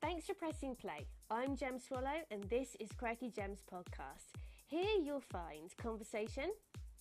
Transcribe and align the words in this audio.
Thanks 0.00 0.24
for 0.26 0.32
pressing 0.32 0.74
play. 0.76 1.06
I'm 1.30 1.56
Gem 1.56 1.78
Swallow, 1.78 2.24
and 2.30 2.42
this 2.44 2.74
is 2.80 2.88
Quirky 2.96 3.30
Gems 3.30 3.62
Podcast. 3.70 4.32
Here 4.66 4.96
you'll 5.02 5.20
find 5.20 5.76
conversation, 5.76 6.50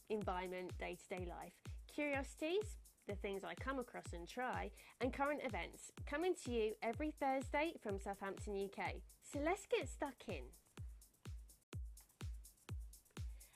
environment, 0.09 0.73
day 0.77 0.97
to 0.97 1.17
day 1.17 1.25
life, 1.25 1.53
curiosities, 1.93 2.75
the 3.07 3.15
things 3.15 3.43
I 3.45 3.53
come 3.55 3.79
across 3.79 4.11
and 4.13 4.27
try, 4.27 4.69
and 4.99 5.13
current 5.13 5.39
events 5.45 5.93
coming 6.05 6.33
to 6.43 6.51
you 6.51 6.73
every 6.83 7.13
Thursday 7.21 7.71
from 7.81 8.01
Southampton, 8.01 8.65
UK. 8.65 8.95
So 9.21 9.39
let's 9.45 9.65
get 9.65 9.87
stuck 9.87 10.15
in. 10.27 10.43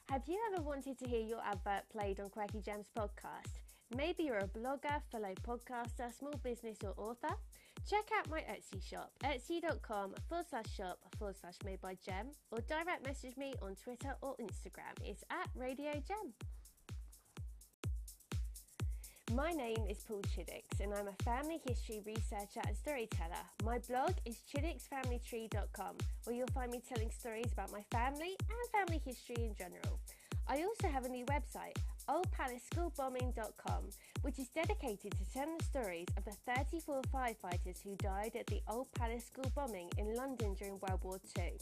Have 0.10 0.24
you 0.26 0.40
ever 0.54 0.64
wanted 0.64 0.98
to 1.00 1.06
hear 1.06 1.22
your 1.22 1.42
advert 1.42 1.90
played 1.92 2.22
on 2.22 2.30
Quirky 2.30 2.62
Gems 2.62 2.88
podcast? 2.98 3.60
Maybe 3.94 4.24
you're 4.24 4.38
a 4.38 4.48
blogger, 4.48 5.02
fellow 5.12 5.34
podcaster, 5.46 6.18
small 6.18 6.40
business, 6.44 6.78
or 6.84 6.94
author. 6.98 7.36
Check 7.90 8.06
out 8.18 8.30
my 8.30 8.40
Etsy 8.40 8.82
shop, 8.82 9.12
etsy.com 9.24 10.14
forward 10.30 10.46
slash 10.50 10.74
shop 10.76 11.00
forward 11.20 11.36
slash 11.40 11.56
made 11.66 11.82
by 11.82 11.98
Gem, 12.06 12.28
or 12.52 12.60
direct 12.62 13.06
message 13.06 13.36
me 13.36 13.54
on 13.62 13.76
Twitter 13.76 14.16
or 14.22 14.36
Instagram. 14.38 14.96
It's 15.04 15.24
at 15.30 15.50
Radio 15.54 15.92
Gem. 16.08 16.34
My 19.36 19.52
name 19.52 19.86
is 19.90 19.98
Paul 20.08 20.22
Chiddicks 20.22 20.80
and 20.80 20.94
I'm 20.94 21.08
a 21.08 21.24
family 21.24 21.60
history 21.68 22.02
researcher 22.06 22.62
and 22.66 22.78
storyteller. 22.78 23.44
My 23.66 23.80
blog 23.80 24.12
is 24.26 24.38
chiddicksfamilytree.com 24.54 25.96
where 26.24 26.36
you'll 26.36 26.48
find 26.54 26.72
me 26.72 26.82
telling 26.88 27.10
stories 27.10 27.52
about 27.52 27.72
my 27.72 27.82
family 27.92 28.38
and 28.40 28.72
family 28.72 29.02
history 29.04 29.44
in 29.44 29.56
general. 29.56 30.00
I 30.48 30.64
also 30.64 30.88
have 30.88 31.06
a 31.06 31.10
new 31.10 31.26
website, 31.26 31.78
oldpalaceschoolbombing.com, 32.10 33.90
which 34.22 34.40
is 34.40 34.50
dedicated 34.50 35.12
to 35.12 35.34
telling 35.34 35.58
the 35.58 35.64
stories 35.64 36.08
of 36.18 36.26
the 36.26 36.36
34 36.54 37.02
firefighters 37.14 37.82
who 37.84 37.96
died 37.98 38.36
at 38.40 38.48
the 38.48 38.62
Old 38.68 38.92
Palace 38.94 39.26
School 39.26 39.52
bombing 39.56 39.90
in 39.98 40.16
London 40.16 40.54
during 40.54 40.80
World 40.80 41.04
War 41.04 41.20
II. 41.38 41.54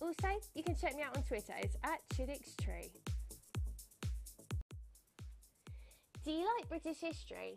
Also, 0.00 0.40
you 0.54 0.62
can 0.62 0.74
check 0.74 0.96
me 0.96 1.02
out 1.02 1.16
on 1.16 1.22
Twitter, 1.22 1.54
it's 1.58 1.76
at 1.84 2.00
chiddickstree. 2.14 2.90
Do 6.24 6.30
you 6.30 6.46
like 6.56 6.68
British 6.68 7.00
history? 7.00 7.56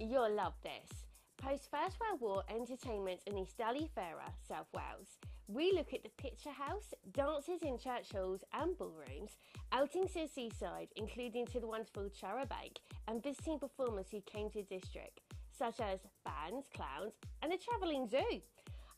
You'll 0.00 0.34
love 0.34 0.54
this. 0.62 1.04
Post 1.38 1.68
First 1.70 1.98
World 2.00 2.20
War 2.20 2.42
entertainment 2.50 3.20
in 3.26 3.34
Ystalyfera, 3.34 4.32
South 4.48 4.66
Wales. 4.74 5.18
We 5.50 5.72
look 5.72 5.94
at 5.94 6.02
the 6.02 6.10
picture 6.22 6.50
house, 6.50 6.92
dances 7.14 7.62
in 7.62 7.78
church 7.78 8.12
halls 8.12 8.44
and 8.52 8.76
ballrooms, 8.76 9.38
outings 9.72 10.12
to 10.12 10.20
the 10.20 10.28
seaside, 10.28 10.88
including 10.96 11.46
to 11.46 11.58
the 11.58 11.66
wonderful 11.66 12.10
Charabanc, 12.10 12.76
and 13.08 13.22
visiting 13.22 13.58
performers 13.58 14.08
who 14.10 14.20
came 14.20 14.50
to 14.50 14.58
the 14.58 14.78
district, 14.78 15.20
such 15.50 15.80
as 15.80 16.00
bands, 16.22 16.68
clowns, 16.74 17.14
and 17.42 17.50
a 17.50 17.56
travelling 17.56 18.06
zoo. 18.06 18.42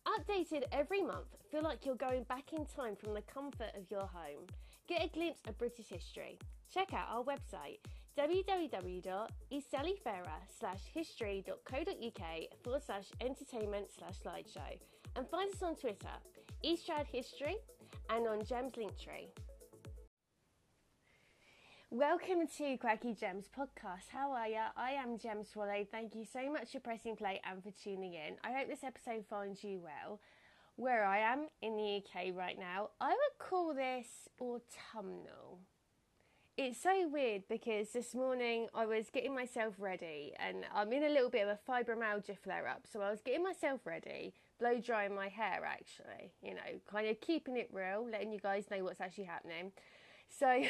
Updated 0.06 0.64
every 0.72 1.02
month, 1.02 1.36
feel 1.52 1.62
like 1.62 1.86
you're 1.86 1.94
going 1.94 2.24
back 2.24 2.52
in 2.52 2.66
time 2.66 2.96
from 2.96 3.14
the 3.14 3.22
comfort 3.22 3.70
of 3.76 3.88
your 3.88 4.08
home. 4.12 4.48
Get 4.88 5.04
a 5.04 5.08
glimpse 5.08 5.42
of 5.46 5.56
British 5.56 5.86
history. 5.86 6.36
Check 6.74 6.92
out 6.92 7.06
our 7.12 7.22
website 7.22 7.78
www.ystalyfera 8.18 9.20
slash 10.58 10.80
history.co.uk 10.92 12.22
forward 12.64 12.82
slash 12.84 13.06
entertainment 13.20 13.86
slash 13.96 14.18
slideshow 14.18 14.76
and 15.16 15.28
find 15.28 15.52
us 15.54 15.62
on 15.62 15.76
Twitter, 15.76 16.08
Eastrad 16.62 17.06
History, 17.06 17.56
and 18.10 18.28
on 18.28 18.44
Gems 18.44 18.74
Linktree. 18.74 19.28
Welcome 21.90 22.46
to 22.58 22.76
Quirky 22.76 23.14
Gems 23.14 23.46
podcast. 23.48 24.10
How 24.12 24.30
are 24.32 24.46
ya? 24.46 24.66
I 24.76 24.90
am 24.90 25.16
Gem 25.16 25.42
Swallow. 25.42 25.86
Thank 25.90 26.14
you 26.14 26.26
so 26.30 26.52
much 26.52 26.72
for 26.72 26.80
pressing 26.80 27.16
play 27.16 27.40
and 27.50 27.62
for 27.62 27.70
tuning 27.82 28.12
in. 28.12 28.36
I 28.44 28.52
hope 28.52 28.68
this 28.68 28.84
episode 28.84 29.24
finds 29.30 29.64
you 29.64 29.80
well. 29.80 30.20
Where 30.76 31.06
I 31.06 31.20
am 31.20 31.46
in 31.62 31.78
the 31.78 31.96
UK 31.96 32.36
right 32.36 32.58
now, 32.58 32.90
I 33.00 33.08
would 33.08 33.38
call 33.38 33.72
this 33.72 34.28
autumnal 34.38 35.60
it's 36.56 36.82
so 36.82 37.08
weird 37.08 37.44
because 37.48 37.88
this 37.92 38.14
morning 38.14 38.66
I 38.74 38.84
was 38.84 39.06
getting 39.10 39.34
myself 39.34 39.76
ready 39.78 40.34
and 40.38 40.66
I'm 40.74 40.92
in 40.92 41.04
a 41.04 41.08
little 41.08 41.30
bit 41.30 41.48
of 41.48 41.48
a 41.48 41.58
fibromyalgia 41.66 42.36
flare 42.36 42.68
up. 42.68 42.82
So 42.92 43.00
I 43.00 43.10
was 43.10 43.22
getting 43.22 43.42
myself 43.42 43.86
ready, 43.86 44.34
blow 44.60 44.78
drying 44.78 45.14
my 45.14 45.28
hair 45.28 45.62
actually, 45.64 46.32
you 46.42 46.54
know, 46.54 46.80
kind 46.88 47.08
of 47.08 47.20
keeping 47.20 47.56
it 47.56 47.68
real, 47.72 48.06
letting 48.10 48.32
you 48.32 48.38
guys 48.38 48.66
know 48.70 48.84
what's 48.84 49.00
actually 49.00 49.24
happening. 49.24 49.72
So 50.28 50.46
I 50.48 50.64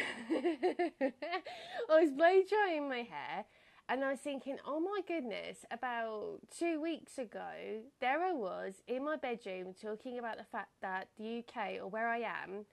was 1.89 2.11
blow 2.11 2.41
drying 2.49 2.89
my 2.89 3.03
hair 3.03 3.45
and 3.89 4.05
I 4.05 4.13
was 4.13 4.21
thinking, 4.21 4.57
oh 4.65 4.79
my 4.81 5.01
goodness, 5.07 5.65
about 5.71 6.39
two 6.57 6.81
weeks 6.81 7.19
ago, 7.19 7.83
there 8.01 8.23
I 8.23 8.33
was 8.33 8.75
in 8.87 9.05
my 9.05 9.17
bedroom 9.17 9.75
talking 9.75 10.19
about 10.19 10.39
the 10.39 10.45
fact 10.45 10.71
that 10.81 11.09
the 11.19 11.39
UK 11.41 11.81
or 11.83 11.89
where 11.89 12.09
I 12.09 12.19
am, 12.19 12.67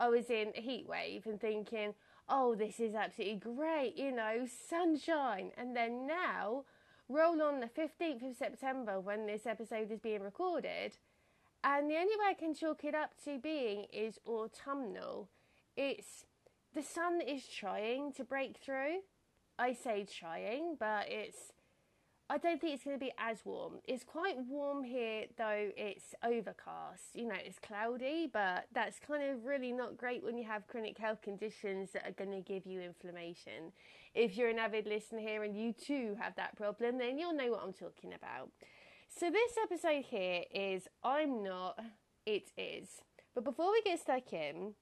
I 0.00 0.08
was 0.08 0.28
in 0.28 0.52
a 0.56 0.60
heat 0.60 0.86
wave 0.88 1.24
and 1.26 1.40
thinking, 1.40 1.94
oh, 2.28 2.56
this 2.56 2.80
is 2.80 2.94
absolutely 2.96 3.36
great, 3.36 3.94
you 3.96 4.10
know, 4.10 4.46
sunshine. 4.68 5.52
And 5.56 5.76
then 5.76 6.06
now, 6.06 6.64
roll 7.08 7.40
on 7.42 7.60
the 7.60 7.66
15th 7.66 8.30
of 8.30 8.36
September 8.36 9.00
when 9.00 9.26
this 9.26 9.46
episode 9.46 9.90
is 9.90 10.00
being 10.00 10.22
recorded, 10.22 10.96
and 11.62 11.90
the 11.90 11.96
only 11.96 12.16
way 12.16 12.30
I 12.30 12.34
can 12.34 12.54
chalk 12.54 12.84
it 12.84 12.94
up 12.94 13.10
to 13.24 13.38
being 13.38 13.86
is 13.92 14.18
autumnal. 14.26 15.28
It's 15.76 16.24
the 16.74 16.82
sun 16.82 17.20
is 17.20 17.46
trying 17.46 18.12
to 18.12 18.24
break 18.24 18.58
through. 18.58 19.00
I 19.58 19.72
say 19.72 20.04
trying, 20.04 20.76
but 20.78 21.06
it's 21.08 21.52
I 22.28 22.38
don't 22.38 22.60
think 22.60 22.74
it's 22.74 22.82
going 22.82 22.98
to 22.98 23.04
be 23.04 23.12
as 23.18 23.38
warm. 23.44 23.74
It's 23.84 24.02
quite 24.02 24.36
warm 24.48 24.82
here, 24.82 25.26
though 25.38 25.70
it's 25.76 26.12
overcast. 26.24 27.14
You 27.14 27.28
know, 27.28 27.36
it's 27.38 27.60
cloudy, 27.60 28.28
but 28.32 28.66
that's 28.74 28.98
kind 28.98 29.22
of 29.22 29.44
really 29.44 29.70
not 29.70 29.96
great 29.96 30.24
when 30.24 30.36
you 30.36 30.42
have 30.44 30.66
chronic 30.66 30.98
health 30.98 31.22
conditions 31.22 31.90
that 31.92 32.04
are 32.04 32.24
going 32.24 32.32
to 32.32 32.40
give 32.40 32.66
you 32.66 32.80
inflammation. 32.80 33.70
If 34.12 34.36
you're 34.36 34.48
an 34.48 34.58
avid 34.58 34.86
listener 34.86 35.20
here 35.20 35.44
and 35.44 35.56
you 35.56 35.72
too 35.72 36.16
have 36.20 36.34
that 36.34 36.56
problem, 36.56 36.98
then 36.98 37.16
you'll 37.16 37.32
know 37.32 37.52
what 37.52 37.62
I'm 37.62 37.72
talking 37.72 38.12
about. 38.12 38.50
So, 39.08 39.30
this 39.30 39.52
episode 39.62 40.04
here 40.06 40.42
is 40.52 40.88
I'm 41.04 41.44
not, 41.44 41.78
it 42.26 42.50
is. 42.58 43.02
But 43.36 43.44
before 43.44 43.70
we 43.70 43.82
get 43.82 44.00
stuck 44.00 44.32
in, 44.32 44.74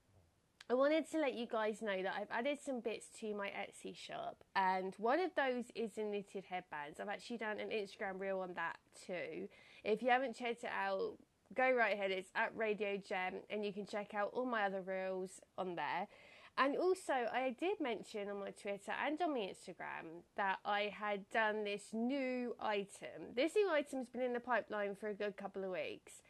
I 0.70 0.74
wanted 0.74 1.10
to 1.10 1.18
let 1.18 1.34
you 1.34 1.46
guys 1.46 1.82
know 1.82 2.02
that 2.02 2.14
I've 2.18 2.30
added 2.30 2.58
some 2.64 2.80
bits 2.80 3.08
to 3.20 3.34
my 3.34 3.48
Etsy 3.48 3.94
shop, 3.94 4.42
and 4.56 4.94
one 4.96 5.20
of 5.20 5.30
those 5.36 5.64
is 5.74 5.92
the 5.92 6.04
knitted 6.04 6.46
headbands. 6.48 6.98
I've 6.98 7.10
actually 7.10 7.36
done 7.36 7.60
an 7.60 7.68
Instagram 7.68 8.18
reel 8.18 8.40
on 8.40 8.54
that 8.54 8.78
too. 9.06 9.48
If 9.84 10.02
you 10.02 10.08
haven't 10.08 10.36
checked 10.36 10.64
it 10.64 10.70
out, 10.74 11.18
go 11.54 11.70
right 11.70 11.92
ahead. 11.92 12.10
It's 12.10 12.30
at 12.34 12.56
Radio 12.56 12.96
Gem, 12.96 13.42
and 13.50 13.62
you 13.62 13.74
can 13.74 13.84
check 13.84 14.14
out 14.14 14.30
all 14.32 14.46
my 14.46 14.62
other 14.62 14.80
reels 14.80 15.32
on 15.58 15.76
there. 15.76 16.08
And 16.56 16.78
also, 16.78 17.12
I 17.12 17.54
did 17.60 17.78
mention 17.80 18.30
on 18.30 18.40
my 18.40 18.50
Twitter 18.50 18.92
and 19.04 19.20
on 19.20 19.34
my 19.34 19.40
Instagram 19.40 20.22
that 20.38 20.60
I 20.64 20.94
had 20.98 21.28
done 21.30 21.64
this 21.64 21.88
new 21.92 22.56
item. 22.58 23.34
This 23.36 23.52
new 23.54 23.68
item's 23.70 24.08
been 24.08 24.22
in 24.22 24.32
the 24.32 24.40
pipeline 24.40 24.94
for 24.94 25.08
a 25.08 25.14
good 25.14 25.36
couple 25.36 25.64
of 25.64 25.72
weeks. 25.72 26.22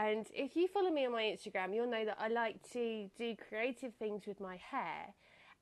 And 0.00 0.26
if 0.32 0.56
you 0.56 0.66
follow 0.66 0.88
me 0.88 1.04
on 1.04 1.12
my 1.12 1.24
Instagram, 1.24 1.74
you'll 1.74 1.90
know 1.90 2.06
that 2.06 2.16
I 2.18 2.28
like 2.28 2.56
to 2.72 3.10
do 3.18 3.36
creative 3.36 3.92
things 3.98 4.22
with 4.26 4.40
my 4.40 4.56
hair. 4.56 5.12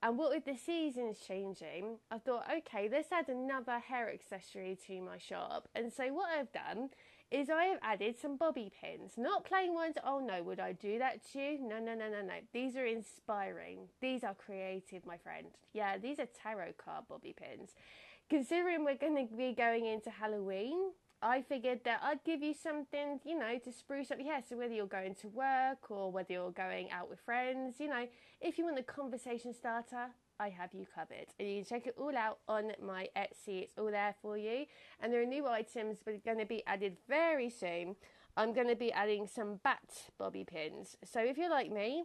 And 0.01 0.17
what 0.17 0.31
with 0.31 0.45
the 0.45 0.57
seasons 0.57 1.19
changing, 1.27 1.97
I 2.09 2.19
thought, 2.19 2.45
okay, 2.59 2.89
let's 2.89 3.11
add 3.11 3.29
another 3.29 3.81
hair 3.81 4.09
accessory 4.09 4.79
to 4.87 5.03
my 5.03 5.19
shop. 5.19 5.69
And 5.75 5.93
so 5.93 6.13
what 6.13 6.29
I've 6.29 6.53
done 6.53 6.91
is 7.33 7.51
I 7.51 7.65
have 7.65 7.81
added 7.83 8.15
some 8.17 8.37
bobby 8.37 8.71
pins, 8.81 9.15
not 9.17 9.45
plain 9.45 9.75
ones. 9.75 9.97
Oh 10.07 10.21
no, 10.21 10.41
would 10.45 10.61
I 10.61 10.71
do 10.71 11.01
that 11.01 11.19
to 11.33 11.41
you? 11.41 11.59
No, 11.61 11.81
no, 11.81 11.97
no, 11.97 12.09
no, 12.09 12.23
no. 12.23 12.35
These 12.53 12.77
are 12.77 12.87
inspiring. 12.87 13.89
These 14.01 14.23
are 14.23 14.35
creative, 14.35 15.05
my 15.05 15.17
friend. 15.17 15.49
Yeah, 15.73 15.99
these 15.99 16.21
are 16.21 16.29
tarot 16.41 16.75
card 16.79 17.07
bobby 17.09 17.35
pins. 17.37 17.71
Considering 18.31 18.85
we're 18.85 18.95
going 18.95 19.27
to 19.27 19.35
be 19.35 19.53
going 19.53 19.87
into 19.87 20.11
Halloween, 20.11 20.93
I 21.21 21.43
figured 21.43 21.81
that 21.85 22.01
I'd 22.03 22.23
give 22.25 22.43
you 22.43 22.55
something, 22.55 23.19
you 23.25 23.39
know, 23.39 23.59
to 23.65 23.73
spruce 23.73 24.11
up 24.11 24.19
your 24.19 24.33
hair. 24.33 24.43
So 24.49 24.57
whether 24.57 24.73
you're 24.73 24.87
going 24.87 25.17
to 25.17 25.29
work 25.29 25.91
or 25.91 26.13
whether 26.13 26.33
you're 26.33 26.53
going 26.53 26.91
out 26.91 27.11
with 27.11 27.21
friends, 27.21 27.77
you 27.81 27.89
know, 27.89 28.07
if 28.41 28.57
you 28.57 28.65
want 28.65 28.79
a 28.79 28.85
conversation 28.85 29.53
starter, 29.53 30.07
I 30.39 30.51
have 30.51 30.73
you 30.73 30.87
covered. 30.95 31.27
And 31.41 31.49
you 31.49 31.57
can 31.57 31.65
check 31.65 31.87
it 31.89 31.97
all 31.99 32.17
out 32.17 32.39
on 32.47 32.71
my 32.81 33.09
Etsy. 33.17 33.65
It's 33.65 33.79
all 33.79 33.91
there 33.91 34.15
for 34.23 34.39
you. 34.39 34.67
And 35.01 35.13
there 35.13 35.21
are 35.21 35.27
new 35.27 35.49
items 35.49 35.99
that 36.05 36.15
are 36.15 36.19
going 36.25 36.39
to 36.39 36.47
be 36.47 36.63
added 36.67 36.97
very 37.09 37.51
soon. 37.51 37.97
I'm 38.37 38.53
going 38.53 38.69
to 38.69 38.77
be 38.77 38.93
adding 38.93 39.27
some 39.27 39.59
bat 39.65 40.11
bobby 40.19 40.45
pins. 40.45 40.97
So 41.05 41.21
if 41.21 41.37
you're 41.37 41.51
like 41.51 41.73
me, 41.73 42.05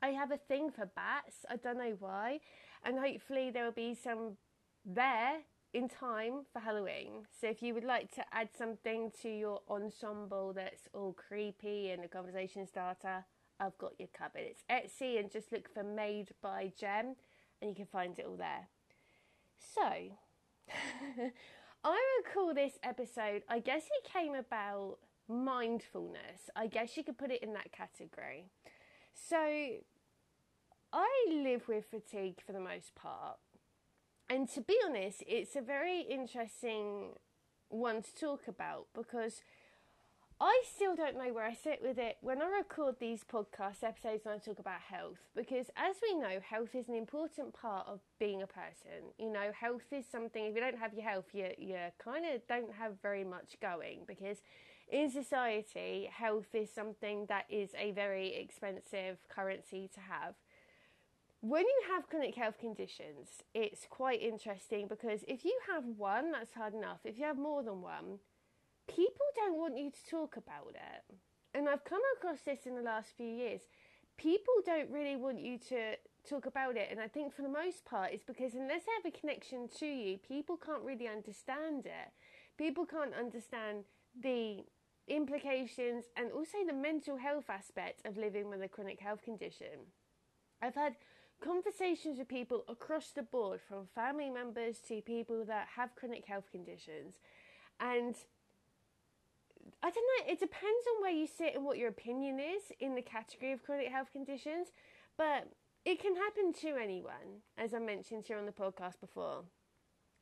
I 0.00 0.08
have 0.08 0.32
a 0.32 0.38
thing 0.38 0.70
for 0.70 0.86
bats. 0.86 1.44
I 1.50 1.56
don't 1.56 1.76
know 1.76 1.96
why. 1.98 2.40
And 2.82 2.98
hopefully 2.98 3.50
there 3.50 3.64
will 3.66 3.72
be 3.72 3.94
some 3.94 4.38
there 4.86 5.40
in 5.72 5.88
time 5.88 6.44
for 6.52 6.60
Halloween. 6.60 7.26
So 7.40 7.48
if 7.48 7.62
you 7.62 7.74
would 7.74 7.84
like 7.84 8.10
to 8.14 8.24
add 8.32 8.48
something 8.56 9.10
to 9.22 9.28
your 9.28 9.60
ensemble 9.68 10.52
that's 10.52 10.88
all 10.92 11.14
creepy 11.14 11.90
and 11.90 12.04
a 12.04 12.08
conversation 12.08 12.66
starter, 12.66 13.24
I've 13.58 13.78
got 13.78 13.92
you 13.98 14.08
covered. 14.16 14.42
It's 14.42 14.64
Etsy 14.70 15.18
and 15.18 15.30
just 15.30 15.52
look 15.52 15.72
for 15.72 15.82
Made 15.82 16.30
by 16.42 16.72
Gem 16.78 17.16
and 17.60 17.70
you 17.70 17.74
can 17.74 17.86
find 17.86 18.18
it 18.18 18.26
all 18.26 18.36
there. 18.36 18.68
So, 19.74 19.82
I 21.84 21.90
would 22.16 22.32
call 22.32 22.54
this 22.54 22.78
episode, 22.82 23.42
I 23.48 23.58
guess 23.58 23.84
it 23.86 24.12
came 24.12 24.34
about 24.34 24.98
mindfulness. 25.28 26.50
I 26.54 26.66
guess 26.66 26.96
you 26.96 27.04
could 27.04 27.18
put 27.18 27.30
it 27.30 27.42
in 27.42 27.52
that 27.54 27.72
category. 27.72 28.46
So 29.14 29.38
I 30.92 31.08
live 31.30 31.68
with 31.68 31.86
fatigue 31.90 32.40
for 32.44 32.52
the 32.52 32.60
most 32.60 32.94
part. 32.94 33.38
And 34.32 34.48
to 34.54 34.62
be 34.62 34.78
honest, 34.82 35.22
it's 35.26 35.56
a 35.56 35.60
very 35.60 36.00
interesting 36.00 37.10
one 37.68 38.00
to 38.00 38.14
talk 38.18 38.48
about 38.48 38.86
because 38.94 39.42
I 40.40 40.62
still 40.74 40.96
don't 40.96 41.18
know 41.18 41.34
where 41.34 41.44
I 41.44 41.52
sit 41.52 41.80
with 41.82 41.98
it 41.98 42.16
when 42.22 42.40
I 42.40 42.46
record 42.46 42.94
these 42.98 43.24
podcast 43.30 43.84
episodes 43.84 44.24
and 44.24 44.34
I 44.34 44.38
talk 44.38 44.58
about 44.58 44.80
health 44.80 45.18
because, 45.36 45.66
as 45.76 45.96
we 46.02 46.14
know, 46.14 46.40
health 46.48 46.74
is 46.74 46.88
an 46.88 46.94
important 46.94 47.52
part 47.52 47.86
of 47.86 48.00
being 48.18 48.40
a 48.40 48.46
person. 48.46 49.12
You 49.18 49.30
know, 49.30 49.50
health 49.52 49.92
is 49.92 50.06
something, 50.10 50.46
if 50.46 50.54
you 50.54 50.62
don't 50.62 50.78
have 50.78 50.94
your 50.94 51.04
health, 51.04 51.26
you, 51.34 51.48
you 51.58 51.76
kind 52.02 52.24
of 52.24 52.40
don't 52.48 52.72
have 52.72 53.02
very 53.02 53.24
much 53.24 53.60
going 53.60 54.04
because 54.08 54.38
in 54.90 55.10
society, 55.10 56.08
health 56.10 56.54
is 56.54 56.70
something 56.72 57.26
that 57.26 57.44
is 57.50 57.72
a 57.78 57.90
very 57.90 58.34
expensive 58.34 59.18
currency 59.28 59.90
to 59.92 60.00
have. 60.00 60.36
When 61.42 61.64
you 61.64 61.82
have 61.92 62.08
chronic 62.08 62.36
health 62.36 62.56
conditions, 62.60 63.42
it's 63.52 63.84
quite 63.90 64.22
interesting 64.22 64.86
because 64.86 65.24
if 65.26 65.44
you 65.44 65.58
have 65.74 65.82
one, 65.96 66.30
that's 66.30 66.52
hard 66.52 66.72
enough. 66.72 67.00
If 67.04 67.18
you 67.18 67.24
have 67.24 67.36
more 67.36 67.64
than 67.64 67.82
one, 67.82 68.20
people 68.86 69.26
don't 69.34 69.58
want 69.58 69.76
you 69.76 69.90
to 69.90 70.08
talk 70.08 70.36
about 70.36 70.76
it. 70.76 71.16
And 71.52 71.68
I've 71.68 71.84
come 71.84 72.00
across 72.16 72.42
this 72.42 72.60
in 72.64 72.76
the 72.76 72.80
last 72.80 73.16
few 73.16 73.26
years. 73.26 73.62
People 74.16 74.54
don't 74.64 74.88
really 74.92 75.16
want 75.16 75.40
you 75.40 75.58
to 75.70 75.96
talk 76.30 76.46
about 76.46 76.76
it. 76.76 76.86
And 76.92 77.00
I 77.00 77.08
think 77.08 77.34
for 77.34 77.42
the 77.42 77.48
most 77.48 77.84
part, 77.84 78.12
it's 78.12 78.22
because 78.22 78.54
unless 78.54 78.82
they 78.84 78.92
have 79.02 79.12
a 79.12 79.18
connection 79.18 79.68
to 79.80 79.86
you, 79.86 80.18
people 80.18 80.56
can't 80.56 80.84
really 80.84 81.08
understand 81.08 81.86
it. 81.86 82.12
People 82.56 82.86
can't 82.86 83.14
understand 83.18 83.82
the 84.22 84.58
implications 85.08 86.04
and 86.16 86.30
also 86.30 86.58
the 86.64 86.72
mental 86.72 87.16
health 87.16 87.50
aspect 87.50 88.06
of 88.06 88.16
living 88.16 88.48
with 88.48 88.62
a 88.62 88.68
chronic 88.68 89.00
health 89.00 89.24
condition. 89.24 89.90
I've 90.62 90.76
had 90.76 90.94
conversations 91.42 92.18
with 92.18 92.28
people 92.28 92.64
across 92.68 93.10
the 93.10 93.22
board, 93.22 93.60
from 93.66 93.86
family 93.94 94.30
members 94.30 94.78
to 94.88 95.00
people 95.02 95.44
that 95.46 95.68
have 95.76 95.94
chronic 95.94 96.26
health 96.26 96.50
conditions. 96.50 97.16
And 97.80 98.14
I 99.82 99.90
don't 99.90 99.94
know, 99.94 100.32
it 100.32 100.40
depends 100.40 100.86
on 100.94 101.02
where 101.02 101.12
you 101.12 101.26
sit 101.26 101.54
and 101.54 101.64
what 101.64 101.78
your 101.78 101.88
opinion 101.88 102.38
is 102.38 102.72
in 102.80 102.94
the 102.94 103.02
category 103.02 103.52
of 103.52 103.62
chronic 103.62 103.88
health 103.88 104.12
conditions, 104.12 104.68
but 105.16 105.48
it 105.84 106.00
can 106.00 106.14
happen 106.16 106.52
to 106.60 106.80
anyone, 106.80 107.42
as 107.58 107.74
I 107.74 107.78
mentioned 107.78 108.24
here 108.26 108.38
on 108.38 108.46
the 108.46 108.52
podcast 108.52 109.00
before. 109.00 109.42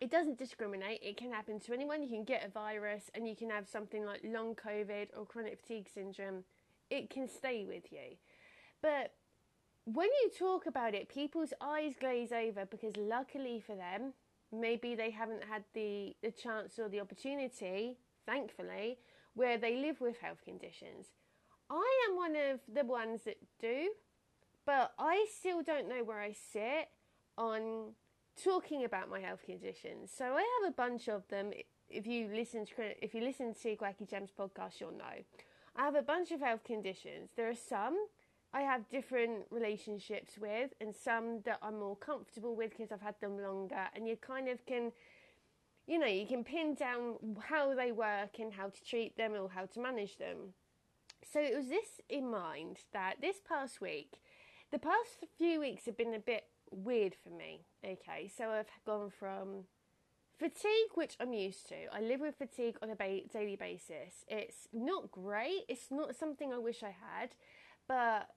It 0.00 0.10
doesn't 0.10 0.38
discriminate, 0.38 1.00
it 1.02 1.18
can 1.18 1.30
happen 1.30 1.60
to 1.60 1.74
anyone. 1.74 2.02
You 2.02 2.08
can 2.08 2.24
get 2.24 2.46
a 2.46 2.50
virus 2.50 3.10
and 3.14 3.28
you 3.28 3.36
can 3.36 3.50
have 3.50 3.68
something 3.68 4.06
like 4.06 4.22
long 4.24 4.54
COVID 4.54 5.08
or 5.14 5.26
chronic 5.26 5.60
fatigue 5.60 5.88
syndrome. 5.92 6.44
It 6.88 7.10
can 7.10 7.28
stay 7.28 7.66
with 7.66 7.92
you. 7.92 8.16
But 8.80 9.12
when 9.94 10.08
you 10.22 10.30
talk 10.38 10.66
about 10.66 10.94
it, 10.94 11.08
people's 11.08 11.52
eyes 11.60 11.94
glaze 11.98 12.32
over 12.32 12.66
because 12.66 12.96
luckily 12.96 13.62
for 13.64 13.74
them, 13.74 14.12
maybe 14.52 14.94
they 14.94 15.10
haven't 15.10 15.44
had 15.44 15.64
the, 15.74 16.14
the 16.22 16.30
chance 16.30 16.78
or 16.78 16.88
the 16.88 17.00
opportunity, 17.00 17.96
thankfully, 18.26 18.98
where 19.34 19.58
they 19.58 19.76
live 19.76 20.00
with 20.00 20.18
health 20.18 20.42
conditions. 20.44 21.06
I 21.70 22.06
am 22.08 22.16
one 22.16 22.36
of 22.36 22.60
the 22.72 22.84
ones 22.84 23.22
that 23.24 23.38
do, 23.60 23.90
but 24.66 24.92
I 24.98 25.26
still 25.38 25.62
don't 25.62 25.88
know 25.88 26.02
where 26.04 26.20
I 26.20 26.32
sit 26.32 26.88
on 27.38 27.92
talking 28.42 28.84
about 28.84 29.08
my 29.08 29.20
health 29.20 29.42
conditions. 29.44 30.10
So 30.16 30.24
I 30.24 30.60
have 30.60 30.72
a 30.72 30.74
bunch 30.74 31.08
of 31.08 31.26
them. 31.28 31.52
If 31.88 32.06
you 32.06 32.28
listen 32.34 32.66
to 32.66 33.04
if 33.04 33.14
you 33.14 33.22
listen 33.22 33.54
to 33.62 33.76
Quirky 33.76 34.06
Gems 34.06 34.30
podcast, 34.36 34.80
you'll 34.80 34.92
know. 34.92 35.24
I 35.76 35.84
have 35.84 35.94
a 35.94 36.02
bunch 36.02 36.32
of 36.32 36.40
health 36.40 36.64
conditions. 36.64 37.30
There 37.36 37.48
are 37.48 37.54
some 37.54 37.96
I 38.52 38.62
have 38.62 38.88
different 38.88 39.44
relationships 39.50 40.38
with, 40.38 40.72
and 40.80 40.94
some 40.94 41.40
that 41.44 41.58
I'm 41.62 41.78
more 41.78 41.96
comfortable 41.96 42.56
with 42.56 42.70
because 42.70 42.90
I've 42.90 43.00
had 43.00 43.14
them 43.20 43.40
longer, 43.40 43.88
and 43.94 44.08
you 44.08 44.16
kind 44.16 44.48
of 44.48 44.64
can 44.66 44.92
you 45.90 45.98
know, 45.98 46.06
you 46.06 46.24
can 46.24 46.44
pin 46.44 46.74
down 46.74 47.16
how 47.48 47.74
they 47.74 47.90
work 47.90 48.38
and 48.38 48.52
how 48.52 48.68
to 48.68 48.84
treat 48.84 49.16
them 49.16 49.32
or 49.32 49.48
how 49.48 49.66
to 49.66 49.80
manage 49.80 50.18
them. 50.18 50.54
So 51.32 51.40
it 51.40 51.56
was 51.56 51.68
this 51.68 52.00
in 52.08 52.30
mind 52.30 52.78
that 52.92 53.16
this 53.20 53.40
past 53.46 53.80
week, 53.80 54.20
the 54.70 54.78
past 54.78 55.24
few 55.36 55.58
weeks 55.58 55.86
have 55.86 55.96
been 55.96 56.14
a 56.14 56.20
bit 56.20 56.44
weird 56.70 57.16
for 57.20 57.30
me. 57.30 57.64
Okay, 57.84 58.30
so 58.34 58.50
I've 58.50 58.70
gone 58.86 59.10
from 59.10 59.64
fatigue, 60.38 60.92
which 60.94 61.16
I'm 61.18 61.32
used 61.32 61.68
to. 61.70 61.92
I 61.92 62.00
live 62.00 62.20
with 62.20 62.36
fatigue 62.36 62.76
on 62.82 62.90
a 62.90 62.96
ba- 62.96 63.26
daily 63.32 63.56
basis. 63.56 64.24
It's 64.28 64.68
not 64.72 65.10
great. 65.10 65.64
It's 65.68 65.90
not 65.90 66.14
something 66.14 66.52
I 66.52 66.58
wish 66.58 66.84
I 66.84 66.94
had, 67.18 67.30
but 67.88 68.28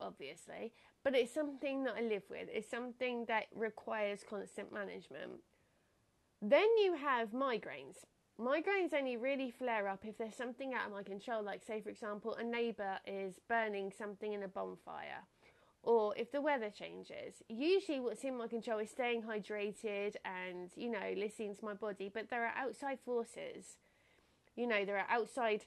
obviously, 0.00 0.72
but 1.04 1.14
it's 1.14 1.32
something 1.32 1.84
that 1.84 1.94
I 1.96 2.02
live 2.02 2.24
with. 2.28 2.48
It's 2.52 2.70
something 2.70 3.24
that 3.26 3.44
requires 3.54 4.24
constant 4.28 4.72
management. 4.72 5.40
Then 6.42 6.68
you 6.78 6.94
have 6.94 7.30
migraines. 7.30 8.04
Migraines 8.38 8.92
only 8.92 9.16
really 9.16 9.50
flare 9.50 9.88
up 9.88 10.04
if 10.04 10.18
there's 10.18 10.36
something 10.36 10.74
out 10.74 10.86
of 10.86 10.92
my 10.92 11.02
control, 11.02 11.42
like, 11.42 11.64
say, 11.64 11.80
for 11.80 11.88
example, 11.88 12.34
a 12.34 12.44
neighbour 12.44 12.98
is 13.06 13.40
burning 13.48 13.90
something 13.96 14.34
in 14.34 14.42
a 14.42 14.48
bonfire, 14.48 15.24
or 15.82 16.14
if 16.18 16.30
the 16.32 16.42
weather 16.42 16.68
changes. 16.68 17.42
Usually, 17.48 17.98
what's 17.98 18.24
in 18.24 18.36
my 18.36 18.46
control 18.46 18.80
is 18.80 18.90
staying 18.90 19.22
hydrated 19.22 20.16
and, 20.24 20.70
you 20.76 20.90
know, 20.90 21.14
listening 21.16 21.56
to 21.56 21.64
my 21.64 21.72
body, 21.72 22.10
but 22.12 22.28
there 22.28 22.44
are 22.44 22.52
outside 22.56 22.98
forces. 23.04 23.78
You 24.54 24.66
know, 24.66 24.84
there 24.84 24.98
are 24.98 25.06
outside 25.08 25.64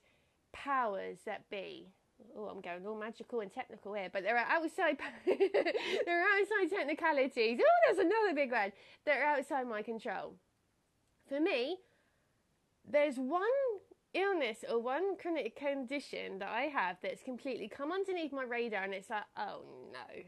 powers 0.51 1.19
that 1.25 1.49
be. 1.49 1.93
Oh, 2.37 2.45
I'm 2.45 2.61
going 2.61 2.85
all 2.85 2.97
magical 2.97 3.41
and 3.41 3.51
technical 3.51 3.93
here, 3.93 4.09
but 4.11 4.23
there 4.23 4.37
are 4.37 4.45
outside 4.49 4.97
there 5.25 6.21
are 6.21 6.39
outside 6.39 6.75
technicalities. 6.75 7.59
Oh, 7.61 7.79
there's 7.85 8.05
another 8.05 8.33
big 8.35 8.51
one 8.51 8.71
that 9.05 9.17
are 9.17 9.37
outside 9.37 9.67
my 9.67 9.81
control 9.81 10.35
for 11.29 11.39
me, 11.39 11.77
there's 12.89 13.17
one 13.17 13.43
illness 14.13 14.65
or 14.69 14.79
one 14.81 15.15
chronic 15.21 15.55
condition 15.55 16.39
that 16.39 16.49
I 16.49 16.63
have 16.63 16.97
that's 17.01 17.21
completely 17.21 17.69
come 17.69 17.91
underneath 17.91 18.33
my 18.33 18.43
radar, 18.43 18.83
and 18.83 18.93
it's 18.93 19.09
like, 19.09 19.23
oh 19.37 19.61
no. 19.93 20.23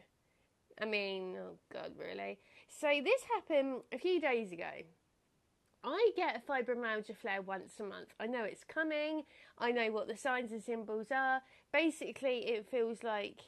I 0.82 0.86
mean, 0.86 1.36
oh 1.38 1.58
god, 1.74 1.94
really? 2.00 2.38
So 2.80 2.88
this 3.04 3.22
happened 3.36 3.82
a 3.92 3.98
few 3.98 4.22
days 4.22 4.52
ago. 4.52 4.70
I 5.84 6.12
get 6.16 6.36
a 6.36 6.52
fibromyalgia 6.52 7.18
flare 7.18 7.42
once 7.42 7.74
a 7.80 7.84
month. 7.84 8.10
I 8.20 8.28
know 8.28 8.44
it's 8.44 8.64
coming. 8.64 9.24
I 9.58 9.72
know 9.72 9.92
what 9.92 10.08
the 10.08 10.18
signs 10.18 10.52
and 10.52 10.64
symbols 10.64 11.08
are. 11.12 11.42
Basically, 11.74 12.40
it 12.50 12.70
feels 12.70 13.04
like 13.04 13.42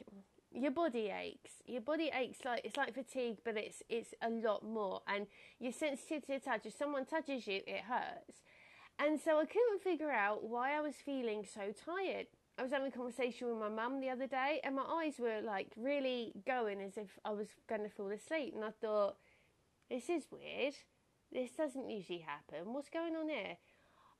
your 0.50 0.72
body 0.72 1.12
aches. 1.16 1.62
Your 1.66 1.80
body 1.80 2.10
aches 2.12 2.38
like 2.44 2.62
it's 2.64 2.76
like 2.76 2.94
fatigue, 2.94 3.38
but 3.44 3.56
it's 3.56 3.82
it's 3.88 4.14
a 4.20 4.30
lot 4.30 4.64
more. 4.64 5.02
And 5.06 5.26
you're 5.60 5.72
sensitive 5.72 6.26
to 6.26 6.40
touch. 6.40 6.66
If 6.66 6.76
someone 6.76 7.04
touches 7.04 7.46
you, 7.46 7.60
it 7.66 7.82
hurts. 7.88 8.42
And 8.98 9.20
so 9.20 9.38
I 9.38 9.44
couldn't 9.44 9.82
figure 9.82 10.10
out 10.10 10.44
why 10.44 10.76
I 10.76 10.80
was 10.80 10.94
feeling 11.04 11.44
so 11.44 11.72
tired. 11.72 12.26
I 12.56 12.62
was 12.62 12.70
having 12.70 12.88
a 12.88 12.96
conversation 12.96 13.48
with 13.48 13.58
my 13.58 13.68
mum 13.68 14.00
the 14.00 14.10
other 14.10 14.28
day, 14.28 14.60
and 14.62 14.76
my 14.76 14.82
eyes 14.82 15.14
were 15.18 15.40
like 15.40 15.72
really 15.76 16.32
going 16.46 16.80
as 16.80 16.96
if 16.96 17.18
I 17.24 17.32
was 17.32 17.48
going 17.68 17.82
to 17.82 17.88
fall 17.88 18.10
asleep. 18.10 18.54
And 18.54 18.64
I 18.64 18.70
thought, 18.70 19.16
this 19.90 20.08
is 20.08 20.26
weird. 20.30 20.74
This 21.34 21.50
doesn't 21.50 21.90
usually 21.90 22.20
happen. 22.20 22.72
What's 22.72 22.88
going 22.88 23.14
on 23.16 23.28
here? 23.28 23.58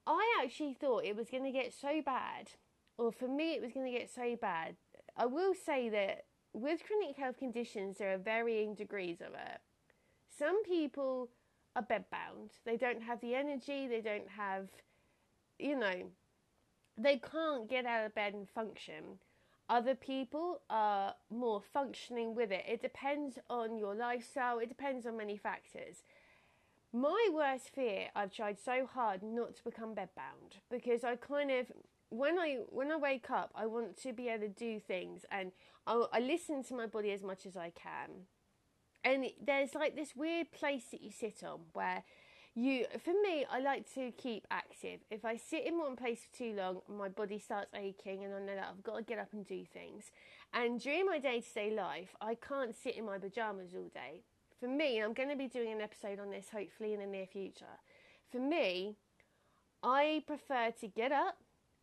I 0.06 0.42
actually 0.42 0.74
thought 0.74 1.04
it 1.04 1.16
was 1.16 1.30
going 1.30 1.44
to 1.44 1.50
get 1.50 1.72
so 1.72 2.02
bad, 2.04 2.50
or 2.98 3.10
for 3.10 3.28
me, 3.28 3.54
it 3.54 3.62
was 3.62 3.72
going 3.72 3.90
to 3.90 3.98
get 3.98 4.10
so 4.12 4.36
bad 4.38 4.76
I 5.16 5.26
will 5.26 5.54
say 5.54 5.88
that 5.90 6.24
with 6.52 6.80
chronic 6.86 7.16
health 7.16 7.38
conditions, 7.38 7.98
there 7.98 8.14
are 8.14 8.18
varying 8.18 8.74
degrees 8.74 9.20
of 9.20 9.34
it. 9.34 9.60
Some 10.36 10.64
people 10.64 11.28
are 11.76 11.82
bedbound, 11.82 12.50
they 12.64 12.76
don't 12.76 13.02
have 13.02 13.20
the 13.20 13.34
energy, 13.34 13.86
they 13.86 14.00
don't 14.00 14.28
have, 14.36 14.68
you 15.58 15.78
know, 15.78 16.10
they 16.96 17.18
can't 17.18 17.68
get 17.68 17.86
out 17.86 18.06
of 18.06 18.14
bed 18.14 18.34
and 18.34 18.48
function. 18.48 19.18
Other 19.68 19.94
people 19.94 20.60
are 20.68 21.14
more 21.30 21.62
functioning 21.72 22.34
with 22.34 22.52
it. 22.52 22.64
It 22.68 22.82
depends 22.82 23.38
on 23.48 23.78
your 23.78 23.94
lifestyle, 23.94 24.58
it 24.58 24.68
depends 24.68 25.06
on 25.06 25.16
many 25.16 25.36
factors. 25.36 26.02
My 26.94 27.28
worst 27.32 27.70
fear, 27.74 28.06
I've 28.14 28.32
tried 28.32 28.56
so 28.64 28.86
hard 28.86 29.20
not 29.20 29.56
to 29.56 29.64
become 29.64 29.96
bedbound 29.96 30.60
because 30.70 31.02
I 31.02 31.16
kind 31.16 31.50
of 31.50 31.66
when 32.10 32.38
I 32.38 32.58
when 32.68 32.92
I 32.92 32.96
wake 32.96 33.32
up, 33.32 33.50
I 33.52 33.66
want 33.66 34.00
to 34.02 34.12
be 34.12 34.28
able 34.28 34.46
to 34.46 34.48
do 34.48 34.78
things, 34.78 35.24
and 35.32 35.50
I, 35.88 36.04
I 36.12 36.20
listen 36.20 36.62
to 36.62 36.74
my 36.74 36.86
body 36.86 37.10
as 37.10 37.24
much 37.24 37.46
as 37.46 37.56
I 37.56 37.70
can. 37.70 38.28
And 39.02 39.26
there's 39.44 39.74
like 39.74 39.96
this 39.96 40.14
weird 40.14 40.52
place 40.52 40.84
that 40.92 41.02
you 41.02 41.10
sit 41.10 41.42
on 41.42 41.62
where 41.72 42.04
you, 42.54 42.86
for 43.04 43.10
me, 43.10 43.44
I 43.50 43.58
like 43.58 43.92
to 43.94 44.12
keep 44.12 44.46
active. 44.52 45.00
If 45.10 45.24
I 45.24 45.36
sit 45.36 45.66
in 45.66 45.76
one 45.76 45.96
place 45.96 46.20
for 46.20 46.38
too 46.38 46.54
long, 46.56 46.82
my 46.88 47.08
body 47.08 47.40
starts 47.40 47.74
aching, 47.74 48.22
and 48.22 48.32
I 48.32 48.38
know 48.38 48.54
that 48.54 48.68
I've 48.70 48.84
got 48.84 48.98
to 48.98 49.02
get 49.02 49.18
up 49.18 49.32
and 49.32 49.44
do 49.44 49.64
things. 49.64 50.12
And 50.52 50.80
during 50.80 51.06
my 51.06 51.18
day 51.18 51.40
to 51.40 51.54
day 51.54 51.74
life, 51.74 52.14
I 52.20 52.36
can't 52.36 52.72
sit 52.72 52.94
in 52.94 53.06
my 53.06 53.18
pajamas 53.18 53.74
all 53.74 53.90
day. 53.92 54.22
For 54.60 54.68
me, 54.68 55.00
I'm 55.02 55.12
going 55.12 55.28
to 55.28 55.36
be 55.36 55.48
doing 55.48 55.72
an 55.72 55.80
episode 55.80 56.18
on 56.20 56.30
this 56.30 56.48
hopefully 56.50 56.94
in 56.94 57.00
the 57.00 57.06
near 57.06 57.26
future. 57.26 57.78
For 58.30 58.38
me, 58.38 58.96
I 59.82 60.22
prefer 60.26 60.72
to 60.80 60.86
get 60.88 61.12
up 61.12 61.36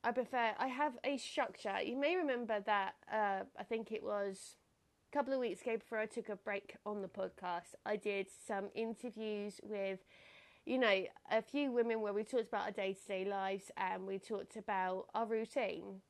I 0.03 0.11
prefer, 0.11 0.53
I 0.57 0.67
have 0.67 0.93
a 1.03 1.17
structure. 1.17 1.79
You 1.83 1.95
may 1.95 2.15
remember 2.15 2.59
that, 2.61 2.95
uh, 3.11 3.43
I 3.57 3.63
think 3.63 3.91
it 3.91 4.01
was 4.01 4.55
a 5.11 5.15
couple 5.15 5.33
of 5.33 5.39
weeks 5.39 5.61
ago 5.61 5.77
before 5.77 5.99
I 5.99 6.07
took 6.07 6.29
a 6.29 6.35
break 6.35 6.75
on 6.85 7.01
the 7.03 7.07
podcast, 7.07 7.75
I 7.85 7.97
did 7.97 8.27
some 8.47 8.69
interviews 8.73 9.59
with, 9.61 9.99
you 10.65 10.79
know, 10.79 11.03
a 11.29 11.41
few 11.41 11.71
women 11.71 12.01
where 12.01 12.13
we 12.13 12.23
talked 12.23 12.47
about 12.47 12.65
our 12.65 12.71
day 12.71 12.93
to 12.93 13.07
day 13.07 13.25
lives 13.25 13.69
and 13.77 14.07
we 14.07 14.17
talked 14.17 14.55
about 14.55 15.05
our 15.13 15.27
routine. 15.27 16.01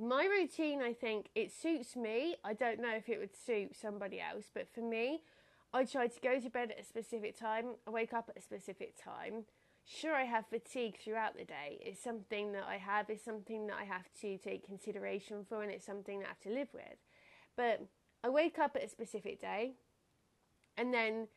My 0.00 0.24
routine, 0.26 0.80
I 0.80 0.92
think, 0.92 1.30
it 1.34 1.50
suits 1.50 1.96
me. 1.96 2.36
I 2.44 2.52
don't 2.52 2.80
know 2.80 2.94
if 2.94 3.08
it 3.08 3.18
would 3.18 3.34
suit 3.34 3.74
somebody 3.74 4.20
else, 4.20 4.44
but 4.54 4.68
for 4.72 4.80
me, 4.80 5.22
I 5.72 5.84
try 5.84 6.06
to 6.06 6.20
go 6.20 6.40
to 6.40 6.50
bed 6.50 6.70
at 6.70 6.80
a 6.80 6.84
specific 6.84 7.38
time, 7.38 7.74
I 7.86 7.90
wake 7.90 8.12
up 8.12 8.30
at 8.30 8.38
a 8.38 8.42
specific 8.42 8.94
time 9.02 9.44
sure 9.88 10.14
I 10.14 10.24
have 10.24 10.46
fatigue 10.46 10.98
throughout 11.02 11.36
the 11.36 11.44
day. 11.44 11.78
It's 11.80 12.02
something 12.02 12.52
that 12.52 12.64
I 12.68 12.76
have, 12.76 13.08
it's 13.08 13.24
something 13.24 13.66
that 13.68 13.76
I 13.80 13.84
have 13.84 14.06
to 14.20 14.36
take 14.38 14.66
consideration 14.66 15.46
for, 15.48 15.62
and 15.62 15.72
it's 15.72 15.86
something 15.86 16.20
that 16.20 16.26
I 16.26 16.28
have 16.28 16.40
to 16.40 16.50
live 16.50 16.68
with. 16.74 16.98
But 17.56 17.86
I 18.22 18.28
wake 18.28 18.58
up 18.58 18.76
at 18.76 18.84
a 18.84 18.88
specific 18.88 19.40
day, 19.40 19.72
and 20.76 20.92
then 20.92 21.28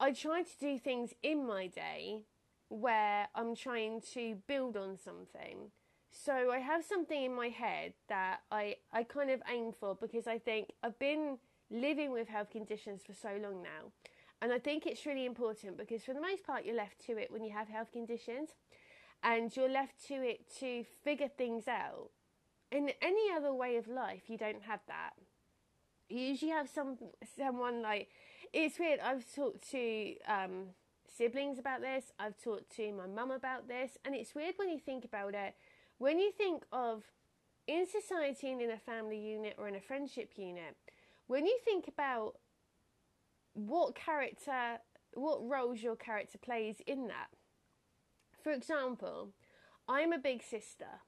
I 0.00 0.12
try 0.12 0.42
to 0.42 0.58
do 0.58 0.78
things 0.78 1.12
in 1.22 1.46
my 1.46 1.66
day 1.66 2.22
where 2.68 3.28
I'm 3.34 3.54
trying 3.54 4.00
to 4.14 4.38
build 4.46 4.76
on 4.76 4.96
something. 4.96 5.70
So 6.10 6.50
I 6.50 6.58
have 6.58 6.84
something 6.84 7.22
in 7.22 7.34
my 7.34 7.48
head 7.48 7.92
that 8.08 8.40
I, 8.50 8.76
I 8.92 9.02
kind 9.02 9.30
of 9.30 9.42
aim 9.50 9.72
for 9.78 9.94
because 9.94 10.26
I 10.26 10.38
think 10.38 10.72
I've 10.82 10.98
been 10.98 11.38
living 11.72 12.12
with 12.12 12.28
health 12.28 12.50
conditions 12.50 13.02
for 13.06 13.14
so 13.14 13.38
long 13.42 13.62
now. 13.62 13.90
And 14.40 14.52
I 14.52 14.58
think 14.58 14.86
it's 14.86 15.06
really 15.06 15.24
important 15.24 15.78
because, 15.78 16.02
for 16.02 16.14
the 16.14 16.20
most 16.20 16.44
part, 16.44 16.64
you're 16.64 16.76
left 16.76 17.04
to 17.06 17.16
it 17.16 17.30
when 17.30 17.44
you 17.44 17.52
have 17.52 17.68
health 17.68 17.92
conditions 17.92 18.50
and 19.22 19.56
you're 19.56 19.70
left 19.70 20.04
to 20.08 20.14
it 20.14 20.52
to 20.58 20.84
figure 21.04 21.28
things 21.28 21.68
out. 21.68 22.10
In 22.70 22.90
any 23.00 23.30
other 23.36 23.54
way 23.54 23.76
of 23.76 23.86
life, 23.86 24.22
you 24.28 24.36
don't 24.36 24.62
have 24.62 24.80
that. 24.88 25.12
You 26.08 26.18
usually 26.18 26.50
have 26.50 26.68
some 26.68 26.98
someone 27.36 27.82
like 27.82 28.08
it's 28.52 28.78
weird. 28.78 29.00
I've 29.00 29.24
talked 29.32 29.70
to 29.70 30.14
um, 30.26 30.70
siblings 31.16 31.58
about 31.58 31.80
this. 31.80 32.12
I've 32.18 32.36
talked 32.42 32.74
to 32.76 32.92
my 32.92 33.06
mum 33.06 33.30
about 33.30 33.68
this, 33.68 33.96
and 34.04 34.14
it's 34.14 34.34
weird 34.34 34.54
when 34.56 34.68
you 34.68 34.78
think 34.78 35.04
about 35.04 35.34
it. 35.34 35.54
When 35.98 36.18
you 36.18 36.32
think 36.32 36.64
of 36.72 37.04
in 37.66 37.86
society 37.86 38.50
and 38.50 38.60
in 38.60 38.70
a 38.70 38.78
family 38.78 39.18
unit 39.18 39.54
or 39.56 39.68
in 39.68 39.76
a 39.76 39.80
friendship 39.80 40.32
unit, 40.36 40.76
when 41.26 41.46
you 41.46 41.58
think 41.64 41.88
about 41.88 42.34
what 43.54 43.94
character, 43.94 44.78
what 45.14 45.46
roles 45.46 45.82
your 45.82 45.96
character 45.96 46.38
plays 46.38 46.76
in 46.86 47.08
that. 47.08 47.28
For 48.42 48.52
example, 48.52 49.30
I'm 49.88 50.12
a 50.12 50.18
big 50.18 50.42
sister, 50.42 51.00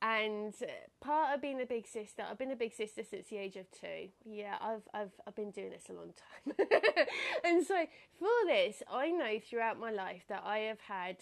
and 0.00 0.54
part 1.00 1.34
of 1.34 1.42
being 1.42 1.60
a 1.60 1.66
big 1.66 1.86
sister, 1.86 2.24
I've 2.28 2.38
been 2.38 2.50
a 2.50 2.56
big 2.56 2.72
sister 2.72 3.02
since 3.08 3.28
the 3.28 3.38
age 3.38 3.56
of 3.56 3.70
two. 3.70 4.08
Yeah, 4.24 4.56
I've 4.60 4.88
I've 4.94 5.12
I've 5.26 5.36
been 5.36 5.50
doing 5.50 5.70
this 5.70 5.88
a 5.90 5.92
long 5.92 6.12
time, 6.14 6.66
and 7.44 7.66
so 7.66 7.86
for 8.18 8.28
this, 8.46 8.82
I 8.90 9.10
know 9.10 9.38
throughout 9.38 9.78
my 9.78 9.90
life 9.90 10.24
that 10.28 10.42
I 10.44 10.58
have 10.58 10.80
had 10.80 11.18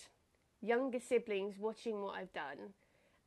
younger 0.60 1.00
siblings 1.00 1.58
watching 1.58 2.00
what 2.02 2.16
I've 2.16 2.32
done. 2.32 2.74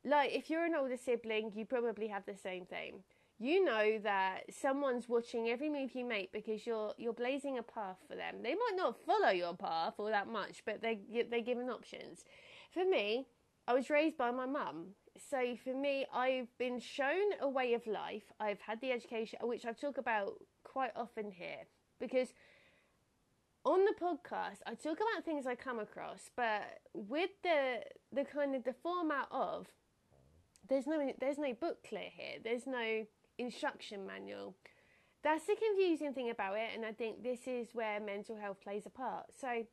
Like, 0.04 0.32
if 0.34 0.50
you're 0.50 0.66
an 0.66 0.74
older 0.74 0.98
sibling, 0.98 1.52
you 1.54 1.64
probably 1.64 2.08
have 2.08 2.26
the 2.26 2.36
same 2.36 2.66
thing 2.66 3.04
you 3.38 3.64
know 3.64 3.98
that 4.02 4.42
someone's 4.50 5.08
watching 5.08 5.48
every 5.48 5.68
move 5.68 5.94
you 5.94 6.04
make 6.04 6.32
because 6.32 6.66
you're 6.66 6.94
you're 6.96 7.12
blazing 7.12 7.58
a 7.58 7.62
path 7.62 7.98
for 8.08 8.14
them. 8.14 8.36
They 8.42 8.54
might 8.54 8.76
not 8.76 8.96
follow 9.04 9.30
your 9.30 9.54
path 9.54 9.94
all 9.98 10.06
that 10.06 10.28
much, 10.28 10.62
but 10.64 10.82
they 10.82 11.00
they're 11.30 11.40
given 11.40 11.68
options. 11.68 12.24
For 12.72 12.84
me, 12.84 13.26
I 13.66 13.74
was 13.74 13.90
raised 13.90 14.16
by 14.16 14.30
my 14.30 14.46
mum, 14.46 14.94
so 15.30 15.56
for 15.62 15.74
me, 15.74 16.06
I've 16.12 16.56
been 16.58 16.78
shown 16.78 17.32
a 17.40 17.48
way 17.48 17.74
of 17.74 17.86
life. 17.86 18.32
I've 18.38 18.60
had 18.60 18.80
the 18.80 18.92
education, 18.92 19.38
which 19.42 19.64
I 19.64 19.72
talk 19.72 19.98
about 19.98 20.34
quite 20.62 20.92
often 20.96 21.30
here, 21.30 21.66
because 22.00 22.34
on 23.64 23.84
the 23.84 23.94
podcast 24.00 24.58
I 24.66 24.74
talk 24.74 24.98
about 24.98 25.24
things 25.24 25.46
I 25.46 25.54
come 25.54 25.78
across, 25.78 26.30
but 26.36 26.62
with 26.92 27.30
the 27.42 27.80
the 28.12 28.24
kind 28.24 28.54
of 28.54 28.64
the 28.64 28.74
format 28.74 29.26
of 29.30 29.66
there's 30.68 30.86
no 30.86 31.12
there's 31.18 31.38
no 31.38 31.52
booklet 31.52 32.12
here. 32.16 32.38
There's 32.42 32.66
no 32.66 33.06
instruction 33.38 34.06
manual. 34.06 34.54
That's 35.22 35.46
the 35.46 35.56
confusing 35.56 36.12
thing 36.12 36.30
about 36.30 36.56
it, 36.56 36.70
and 36.74 36.84
I 36.84 36.92
think 36.92 37.22
this 37.22 37.40
is 37.46 37.68
where 37.72 37.98
mental 37.98 38.36
health 38.36 38.60
plays 38.62 38.84
a 38.86 38.90
part. 38.90 39.26
So, 39.40 39.66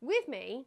with 0.00 0.28
me, 0.28 0.66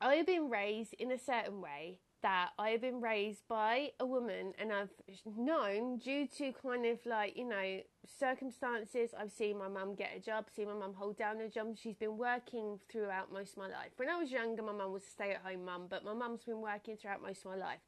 I've 0.00 0.26
been 0.26 0.48
raised 0.48 0.94
in 0.94 1.12
a 1.12 1.18
certain 1.18 1.60
way 1.60 1.98
that 2.22 2.50
I 2.58 2.70
have 2.70 2.80
been 2.80 3.00
raised 3.00 3.46
by 3.48 3.92
a 3.98 4.06
woman, 4.06 4.52
and 4.58 4.72
I've 4.72 4.90
known 5.24 5.98
due 5.98 6.26
to 6.38 6.52
kind 6.52 6.86
of 6.86 6.98
like, 7.06 7.36
you 7.36 7.48
know, 7.48 7.80
circumstances. 8.18 9.10
I've 9.18 9.32
seen 9.32 9.58
my 9.58 9.68
mum 9.68 9.94
get 9.94 10.10
a 10.16 10.20
job, 10.20 10.46
seen 10.54 10.68
my 10.68 10.74
mum 10.74 10.94
hold 10.94 11.16
down 11.16 11.40
a 11.40 11.48
job. 11.48 11.76
She's 11.76 11.96
been 11.96 12.18
working 12.18 12.78
throughout 12.90 13.32
most 13.32 13.52
of 13.52 13.58
my 13.58 13.68
life. 13.68 13.90
When 13.96 14.08
I 14.08 14.18
was 14.18 14.30
younger, 14.30 14.62
my 14.62 14.72
mum 14.72 14.92
was 14.92 15.02
a 15.02 15.10
stay 15.10 15.32
at 15.32 15.42
home 15.42 15.64
mum, 15.64 15.86
but 15.88 16.04
my 16.04 16.14
mum's 16.14 16.44
been 16.44 16.60
working 16.60 16.96
throughout 16.96 17.22
most 17.22 17.40
of 17.44 17.52
my 17.52 17.56
life. 17.56 17.80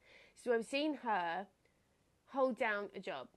So 0.43 0.53
I've 0.53 0.65
seen 0.65 0.95
her 1.03 1.47
hold 2.33 2.57
down 2.57 2.89
a 2.95 2.99
job. 2.99 3.27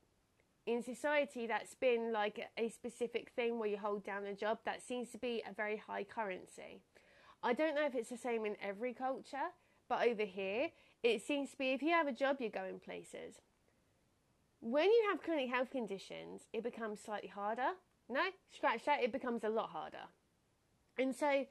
In 0.67 0.83
society, 0.83 1.47
that's 1.47 1.75
been 1.75 2.13
like 2.13 2.41
a 2.59 2.69
specific 2.69 3.31
thing 3.37 3.59
where 3.59 3.69
you 3.69 3.79
hold 3.79 4.05
down 4.05 4.25
a 4.25 4.35
job. 4.35 4.59
That 4.65 4.83
seems 4.83 5.11
to 5.11 5.19
be 5.19 5.43
a 5.49 5.55
very 5.55 5.77
high 5.77 6.05
currency. 6.05 6.81
I 7.43 7.53
don't 7.53 7.77
know 7.77 7.87
if 7.87 7.95
it's 7.95 8.09
the 8.09 8.17
same 8.17 8.45
in 8.45 8.57
every 8.61 8.93
culture, 8.93 9.53
but 9.89 10.07
over 10.07 10.25
here, 10.25 10.71
it 11.03 11.25
seems 11.25 11.51
to 11.51 11.59
be 11.59 11.71
if 11.71 11.83
you 11.83 11.91
have 11.91 12.09
a 12.09 12.13
job, 12.13 12.39
you're 12.41 12.51
going 12.51 12.81
places. 12.81 13.37
When 14.61 14.87
you 14.87 15.05
have 15.11 15.23
chronic 15.23 15.51
health 15.51 15.71
conditions, 15.71 16.43
it 16.53 16.65
becomes 16.65 16.99
slightly 17.01 17.29
harder. 17.29 17.71
No, 18.09 18.23
scratch 18.51 18.85
that, 18.87 19.03
it 19.03 19.13
becomes 19.13 19.45
a 19.45 19.49
lot 19.49 19.71
harder. 19.71 20.09
And 20.99 21.15
so 21.15 21.47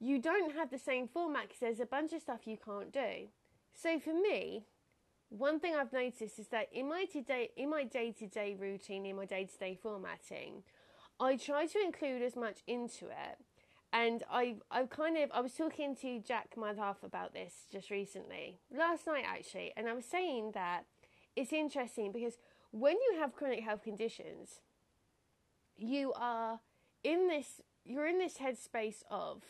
you 0.00 0.20
don't 0.20 0.54
have 0.54 0.70
the 0.70 0.78
same 0.78 1.08
format 1.08 1.44
because 1.44 1.60
there's 1.60 1.80
a 1.80 1.86
bunch 1.86 2.12
of 2.12 2.20
stuff 2.20 2.46
you 2.46 2.58
can't 2.62 2.92
do. 2.92 3.28
So 3.72 3.98
for 3.98 4.12
me, 4.12 4.64
one 5.30 5.60
thing 5.60 5.74
I've 5.74 5.92
noticed 5.92 6.38
is 6.38 6.48
that 6.48 6.68
in 6.72 6.88
my 6.88 7.04
today 7.04 7.50
in 7.56 7.70
my 7.70 7.84
day 7.84 8.12
to 8.18 8.26
day 8.26 8.56
routine, 8.58 9.06
in 9.06 9.16
my 9.16 9.24
day 9.24 9.44
to 9.44 9.58
day 9.58 9.78
formatting, 9.80 10.64
I 11.18 11.36
try 11.36 11.66
to 11.66 11.78
include 11.80 12.22
as 12.22 12.36
much 12.36 12.58
into 12.66 13.06
it. 13.06 13.38
And 13.92 14.22
I 14.30 14.56
I 14.70 14.84
kind 14.84 15.16
of 15.16 15.30
I 15.32 15.40
was 15.40 15.54
talking 15.54 15.96
to 15.96 16.20
Jack 16.20 16.56
half 16.76 17.02
about 17.02 17.32
this 17.32 17.66
just 17.72 17.90
recently, 17.90 18.58
last 18.76 19.06
night 19.06 19.24
actually, 19.26 19.72
and 19.76 19.88
I 19.88 19.94
was 19.94 20.04
saying 20.04 20.52
that 20.54 20.82
it's 21.36 21.52
interesting 21.52 22.12
because 22.12 22.34
when 22.72 22.94
you 22.94 23.18
have 23.20 23.34
chronic 23.34 23.60
health 23.60 23.82
conditions, 23.82 24.60
you 25.76 26.12
are 26.14 26.60
in 27.04 27.28
this 27.28 27.60
you're 27.84 28.06
in 28.06 28.18
this 28.18 28.38
headspace 28.38 29.02
of 29.10 29.42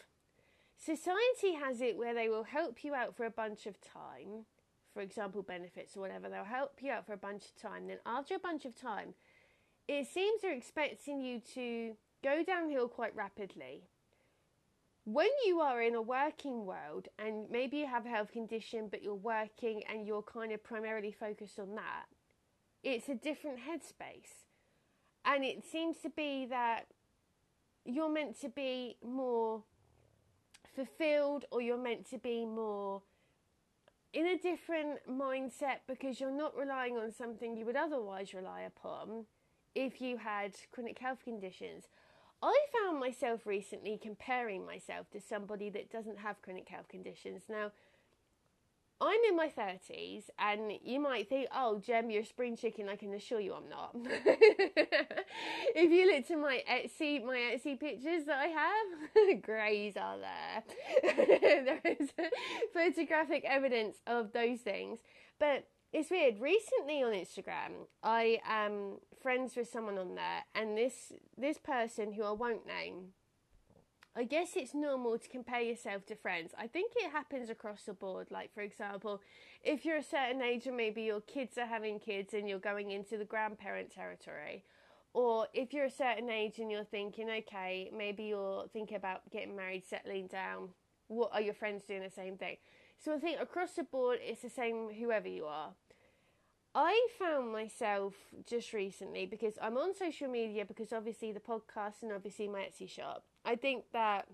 society 0.77 1.55
has 1.55 1.81
it 1.81 1.97
where 1.97 2.15
they 2.15 2.29
will 2.29 2.45
help 2.45 2.85
you 2.85 2.95
out 2.95 3.15
for 3.17 3.25
a 3.25 3.31
bunch 3.31 3.67
of 3.67 3.81
time 3.81 4.47
for 4.93 5.01
example, 5.01 5.43
benefits 5.43 5.97
or 5.97 6.01
whatever. 6.01 6.29
They'll 6.29 6.45
help 6.45 6.73
you 6.81 6.91
out 6.91 7.07
for 7.07 7.13
a 7.13 7.19
bunch 7.19 7.45
of 7.45 7.61
time. 7.61 7.87
Then, 7.87 7.99
after 8.07 8.35
a 8.35 8.39
bunch 8.39 8.65
of 8.65 8.79
time, 8.79 9.15
it 9.89 10.07
seems 10.07 10.43
they're 10.43 10.53
expecting 10.53 11.21
you 11.21 11.41
to 11.55 11.97
go 12.23 12.43
downhill 12.45 12.89
quite 12.89 13.15
rapidly. 13.15 13.85
When 15.05 15.29
you 15.47 15.61
are 15.61 15.83
in 15.83 15.95
a 15.95 16.03
working 16.03 16.67
world 16.67 17.09
and 17.19 17.51
maybe 17.51 17.79
you 17.79 17.87
have 17.87 18.07
a 18.07 18.11
health 18.11 18.33
condition, 18.33 18.89
but 18.91 19.03
you're 19.03 19.15
working 19.15 19.83
and 19.91 20.07
you're 20.07 20.23
kind 20.23 20.53
of 20.53 20.63
primarily 20.63 21.11
focused 21.11 21.59
on 21.59 21.75
that, 21.77 22.05
it's 22.85 23.09
a 23.09 23.15
different 23.15 23.59
headspace. 23.59 24.45
And 25.25 25.45
it 25.45 25.65
seems 25.65 25.97
to 25.99 26.11
be 26.11 26.47
that 26.47 26.87
you're 27.85 28.13
meant 28.13 28.41
to 28.41 28.49
be 28.49 28.97
more 29.03 29.65
fulfilled 30.75 31.45
or 31.51 31.61
you're 31.61 31.79
meant 31.79 32.09
to 32.11 32.19
be 32.19 32.45
more 32.45 33.03
in 34.13 34.27
a 34.27 34.39
different 34.39 34.99
mindset 35.09 35.79
because 35.87 36.21
you're 36.21 36.31
not 36.31 36.57
relying 36.57 36.97
on 36.97 37.13
something 37.13 37.57
you 37.57 37.65
would 37.65 37.77
otherwise 37.77 38.35
rely 38.35 38.63
upon 38.63 39.25
if 39.75 40.01
you 40.01 40.17
had 40.17 40.55
chronic 40.73 40.99
health 40.99 41.23
conditions. 41.23 41.85
I 42.43 42.59
found 42.73 42.99
myself 42.99 43.47
recently 43.47 43.99
comparing 44.03 44.65
myself 44.65 45.11
to 45.11 45.21
somebody 45.21 45.71
that 45.71 45.93
doesn't 45.93 46.19
have 46.19 46.41
chronic 46.43 46.69
health 46.69 46.89
conditions. 46.89 47.43
Now, 47.49 47.71
I'm 49.03 49.21
in 49.29 49.37
my 49.37 49.49
30s, 49.49 50.25
and 50.39 50.73
you 50.85 51.01
might 51.01 51.29
think, 51.29 51.49
oh, 51.55 51.79
Gem, 51.79 52.11
you're 52.11 52.23
a 52.23 52.27
spring 52.27 52.55
chicken. 52.55 52.89
I 52.89 52.97
can 52.97 53.15
assure 53.15 53.41
you 53.41 53.55
I'm 53.55 53.69
not. 53.69 53.93
if 55.75 55.91
you 55.91 56.13
look 56.13 56.27
to 56.29 56.37
my 56.37 56.63
Etsy, 56.71 57.25
my 57.25 57.37
Etsy 57.37 57.81
pictures 57.81 58.27
that 58.27 58.39
I 58.39 58.49
have, 58.49 59.11
the 59.15 59.35
greys 59.43 59.97
are 59.97 60.19
there. 60.19 60.63
there 61.65 61.81
is 61.99 62.11
photographic 62.75 63.45
evidence 63.47 63.97
of 64.07 64.33
those 64.33 64.61
things. 64.61 64.99
But 65.39 65.67
it's 65.95 66.11
weird. 66.11 66.39
Recently 66.39 67.03
on 67.03 67.13
Instagram, 67.13 67.87
I 68.03 68.41
am 68.47 68.99
friends 69.23 69.57
with 69.57 69.69
someone 69.69 69.97
on 69.97 70.15
there, 70.15 70.45
and 70.55 70.77
this 70.77 71.13
this 71.37 71.59
person 71.59 72.13
who 72.13 72.23
I 72.23 72.33
won't 72.33 72.67
name, 72.67 73.15
I 74.17 74.25
guess 74.25 74.57
it's 74.57 74.75
normal 74.75 75.19
to 75.19 75.29
compare 75.29 75.61
yourself 75.61 76.05
to 76.07 76.17
friends. 76.17 76.53
I 76.59 76.67
think 76.67 76.93
it 76.97 77.13
happens 77.13 77.49
across 77.49 77.85
the 77.85 77.93
board. 77.93 78.27
Like, 78.31 78.53
for 78.53 78.61
example, 78.61 79.21
if 79.63 79.85
you're 79.85 79.99
a 79.99 80.03
certain 80.03 80.43
age 80.43 80.67
and 80.67 80.77
maybe 80.77 81.03
your 81.03 81.21
kids 81.21 81.57
are 81.59 81.67
having 81.67 82.01
kids 82.01 82.35
and 82.35 82.49
you're 82.49 82.59
going 82.59 82.91
into 82.91 83.17
the 83.17 83.25
grandparent 83.25 83.93
territory, 83.93 84.65
or 85.15 85.47
if 85.55 85.73
you're 85.73 85.85
a 85.85 85.91
certain 85.91 86.29
age 86.29 86.59
and 86.59 86.73
you're 86.73 86.85
thinking, 86.85 87.31
okay, 87.31 87.91
maybe 87.97 88.25
you're 88.25 88.67
thinking 88.73 88.97
about 88.97 89.31
getting 89.31 89.55
married, 89.55 89.85
settling 89.87 90.27
down, 90.27 90.71
what 91.07 91.31
are 91.33 91.41
your 91.41 91.55
friends 91.55 91.85
doing 91.85 92.03
the 92.03 92.11
same 92.11 92.37
thing? 92.37 92.57
So 92.99 93.15
I 93.15 93.19
think 93.19 93.41
across 93.41 93.73
the 93.73 93.85
board, 93.85 94.19
it's 94.23 94.43
the 94.43 94.51
same 94.51 94.89
whoever 94.91 95.29
you 95.29 95.47
are. 95.47 95.75
I 96.75 97.09
found 97.19 97.53
myself 97.53 98.15
just 98.47 98.73
recently 98.73 99.27
because 99.27 99.55
I'm 99.61 99.77
on 99.77 99.95
social 99.95 100.29
media 100.29 100.65
because 100.65 100.93
obviously 100.93 101.33
the 101.33 101.41
podcast 101.41 102.03
and 102.03 102.13
obviously 102.13 102.49
my 102.49 102.61
Etsy 102.61 102.89
shop. 102.89 103.25
I 103.45 103.57
think 103.57 103.85
that 103.93 104.27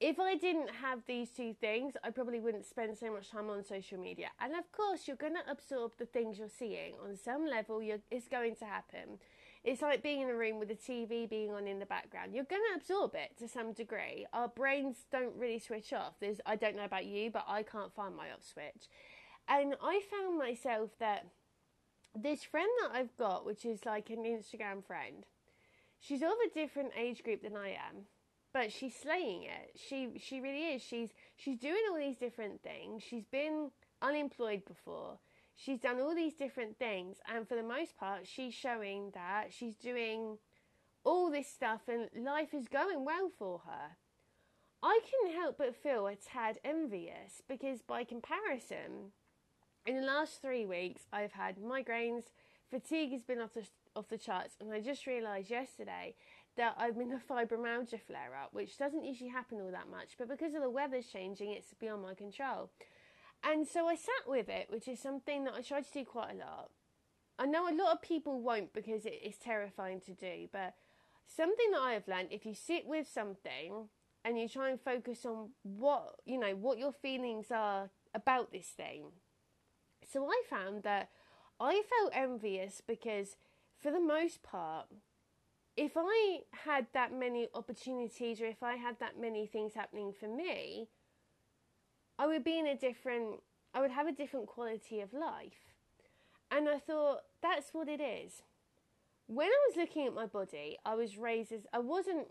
if 0.00 0.18
I 0.18 0.34
didn't 0.34 0.70
have 0.82 1.00
these 1.06 1.30
two 1.30 1.54
things, 1.60 1.94
I 2.02 2.10
probably 2.10 2.40
wouldn't 2.40 2.66
spend 2.66 2.98
so 2.98 3.12
much 3.12 3.30
time 3.30 3.48
on 3.48 3.64
social 3.64 3.98
media. 3.98 4.28
And 4.40 4.54
of 4.54 4.70
course, 4.72 5.06
you're 5.06 5.16
going 5.16 5.34
to 5.34 5.50
absorb 5.50 5.92
the 5.98 6.06
things 6.06 6.38
you're 6.38 6.48
seeing 6.48 6.94
on 7.02 7.16
some 7.16 7.46
level. 7.46 7.80
it's 8.10 8.28
going 8.28 8.56
to 8.56 8.64
happen. 8.64 9.18
It's 9.62 9.80
like 9.80 10.02
being 10.02 10.20
in 10.20 10.28
a 10.28 10.34
room 10.34 10.58
with 10.58 10.70
a 10.70 10.74
TV 10.74 11.28
being 11.28 11.52
on 11.52 11.66
in 11.66 11.78
the 11.78 11.86
background. 11.86 12.34
You're 12.34 12.44
going 12.44 12.60
to 12.70 12.76
absorb 12.76 13.14
it 13.14 13.38
to 13.38 13.48
some 13.48 13.72
degree. 13.72 14.26
Our 14.34 14.48
brains 14.48 15.06
don't 15.10 15.34
really 15.36 15.58
switch 15.58 15.92
off. 15.92 16.14
There's, 16.20 16.40
I 16.44 16.56
don't 16.56 16.76
know 16.76 16.84
about 16.84 17.06
you, 17.06 17.30
but 17.30 17.46
I 17.48 17.62
can't 17.62 17.94
find 17.94 18.14
my 18.14 18.30
off 18.30 18.44
switch. 18.44 18.88
And 19.48 19.74
I 19.82 20.02
found 20.10 20.38
myself 20.38 20.90
that 21.00 21.26
this 22.14 22.44
friend 22.44 22.68
that 22.82 22.90
I've 22.94 23.16
got, 23.16 23.46
which 23.46 23.64
is 23.64 23.86
like 23.86 24.10
an 24.10 24.24
Instagram 24.24 24.84
friend, 24.84 25.24
she's 26.00 26.22
of 26.22 26.28
a 26.28 26.54
different 26.54 26.92
age 26.98 27.22
group 27.22 27.42
than 27.42 27.56
I 27.56 27.70
am, 27.70 28.06
but 28.52 28.72
she's 28.72 28.94
slaying 28.94 29.44
it. 29.44 29.78
She 29.88 30.18
she 30.18 30.40
really 30.40 30.74
is. 30.74 30.82
She's 30.82 31.10
she's 31.36 31.58
doing 31.58 31.80
all 31.90 31.98
these 31.98 32.16
different 32.16 32.62
things. 32.62 33.02
She's 33.02 33.24
been 33.24 33.70
unemployed 34.02 34.64
before. 34.66 35.18
She's 35.56 35.78
done 35.78 36.00
all 36.00 36.14
these 36.14 36.34
different 36.34 36.78
things, 36.78 37.18
and 37.32 37.48
for 37.48 37.54
the 37.54 37.62
most 37.62 37.96
part, 37.96 38.26
she's 38.26 38.54
showing 38.54 39.12
that 39.14 39.52
she's 39.52 39.76
doing 39.76 40.38
all 41.04 41.30
this 41.30 41.48
stuff 41.48 41.82
and 41.86 42.08
life 42.24 42.54
is 42.54 42.66
going 42.66 43.04
well 43.04 43.30
for 43.38 43.60
her. 43.66 43.96
I 44.82 45.00
couldn't 45.08 45.36
help 45.36 45.58
but 45.58 45.76
feel 45.76 46.06
a 46.06 46.16
tad 46.16 46.58
envious 46.64 47.42
because, 47.48 47.82
by 47.82 48.04
comparison, 48.04 49.12
in 49.86 49.96
the 49.96 50.06
last 50.06 50.42
three 50.42 50.66
weeks, 50.66 51.02
I've 51.12 51.32
had 51.32 51.56
migraines, 51.58 52.24
fatigue 52.70 53.12
has 53.12 53.22
been 53.22 53.40
off 53.40 53.54
the, 53.54 53.66
off 53.96 54.08
the 54.08 54.18
charts, 54.18 54.56
and 54.60 54.72
I 54.72 54.80
just 54.80 55.06
realised 55.06 55.50
yesterday 55.50 56.14
that 56.56 56.74
I've 56.78 56.96
been 56.96 57.12
a 57.12 57.32
fibromyalgia 57.32 58.00
flare 58.00 58.34
up, 58.40 58.52
which 58.52 58.78
doesn't 58.78 59.04
usually 59.04 59.30
happen 59.30 59.60
all 59.60 59.70
that 59.70 59.90
much, 59.90 60.16
but 60.18 60.28
because 60.28 60.54
of 60.54 60.62
the 60.62 60.70
weather's 60.70 61.06
changing, 61.06 61.50
it's 61.50 61.74
beyond 61.74 62.02
my 62.02 62.14
control. 62.14 62.70
And 63.42 63.66
so 63.66 63.88
I 63.88 63.94
sat 63.94 64.26
with 64.26 64.48
it, 64.48 64.68
which 64.70 64.88
is 64.88 65.00
something 65.00 65.44
that 65.44 65.54
I 65.54 65.60
try 65.60 65.80
to 65.80 65.92
do 65.92 66.04
quite 66.04 66.32
a 66.32 66.38
lot. 66.38 66.70
I 67.38 67.46
know 67.46 67.68
a 67.68 67.74
lot 67.74 67.92
of 67.92 68.02
people 68.02 68.40
won't 68.40 68.72
because 68.72 69.04
it 69.04 69.20
is 69.24 69.36
terrifying 69.36 70.00
to 70.02 70.12
do, 70.12 70.48
but 70.52 70.74
something 71.26 71.70
that 71.72 71.80
I 71.80 71.92
have 71.92 72.08
learned 72.08 72.28
if 72.30 72.46
you 72.46 72.54
sit 72.54 72.86
with 72.86 73.08
something 73.08 73.88
and 74.24 74.38
you 74.38 74.48
try 74.48 74.70
and 74.70 74.80
focus 74.80 75.26
on 75.26 75.50
what, 75.62 76.14
you 76.24 76.38
know, 76.38 76.54
what 76.54 76.78
your 76.78 76.92
feelings 76.92 77.46
are 77.50 77.90
about 78.14 78.52
this 78.52 78.68
thing, 78.68 79.06
so 80.10 80.26
I 80.26 80.42
found 80.48 80.82
that 80.84 81.10
I 81.60 81.82
felt 81.98 82.12
envious 82.14 82.80
because, 82.86 83.36
for 83.84 83.90
the 83.90 84.00
most 84.00 84.42
part, 84.42 84.86
if 85.76 85.92
I 85.94 86.40
had 86.64 86.86
that 86.94 87.12
many 87.12 87.48
opportunities 87.52 88.40
or 88.40 88.46
if 88.46 88.62
I 88.62 88.76
had 88.76 88.98
that 89.00 89.20
many 89.20 89.46
things 89.46 89.74
happening 89.74 90.10
for 90.18 90.26
me, 90.26 90.88
I 92.18 92.26
would 92.26 92.44
be 92.44 92.58
in 92.58 92.66
a 92.66 92.74
different, 92.74 93.42
I 93.74 93.82
would 93.82 93.90
have 93.90 94.06
a 94.06 94.12
different 94.12 94.46
quality 94.46 95.02
of 95.02 95.12
life. 95.12 95.74
And 96.50 96.66
I 96.66 96.78
thought, 96.78 97.24
that's 97.42 97.74
what 97.74 97.88
it 97.88 98.00
is. 98.00 98.42
When 99.26 99.48
I 99.48 99.68
was 99.68 99.76
looking 99.76 100.06
at 100.06 100.14
my 100.14 100.26
body, 100.26 100.78
I 100.86 100.94
was 100.94 101.18
raised 101.18 101.52
as, 101.52 101.66
I 101.74 101.80
wasn't 101.80 102.28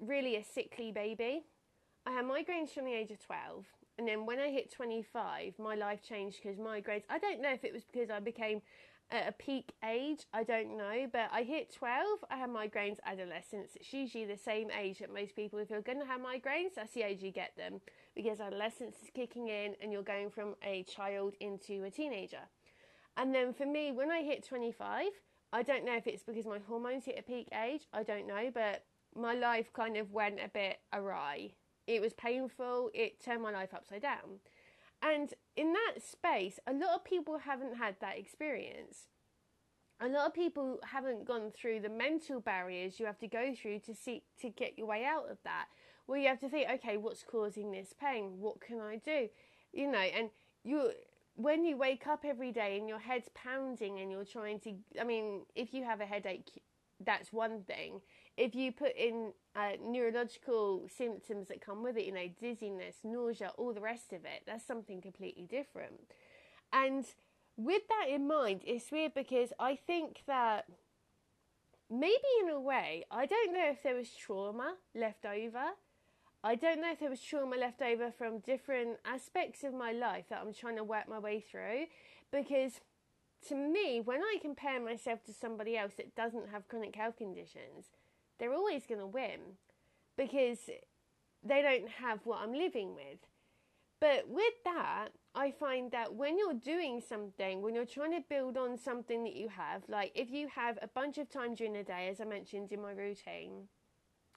really 0.00 0.34
a 0.34 0.42
sickly 0.42 0.90
baby. 0.90 1.44
I 2.04 2.10
had 2.10 2.24
migraines 2.24 2.70
from 2.70 2.84
the 2.84 2.94
age 2.94 3.12
of 3.12 3.24
12. 3.24 3.64
And 3.98 4.08
then 4.08 4.26
when 4.26 4.40
I 4.40 4.50
hit 4.50 4.72
25, 4.72 5.54
my 5.60 5.76
life 5.76 6.02
changed 6.02 6.38
because 6.42 6.58
migraines. 6.58 7.04
I 7.08 7.20
don't 7.20 7.40
know 7.40 7.52
if 7.52 7.62
it 7.62 7.72
was 7.72 7.84
because 7.84 8.10
I 8.10 8.18
became 8.18 8.60
at 9.10 9.28
a 9.28 9.32
peak 9.32 9.72
age, 9.84 10.26
I 10.32 10.42
don't 10.42 10.76
know, 10.76 11.06
but 11.12 11.28
I 11.32 11.42
hit 11.42 11.74
12, 11.74 12.06
I 12.30 12.36
had 12.36 12.50
migraines 12.50 12.98
adolescence. 13.04 13.72
It's 13.76 13.92
usually 13.92 14.24
the 14.24 14.36
same 14.36 14.68
age 14.70 14.98
that 14.98 15.12
most 15.12 15.36
people, 15.36 15.58
if 15.58 15.70
you're 15.70 15.80
going 15.80 16.00
to 16.00 16.06
have 16.06 16.20
migraines, 16.20 16.74
that's 16.74 16.92
the 16.92 17.02
age 17.02 17.22
you 17.22 17.30
get 17.30 17.56
them 17.56 17.80
because 18.14 18.40
adolescence 18.40 18.96
is 19.02 19.10
kicking 19.14 19.48
in 19.48 19.74
and 19.80 19.92
you're 19.92 20.02
going 20.02 20.30
from 20.30 20.54
a 20.64 20.82
child 20.84 21.34
into 21.40 21.84
a 21.84 21.90
teenager. 21.90 22.48
And 23.16 23.34
then 23.34 23.54
for 23.54 23.66
me, 23.66 23.92
when 23.92 24.10
I 24.10 24.22
hit 24.22 24.46
25, 24.46 25.06
I 25.52 25.62
don't 25.62 25.84
know 25.84 25.96
if 25.96 26.06
it's 26.06 26.22
because 26.22 26.46
my 26.46 26.58
hormones 26.66 27.04
hit 27.04 27.18
a 27.18 27.22
peak 27.22 27.48
age, 27.52 27.82
I 27.92 28.02
don't 28.02 28.26
know, 28.26 28.50
but 28.52 28.84
my 29.14 29.34
life 29.34 29.72
kind 29.72 29.96
of 29.96 30.12
went 30.12 30.40
a 30.44 30.48
bit 30.48 30.78
awry 30.92 31.52
it 31.86 32.00
was 32.00 32.12
painful, 32.12 32.90
it 32.94 33.22
turned 33.22 33.42
my 33.42 33.52
life 33.52 33.72
upside 33.72 34.02
down. 34.02 34.40
And 35.06 35.32
in 35.56 35.72
that 35.72 36.02
space, 36.02 36.58
a 36.66 36.72
lot 36.72 36.96
of 36.96 37.04
people 37.04 37.38
haven't 37.38 37.76
had 37.76 37.94
that 38.00 38.18
experience. 38.18 39.06
A 40.00 40.08
lot 40.08 40.26
of 40.26 40.34
people 40.34 40.80
haven't 40.82 41.24
gone 41.24 41.52
through 41.52 41.80
the 41.80 41.88
mental 41.88 42.40
barriers 42.40 42.98
you 42.98 43.06
have 43.06 43.18
to 43.20 43.28
go 43.28 43.54
through 43.54 43.78
to 43.80 43.94
seek 43.94 44.24
to 44.40 44.50
get 44.50 44.76
your 44.76 44.88
way 44.88 45.04
out 45.04 45.30
of 45.30 45.38
that. 45.44 45.66
Where 46.06 46.18
you 46.18 46.28
have 46.28 46.40
to 46.40 46.48
think, 46.48 46.68
okay, 46.70 46.96
what's 46.96 47.22
causing 47.22 47.70
this 47.70 47.94
pain? 47.98 48.40
What 48.40 48.60
can 48.60 48.80
I 48.80 48.96
do? 48.96 49.28
You 49.72 49.90
know, 49.90 49.98
and 49.98 50.30
you 50.64 50.90
when 51.36 51.64
you 51.64 51.76
wake 51.76 52.06
up 52.06 52.24
every 52.24 52.50
day 52.50 52.76
and 52.76 52.88
your 52.88 52.98
head's 52.98 53.28
pounding 53.34 54.00
and 54.00 54.10
you're 54.10 54.24
trying 54.24 54.58
to 54.60 54.74
I 55.00 55.04
mean, 55.04 55.42
if 55.54 55.72
you 55.72 55.84
have 55.84 56.00
a 56.00 56.06
headache, 56.06 56.50
that's 57.04 57.32
one 57.32 57.62
thing 57.62 58.00
if 58.36 58.54
you 58.54 58.70
put 58.72 58.94
in 58.96 59.32
uh, 59.54 59.72
neurological 59.82 60.86
symptoms 60.94 61.48
that 61.48 61.64
come 61.64 61.82
with 61.82 61.96
it, 61.96 62.04
you 62.04 62.12
know, 62.12 62.28
dizziness, 62.38 62.96
nausea, 63.02 63.50
all 63.56 63.72
the 63.72 63.80
rest 63.80 64.12
of 64.12 64.24
it, 64.24 64.42
that's 64.46 64.66
something 64.66 65.00
completely 65.00 65.46
different. 65.48 66.00
And 66.72 67.06
with 67.56 67.82
that 67.88 68.12
in 68.12 68.28
mind, 68.28 68.62
it's 68.66 68.92
weird 68.92 69.14
because 69.14 69.52
I 69.58 69.76
think 69.76 70.22
that 70.26 70.66
maybe 71.90 72.14
in 72.42 72.50
a 72.50 72.60
way, 72.60 73.04
I 73.10 73.24
don't 73.26 73.54
know 73.54 73.70
if 73.70 73.82
there 73.82 73.94
was 73.94 74.10
trauma 74.10 74.74
left 74.94 75.24
over. 75.24 75.70
I 76.44 76.54
don't 76.54 76.80
know 76.80 76.92
if 76.92 77.00
there 77.00 77.10
was 77.10 77.22
trauma 77.22 77.56
left 77.56 77.80
over 77.80 78.12
from 78.12 78.40
different 78.40 78.98
aspects 79.04 79.64
of 79.64 79.72
my 79.72 79.92
life 79.92 80.26
that 80.28 80.40
I'm 80.44 80.52
trying 80.52 80.76
to 80.76 80.84
work 80.84 81.08
my 81.08 81.18
way 81.18 81.40
through. 81.40 81.86
Because 82.30 82.80
to 83.48 83.54
me, 83.54 84.00
when 84.04 84.20
I 84.20 84.36
compare 84.42 84.80
myself 84.80 85.24
to 85.24 85.32
somebody 85.32 85.76
else 85.76 85.92
that 85.96 86.14
doesn't 86.14 86.50
have 86.50 86.68
chronic 86.68 86.94
health 86.94 87.16
conditions, 87.16 87.86
they're 88.38 88.54
always 88.54 88.86
going 88.86 89.00
to 89.00 89.06
win 89.06 89.40
because 90.16 90.58
they 91.42 91.62
don't 91.62 91.88
have 91.88 92.20
what 92.24 92.40
I'm 92.42 92.52
living 92.52 92.94
with. 92.94 93.18
But 94.00 94.28
with 94.28 94.54
that, 94.64 95.08
I 95.34 95.50
find 95.50 95.90
that 95.92 96.14
when 96.14 96.38
you're 96.38 96.54
doing 96.54 97.00
something, 97.06 97.62
when 97.62 97.74
you're 97.74 97.86
trying 97.86 98.12
to 98.12 98.24
build 98.28 98.56
on 98.56 98.76
something 98.76 99.24
that 99.24 99.34
you 99.34 99.48
have, 99.48 99.82
like 99.88 100.12
if 100.14 100.30
you 100.30 100.48
have 100.48 100.78
a 100.82 100.88
bunch 100.88 101.18
of 101.18 101.30
time 101.30 101.54
during 101.54 101.72
the 101.72 101.82
day, 101.82 102.08
as 102.10 102.20
I 102.20 102.24
mentioned 102.24 102.72
in 102.72 102.82
my 102.82 102.92
routine, 102.92 103.68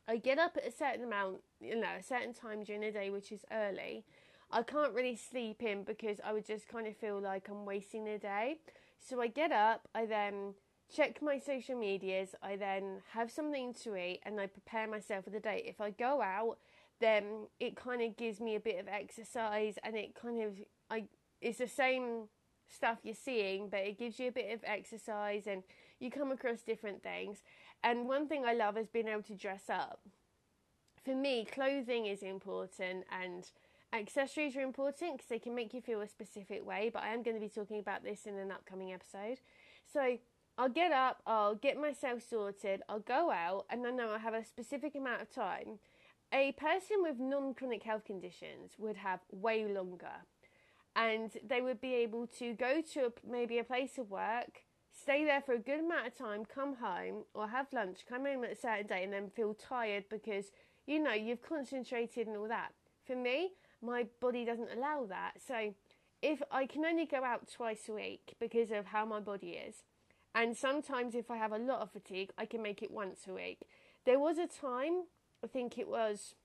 I 0.07 0.17
get 0.17 0.39
up 0.39 0.57
at 0.57 0.67
a 0.67 0.71
certain 0.71 1.03
amount, 1.03 1.41
you 1.59 1.79
know, 1.79 1.95
a 1.99 2.03
certain 2.03 2.33
time 2.33 2.63
during 2.63 2.81
the 2.81 2.91
day, 2.91 3.09
which 3.09 3.31
is 3.31 3.45
early. 3.51 4.05
I 4.51 4.63
can't 4.63 4.93
really 4.93 5.15
sleep 5.15 5.61
in 5.61 5.83
because 5.83 6.19
I 6.23 6.33
would 6.33 6.47
just 6.47 6.67
kind 6.67 6.87
of 6.87 6.97
feel 6.97 7.19
like 7.19 7.47
I'm 7.49 7.65
wasting 7.65 8.05
the 8.05 8.17
day. 8.17 8.57
So 8.97 9.21
I 9.21 9.27
get 9.27 9.51
up, 9.51 9.87
I 9.93 10.05
then 10.05 10.55
check 10.93 11.21
my 11.21 11.39
social 11.39 11.77
medias, 11.77 12.35
I 12.41 12.55
then 12.55 13.01
have 13.13 13.31
something 13.31 13.73
to 13.83 13.95
eat 13.95 14.21
and 14.23 14.39
I 14.39 14.47
prepare 14.47 14.87
myself 14.87 15.25
for 15.25 15.29
the 15.29 15.39
day. 15.39 15.63
If 15.65 15.79
I 15.81 15.91
go 15.91 16.21
out, 16.21 16.57
then 16.99 17.47
it 17.59 17.75
kind 17.75 18.01
of 18.01 18.17
gives 18.17 18.39
me 18.39 18.55
a 18.55 18.59
bit 18.59 18.79
of 18.79 18.87
exercise 18.87 19.75
and 19.83 19.95
it 19.95 20.15
kind 20.15 20.41
of 20.41 20.53
I 20.89 21.05
it's 21.41 21.59
the 21.59 21.67
same 21.67 22.27
stuff 22.67 22.99
you're 23.03 23.15
seeing, 23.15 23.69
but 23.69 23.79
it 23.79 23.97
gives 23.97 24.19
you 24.19 24.27
a 24.27 24.31
bit 24.31 24.53
of 24.53 24.59
exercise 24.63 25.47
and 25.47 25.63
you 25.99 26.11
come 26.11 26.31
across 26.31 26.61
different 26.61 27.01
things. 27.01 27.43
And 27.83 28.07
one 28.07 28.27
thing 28.27 28.45
I 28.45 28.53
love 28.53 28.77
is 28.77 28.87
being 28.87 29.07
able 29.07 29.23
to 29.23 29.35
dress 29.35 29.69
up. 29.69 30.01
For 31.05 31.15
me, 31.15 31.45
clothing 31.45 32.05
is 32.05 32.21
important 32.21 33.05
and 33.11 33.49
accessories 33.93 34.55
are 34.55 34.61
important 34.61 35.13
because 35.13 35.29
they 35.29 35.39
can 35.39 35.55
make 35.55 35.73
you 35.73 35.81
feel 35.81 36.01
a 36.01 36.07
specific 36.07 36.65
way, 36.65 36.91
but 36.93 37.03
I 37.03 37.13
am 37.13 37.23
going 37.23 37.35
to 37.35 37.41
be 37.41 37.49
talking 37.49 37.79
about 37.79 38.03
this 38.03 38.25
in 38.25 38.35
an 38.35 38.51
upcoming 38.51 38.91
episode. 38.91 39.39
So, 39.91 40.17
I'll 40.59 40.67
get 40.67 40.91
up, 40.91 41.21
I'll 41.25 41.55
get 41.55 41.79
myself 41.79 42.21
sorted, 42.29 42.81
I'll 42.89 42.99
go 42.99 43.31
out, 43.31 43.65
and 43.69 43.87
I 43.87 43.91
know 43.91 44.11
I 44.11 44.17
have 44.17 44.33
a 44.33 44.43
specific 44.43 44.93
amount 44.93 45.21
of 45.21 45.33
time. 45.33 45.79
A 46.33 46.51
person 46.51 46.97
with 47.01 47.17
non 47.17 47.53
chronic 47.53 47.81
health 47.83 48.03
conditions 48.03 48.73
would 48.77 48.97
have 48.97 49.21
way 49.31 49.65
longer, 49.65 50.25
and 50.97 51.31
they 51.47 51.61
would 51.61 51.79
be 51.79 51.93
able 51.93 52.27
to 52.39 52.53
go 52.55 52.81
to 52.93 53.05
a, 53.05 53.11
maybe 53.25 53.59
a 53.59 53.63
place 53.63 53.97
of 53.97 54.11
work, 54.11 54.65
stay 54.91 55.23
there 55.23 55.41
for 55.41 55.53
a 55.53 55.59
good 55.59 55.79
amount 55.79 56.07
of 56.07 56.17
time, 56.17 56.43
come 56.43 56.75
home 56.75 57.23
or 57.33 57.47
have 57.47 57.67
lunch, 57.71 57.99
come 58.09 58.25
home 58.25 58.43
at 58.43 58.51
a 58.51 58.55
certain 58.55 58.87
day, 58.87 59.05
and 59.05 59.13
then 59.13 59.29
feel 59.29 59.53
tired 59.53 60.03
because 60.09 60.51
you 60.89 61.01
know, 61.01 61.13
you've 61.13 61.41
concentrated 61.41 62.27
and 62.27 62.35
all 62.35 62.49
that. 62.49 62.73
For 63.05 63.15
me, 63.15 63.51
my 63.81 64.07
body 64.19 64.43
doesn't 64.43 64.71
allow 64.75 65.05
that. 65.07 65.33
So 65.47 65.73
if 66.21 66.41
I 66.51 66.65
can 66.65 66.83
only 66.83 67.05
go 67.05 67.23
out 67.23 67.47
twice 67.49 67.87
a 67.87 67.93
week 67.93 68.35
because 68.39 68.71
of 68.71 68.87
how 68.87 69.05
my 69.05 69.19
body 69.19 69.51
is, 69.51 69.83
and 70.35 70.55
sometimes 70.55 71.15
if 71.15 71.31
I 71.31 71.37
have 71.37 71.51
a 71.51 71.57
lot 71.57 71.81
of 71.81 71.91
fatigue, 71.91 72.31
I 72.37 72.45
can 72.45 72.61
make 72.61 72.81
it 72.83 72.91
once 72.91 73.21
a 73.27 73.33
week. 73.33 73.59
There 74.05 74.19
was 74.19 74.37
a 74.37 74.47
time, 74.47 75.03
I 75.43 75.47
think 75.47 75.77
it 75.77 75.87
was 75.87 76.35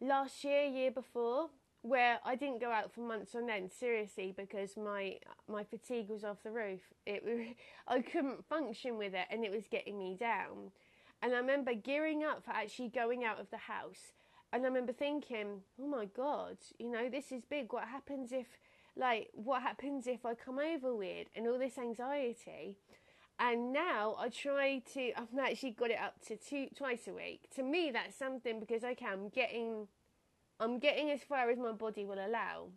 last 0.00 0.42
year, 0.44 0.64
year 0.64 0.90
before, 0.90 1.50
where 1.82 2.18
I 2.24 2.36
didn't 2.36 2.60
go 2.60 2.70
out 2.70 2.92
for 2.92 3.00
months 3.00 3.34
on 3.34 3.48
end, 3.48 3.72
seriously, 3.72 4.34
because 4.36 4.76
my 4.76 5.16
my 5.48 5.64
fatigue 5.64 6.08
was 6.08 6.24
off 6.24 6.42
the 6.42 6.50
roof. 6.50 6.80
It 7.06 7.24
I 7.88 8.00
couldn't 8.00 8.44
function 8.48 8.98
with 8.98 9.14
it, 9.14 9.26
and 9.30 9.44
it 9.44 9.50
was 9.50 9.66
getting 9.70 9.98
me 9.98 10.16
down. 10.18 10.72
And 11.22 11.34
I 11.34 11.36
remember 11.36 11.74
gearing 11.74 12.24
up 12.24 12.44
for 12.44 12.50
actually 12.50 12.88
going 12.88 13.24
out 13.24 13.40
of 13.40 13.50
the 13.50 13.58
house, 13.58 14.12
and 14.52 14.64
I 14.64 14.68
remember 14.68 14.92
thinking, 14.92 15.62
"Oh 15.80 15.86
my 15.86 16.06
god, 16.06 16.58
you 16.78 16.90
know 16.90 17.08
this 17.08 17.32
is 17.32 17.44
big. 17.44 17.72
What 17.72 17.88
happens 17.88 18.32
if, 18.32 18.46
like, 18.96 19.30
what 19.32 19.62
happens 19.62 20.06
if 20.06 20.24
I 20.24 20.34
come 20.34 20.58
over 20.58 20.94
weird 20.94 21.28
and 21.34 21.46
all 21.46 21.58
this 21.58 21.78
anxiety?" 21.78 22.76
And 23.38 23.72
now 23.72 24.16
I 24.18 24.28
try 24.28 24.82
to. 24.92 25.12
I've 25.16 25.38
actually 25.40 25.70
got 25.70 25.90
it 25.90 25.98
up 25.98 26.20
to 26.26 26.36
two 26.36 26.68
twice 26.76 27.08
a 27.08 27.14
week. 27.14 27.48
To 27.56 27.62
me, 27.62 27.90
that's 27.90 28.14
something 28.14 28.60
because 28.60 28.84
okay, 28.84 29.06
I'm 29.06 29.30
getting 29.30 29.88
I'm 30.60 30.78
getting 30.78 31.10
as 31.10 31.22
far 31.22 31.48
as 31.48 31.58
my 31.58 31.72
body 31.72 32.04
will 32.04 32.24
allow. 32.24 32.68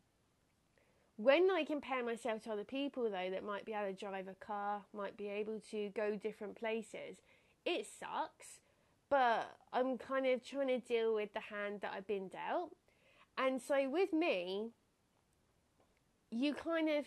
When 1.18 1.52
I 1.52 1.66
compare 1.66 2.04
myself 2.04 2.44
to 2.44 2.54
other 2.54 2.64
people, 2.64 3.04
though, 3.04 3.30
that 3.30 3.44
might 3.44 3.66
be 3.66 3.74
able 3.74 3.94
to 3.94 4.06
drive 4.06 4.28
a 4.28 4.34
car, 4.34 4.84
might 4.94 5.18
be 5.18 5.28
able 5.28 5.60
to 5.72 5.90
go 5.90 6.16
different 6.16 6.56
places, 6.56 7.18
it 7.66 7.86
sucks. 7.86 8.62
But 9.10 9.52
I'm 9.74 9.98
kind 9.98 10.26
of 10.26 10.44
trying 10.44 10.70
to 10.70 10.80
deal 10.80 11.14
with 11.14 11.34
the 11.34 11.42
hand 11.42 11.82
that 11.82 11.92
I've 11.94 12.08
been 12.08 12.30
dealt. 12.30 12.72
And 13.38 13.62
so 13.62 13.90
with 13.90 14.14
me, 14.14 14.70
you 16.34 16.54
kind 16.54 16.90
of, 16.90 17.06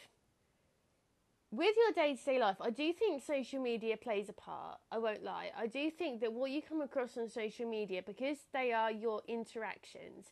with 1.51 1.75
your 1.77 1.93
day 1.93 2.17
to 2.17 2.25
day 2.25 2.39
life, 2.39 2.57
I 2.61 2.71
do 2.71 2.93
think 2.93 3.23
social 3.23 3.61
media 3.61 3.97
plays 3.97 4.29
a 4.29 4.33
part. 4.33 4.79
I 4.91 4.99
won't 4.99 5.23
lie. 5.23 5.51
I 5.57 5.67
do 5.67 5.91
think 5.91 6.21
that 6.21 6.33
what 6.33 6.51
you 6.51 6.63
come 6.63 6.81
across 6.81 7.17
on 7.17 7.29
social 7.29 7.69
media, 7.69 8.03
because 8.05 8.39
they 8.53 8.73
are 8.73 8.91
your 8.91 9.23
interactions, 9.29 10.27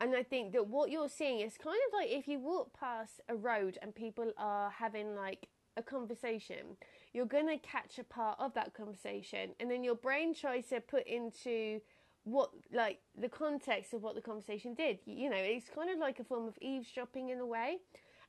and 0.00 0.14
I 0.16 0.22
think 0.22 0.52
that 0.52 0.66
what 0.66 0.90
you're 0.90 1.10
seeing 1.10 1.40
is 1.40 1.58
kind 1.58 1.78
of 1.88 1.92
like 1.92 2.10
if 2.10 2.26
you 2.26 2.38
walk 2.38 2.72
past 2.78 3.20
a 3.28 3.36
road 3.36 3.78
and 3.82 3.94
people 3.94 4.32
are 4.38 4.70
having 4.70 5.14
like 5.14 5.48
a 5.76 5.82
conversation, 5.82 6.76
you're 7.12 7.26
going 7.26 7.48
to 7.48 7.58
catch 7.58 7.98
a 7.98 8.04
part 8.04 8.38
of 8.38 8.54
that 8.54 8.72
conversation. 8.74 9.50
And 9.60 9.70
then 9.70 9.84
your 9.84 9.94
brain 9.94 10.34
tries 10.34 10.68
to 10.68 10.80
put 10.80 11.06
into 11.06 11.80
what, 12.24 12.50
like, 12.72 13.00
the 13.18 13.28
context 13.28 13.92
of 13.94 14.02
what 14.02 14.14
the 14.14 14.20
conversation 14.20 14.74
did. 14.74 15.00
You 15.04 15.30
know, 15.30 15.36
it's 15.38 15.68
kind 15.68 15.90
of 15.90 15.98
like 15.98 16.18
a 16.18 16.24
form 16.24 16.46
of 16.46 16.56
eavesdropping 16.60 17.30
in 17.30 17.38
a 17.38 17.46
way. 17.46 17.78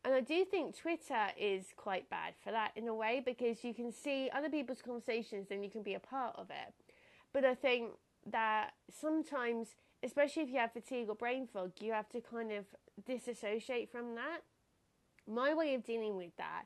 And 0.03 0.13
I 0.15 0.21
do 0.21 0.43
think 0.45 0.75
Twitter 0.75 1.27
is 1.39 1.67
quite 1.75 2.09
bad 2.09 2.33
for 2.43 2.51
that 2.51 2.71
in 2.75 2.87
a 2.87 2.93
way 2.93 3.21
because 3.23 3.63
you 3.63 3.73
can 3.73 3.91
see 3.91 4.29
other 4.33 4.49
people's 4.49 4.81
conversations 4.81 5.47
and 5.51 5.63
you 5.63 5.69
can 5.69 5.83
be 5.83 5.93
a 5.93 5.99
part 5.99 6.35
of 6.37 6.49
it. 6.49 6.73
But 7.33 7.45
I 7.45 7.53
think 7.53 7.91
that 8.25 8.71
sometimes 8.89 9.75
especially 10.03 10.43
if 10.43 10.49
you 10.49 10.57
have 10.57 10.73
fatigue 10.73 11.09
or 11.09 11.15
brain 11.15 11.47
fog, 11.47 11.71
you 11.79 11.93
have 11.93 12.09
to 12.09 12.21
kind 12.21 12.51
of 12.51 12.65
disassociate 13.05 13.91
from 13.91 14.15
that. 14.15 14.39
My 15.27 15.53
way 15.53 15.75
of 15.75 15.83
dealing 15.83 16.17
with 16.17 16.35
that 16.37 16.63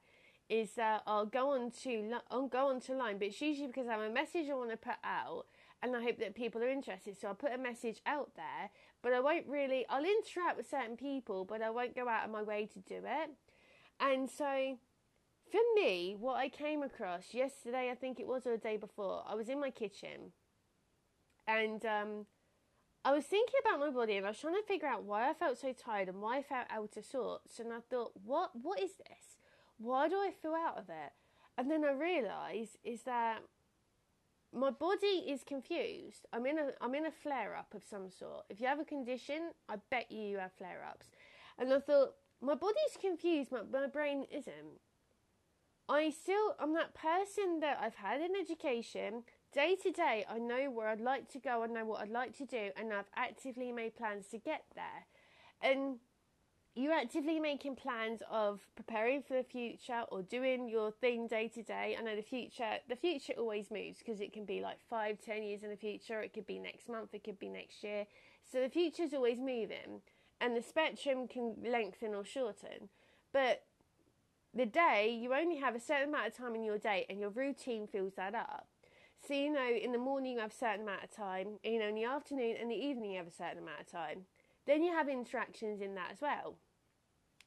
is 0.48 0.71
that 0.74 1.02
I'll 1.06 1.26
go 1.26 1.52
on 1.52 1.71
to 1.84 2.19
I'll 2.30 2.48
go 2.48 2.69
on 2.69 2.80
to 2.82 2.93
line, 2.93 3.17
but 3.17 3.28
it's 3.28 3.41
usually 3.41 3.67
because 3.67 3.88
I 3.88 3.93
have 3.93 4.02
a 4.02 4.13
message 4.13 4.50
I 4.50 4.54
want 4.54 4.71
to 4.71 4.78
put 4.78 4.95
out, 5.04 5.45
and 5.82 5.95
I 5.95 6.02
hope 6.02 6.19
that 6.19 6.36
people 6.36 6.62
are 6.63 6.69
interested. 6.69 7.17
So 7.19 7.28
I'll 7.28 7.36
put 7.36 7.52
a 7.52 7.58
message 7.58 8.00
out 8.06 8.32
there, 8.36 8.69
but 9.06 9.13
I 9.13 9.20
won't 9.20 9.46
really. 9.48 9.86
I'll 9.88 10.04
interact 10.04 10.58
with 10.58 10.68
certain 10.68 10.98
people, 10.98 11.46
but 11.46 11.62
I 11.62 11.70
won't 11.70 11.96
go 11.96 12.10
out 12.10 12.26
of 12.26 12.32
my 12.32 12.41
way 12.41 12.68
to 12.74 12.80
do 12.80 13.04
it. 13.06 13.30
And 14.00 14.28
so, 14.28 14.80
for 15.52 15.62
me, 15.76 16.15
what 16.20 16.38
I 16.38 16.50
came 16.50 16.82
across 16.82 17.32
yesterday, 17.32 17.91
I 17.91 17.94
think 17.94 18.20
it 18.20 18.26
was, 18.26 18.48
or 18.48 18.54
the 18.54 18.58
day 18.58 18.78
before, 18.78 19.22
I 19.30 19.36
was 19.36 19.48
in 19.48 19.60
my 19.60 19.70
kitchen, 19.70 20.32
and 21.48 21.86
um, 21.86 22.26
I 23.06 23.12
was 23.13 23.26
thinking 23.26 23.60
about 23.62 23.80
my 23.80 23.91
body 23.91 24.18
and 24.18 24.26
I 24.26 24.30
was 24.30 24.39
trying 24.39 24.56
to 24.56 24.68
figure 24.68 24.88
out 24.88 25.04
why 25.04 25.30
I 25.30 25.36
felt 25.36 25.60
so 25.60 25.72
tired 25.72 26.10
and 26.10 26.20
why 26.20 26.39
I 26.39 26.41
felt 26.41 26.65
out 26.72 26.98
of 26.98 27.06
sorts. 27.06 27.60
And 27.60 27.72
I 27.72 27.82
thought, 27.88 28.13
what 28.26 28.54
what 28.60 28.82
is 28.82 28.94
this? 28.98 29.38
Why 29.78 30.10
do 30.10 30.15
I 30.15 30.32
feel 30.41 30.56
out 30.56 30.80
of 30.80 30.89
it? 30.89 31.12
And 31.60 31.70
then 31.70 31.86
I 31.86 31.91
realised 31.91 32.80
is 32.84 33.04
that 33.04 33.44
my 34.56 34.72
body 34.72 35.26
is 35.28 35.44
confused. 35.44 36.26
I'm 36.34 36.46
in 36.46 36.58
a 36.58 36.72
I'm 36.82 36.96
in 36.96 37.06
a 37.06 37.12
flare 37.12 37.56
up 37.56 37.74
of 37.74 37.84
some 37.84 38.10
sort. 38.10 38.46
If 38.50 38.60
you 38.60 38.68
have 38.68 38.80
a 38.80 38.86
condition, 38.86 39.52
I 39.70 39.76
bet 39.91 40.12
you 40.12 40.22
you 40.22 40.38
have 40.38 40.54
flare 40.54 40.86
ups. 40.89 41.08
And 41.58 41.74
I 41.74 41.80
thought 41.80 42.15
my 42.41 42.56
body's 42.56 42.98
confused, 43.00 43.50
but 43.52 43.72
my 43.72 43.88
brain 43.88 44.26
isn't. 44.32 44.80
I 45.88 46.10
still 46.10 46.56
I'm 46.60 46.74
that 46.74 46.94
person 46.94 47.60
that 47.60 47.80
I've 47.82 47.96
had 47.96 48.22
an 48.22 48.32
education 48.39 49.24
Day 49.56 49.78
to 49.84 49.91
day, 49.91 50.26
I 50.30 50.38
know 50.38 50.70
where 50.70 50.89
I'd 50.89 51.00
like 51.00 51.30
to 51.30 51.39
go, 51.39 51.63
I 51.63 51.68
know 51.68 51.86
what 51.86 52.02
I'd 52.02 52.10
like 52.10 52.38
to 52.39 52.46
do, 52.46 52.72
and 52.76 52.91
I've 52.91 53.10
actively 53.15 53.72
made 53.72 53.96
plans 53.96 54.28
to 54.32 54.38
get 54.38 54.63
there. 54.76 55.08
And 55.62 56.00
you're 56.76 56.94
actively 56.94 57.40
making 57.40 57.76
plans 57.76 58.22
of 58.30 58.60
preparing 58.76 59.24
for 59.24 59.36
the 59.36 59.44
future 59.44 60.04
or 60.12 60.22
doing 60.22 60.68
your 60.68 60.92
thing 60.92 61.28
day 61.28 61.48
to 61.48 61.64
day. 61.64 61.96
I 61.98 62.04
know 62.04 62.16
the 62.16 62.22
future, 62.22 62.78
the 62.90 62.98
future 62.98 63.34
always 63.38 63.72
moves 63.72 64.00
because 64.00 64.20
it 64.20 64.34
can 64.34 64.44
be 64.44 64.62
like 64.62 64.80
five, 64.90 65.20
ten 65.22 65.42
years 65.42 65.64
in 65.64 65.70
the 65.70 65.78
future. 65.78 66.22
It 66.22 66.34
could 66.34 66.46
be 66.46 66.60
next 66.60 66.90
month. 66.90 67.14
It 67.14 67.24
could 67.24 67.40
be 67.40 67.50
next 67.50 67.82
year. 67.82 68.06
So 68.52 68.62
the 68.62 68.70
future's 68.70 69.14
always 69.14 69.40
moving, 69.40 70.02
and 70.42 70.56
the 70.56 70.62
spectrum 70.62 71.28
can 71.28 71.56
lengthen 71.66 72.14
or 72.14 72.26
shorten. 72.26 72.90
But 73.32 73.64
the 74.54 74.66
day, 74.66 75.18
you 75.20 75.34
only 75.34 75.58
have 75.58 75.76
a 75.76 75.80
certain 75.80 76.10
amount 76.10 76.28
of 76.28 76.38
time 76.38 76.56
in 76.56 76.64
your 76.64 76.78
day, 76.78 77.06
and 77.10 77.20
your 77.20 77.30
routine 77.30 77.88
fills 77.88 78.14
that 78.16 78.36
up. 78.36 78.68
So, 79.26 79.34
you 79.34 79.52
know, 79.52 79.68
in 79.68 79.92
the 79.92 79.98
morning 79.98 80.34
you 80.34 80.40
have 80.40 80.52
a 80.52 80.56
certain 80.56 80.82
amount 80.82 81.04
of 81.04 81.12
time, 81.12 81.58
you 81.64 81.80
know, 81.80 81.88
in 81.88 81.96
the 81.96 82.04
afternoon 82.04 82.58
and 82.62 82.70
the 82.70 82.76
evening 82.76 83.12
you 83.12 83.18
have 83.18 83.28
a 83.28 83.32
certain 83.32 83.60
amount 83.60 83.80
of 83.80 83.92
time. 83.92 84.26
Then 84.68 84.84
you 84.84 84.94
have 84.94 85.10
interactions 85.10 85.82
in 85.82 85.96
that 85.96 86.12
as 86.12 86.22
well. 86.22 86.58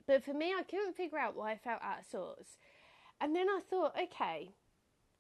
But 0.09 0.25
for 0.25 0.33
me, 0.33 0.55
I 0.59 0.63
couldn't 0.63 0.97
figure 0.97 1.19
out 1.19 1.37
why 1.37 1.53
I 1.53 1.57
felt 1.59 1.83
out 1.83 2.01
of 2.01 2.07
sorts. 2.07 2.57
And 3.21 3.37
then 3.37 3.47
I 3.49 3.61
thought, 3.69 3.93
okay, 4.05 4.49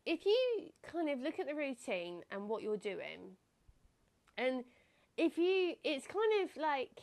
if 0.07 0.25
you 0.25 0.71
kind 0.83 1.11
of 1.11 1.21
look 1.21 1.39
at 1.39 1.47
the 1.47 1.55
routine 1.55 2.23
and 2.31 2.49
what 2.49 2.63
you're 2.63 2.79
doing, 2.79 3.37
and 4.39 4.65
if 5.19 5.37
you, 5.37 5.75
it's 5.85 6.07
kind 6.07 6.43
of 6.43 6.57
like, 6.57 7.03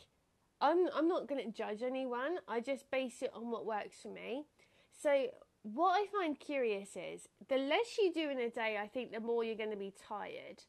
I'm, 0.60 0.88
I'm 0.96 1.06
not 1.06 1.28
going 1.28 1.44
to 1.44 1.56
judge 1.56 1.82
anyone, 1.82 2.38
I 2.48 2.60
just 2.60 2.90
base 2.90 3.22
it 3.22 3.30
on 3.32 3.52
what 3.52 3.64
works 3.64 3.98
for 4.02 4.08
me. 4.08 4.46
So 5.00 5.26
what 5.62 5.92
I 5.92 6.06
find 6.10 6.40
curious 6.40 6.96
is 6.96 7.28
the 7.48 7.58
less 7.58 7.98
you 8.02 8.12
do 8.12 8.30
in 8.30 8.40
a 8.40 8.50
day, 8.50 8.78
I 8.82 8.88
think 8.88 9.12
the 9.12 9.20
more 9.20 9.44
you're 9.44 9.54
going 9.54 9.70
to 9.70 9.76
be 9.76 9.94
tired. 10.08 10.64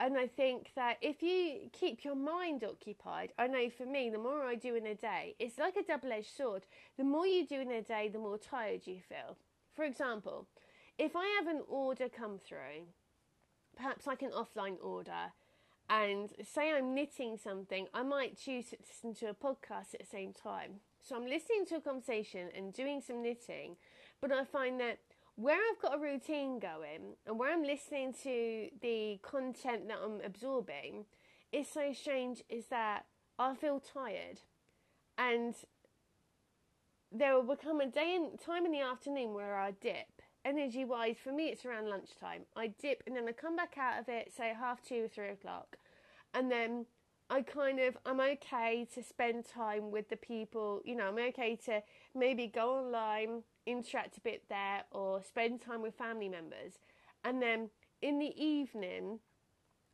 And 0.00 0.16
I 0.16 0.28
think 0.28 0.70
that 0.76 0.98
if 1.02 1.22
you 1.22 1.70
keep 1.72 2.04
your 2.04 2.14
mind 2.14 2.62
occupied, 2.62 3.32
I 3.38 3.48
know 3.48 3.68
for 3.68 3.84
me, 3.84 4.10
the 4.10 4.18
more 4.18 4.44
I 4.44 4.54
do 4.54 4.76
in 4.76 4.86
a 4.86 4.94
day, 4.94 5.34
it's 5.40 5.58
like 5.58 5.76
a 5.76 5.82
double 5.82 6.12
edged 6.12 6.36
sword. 6.36 6.66
The 6.96 7.04
more 7.04 7.26
you 7.26 7.44
do 7.46 7.60
in 7.60 7.72
a 7.72 7.82
day, 7.82 8.08
the 8.08 8.18
more 8.18 8.38
tired 8.38 8.86
you 8.86 9.00
feel. 9.08 9.36
For 9.74 9.84
example, 9.84 10.46
if 10.98 11.16
I 11.16 11.26
have 11.38 11.48
an 11.48 11.62
order 11.66 12.08
come 12.08 12.38
through, 12.38 12.86
perhaps 13.76 14.06
like 14.06 14.22
an 14.22 14.30
offline 14.30 14.76
order, 14.80 15.32
and 15.90 16.30
say 16.44 16.70
I'm 16.70 16.94
knitting 16.94 17.36
something, 17.36 17.88
I 17.92 18.02
might 18.02 18.38
choose 18.38 18.66
to 18.70 18.76
listen 18.80 19.14
to 19.14 19.30
a 19.30 19.34
podcast 19.34 19.94
at 19.94 20.00
the 20.00 20.06
same 20.06 20.32
time. 20.32 20.80
So 21.00 21.16
I'm 21.16 21.26
listening 21.26 21.64
to 21.66 21.76
a 21.76 21.80
conversation 21.80 22.50
and 22.54 22.72
doing 22.72 23.00
some 23.00 23.22
knitting 23.22 23.76
but 24.20 24.32
I 24.32 24.44
find 24.44 24.80
that 24.80 24.98
where 25.38 25.56
I've 25.56 25.80
got 25.80 25.94
a 25.94 26.02
routine 26.02 26.58
going 26.58 27.14
and 27.24 27.38
where 27.38 27.52
I'm 27.52 27.62
listening 27.62 28.12
to 28.24 28.68
the 28.82 29.20
content 29.22 29.86
that 29.86 29.98
I'm 30.04 30.20
absorbing, 30.24 31.04
it's 31.52 31.72
so 31.72 31.92
strange 31.92 32.42
is 32.48 32.66
that 32.70 33.04
I 33.38 33.54
feel 33.54 33.78
tired. 33.78 34.40
And 35.16 35.54
there 37.12 37.36
will 37.36 37.54
become 37.54 37.80
a 37.80 37.86
day 37.86 38.16
and 38.16 38.36
time 38.40 38.66
in 38.66 38.72
the 38.72 38.80
afternoon 38.80 39.32
where 39.32 39.56
I 39.56 39.70
dip. 39.70 40.22
Energy 40.44 40.84
wise, 40.84 41.16
for 41.22 41.30
me, 41.30 41.46
it's 41.50 41.64
around 41.64 41.88
lunchtime. 41.88 42.42
I 42.56 42.72
dip 42.82 43.04
and 43.06 43.14
then 43.14 43.28
I 43.28 43.32
come 43.32 43.54
back 43.54 43.76
out 43.78 44.00
of 44.00 44.08
it, 44.08 44.32
say 44.36 44.52
half 44.58 44.82
two 44.82 45.04
or 45.04 45.08
three 45.08 45.28
o'clock. 45.28 45.76
And 46.34 46.50
then 46.50 46.86
I 47.30 47.42
kind 47.42 47.78
of, 47.78 47.96
I'm 48.04 48.20
okay 48.20 48.88
to 48.92 49.04
spend 49.04 49.44
time 49.46 49.92
with 49.92 50.08
the 50.08 50.16
people, 50.16 50.80
you 50.84 50.96
know, 50.96 51.06
I'm 51.08 51.28
okay 51.28 51.54
to 51.66 51.80
maybe 52.12 52.48
go 52.48 52.78
online, 52.78 53.44
interact 53.68 54.16
a 54.16 54.20
bit 54.20 54.44
there 54.48 54.84
or 54.90 55.22
spend 55.22 55.60
time 55.60 55.82
with 55.82 55.94
family 55.94 56.28
members. 56.28 56.78
And 57.24 57.42
then 57.42 57.70
in 58.02 58.18
the 58.18 58.32
evening, 58.42 59.20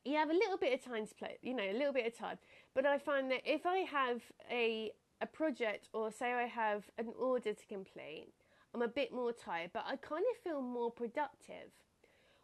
you 0.05 0.17
have 0.17 0.31
a 0.31 0.35
little 0.35 0.59
bit 0.59 0.75
of 0.75 0.85
time 0.85 1.07
to 1.07 1.15
play, 1.15 1.39
you 1.43 1.55
know, 1.55 1.65
a 1.65 1.73
little 1.73 1.93
bit 1.93 2.07
of 2.07 2.17
time. 2.17 2.39
But 2.75 2.87
I 2.87 2.99
find 2.99 3.31
that 3.31 3.43
if 3.45 3.67
I 3.67 3.79
have 3.79 4.23
a 4.51 4.93
a 5.21 5.27
project 5.27 5.89
or 5.93 6.11
say 6.11 6.33
I 6.33 6.47
have 6.47 6.85
an 6.99 7.13
order 7.19 7.53
to 7.55 7.67
complete, 7.67 8.33
I'm 8.75 8.83
a 8.83 8.89
bit 8.89 9.13
more 9.13 9.33
tired, 9.33 9.71
but 9.73 9.85
I 9.87 9.97
kind 9.97 10.25
of 10.33 10.43
feel 10.43 10.61
more 10.61 10.91
productive. 10.91 11.71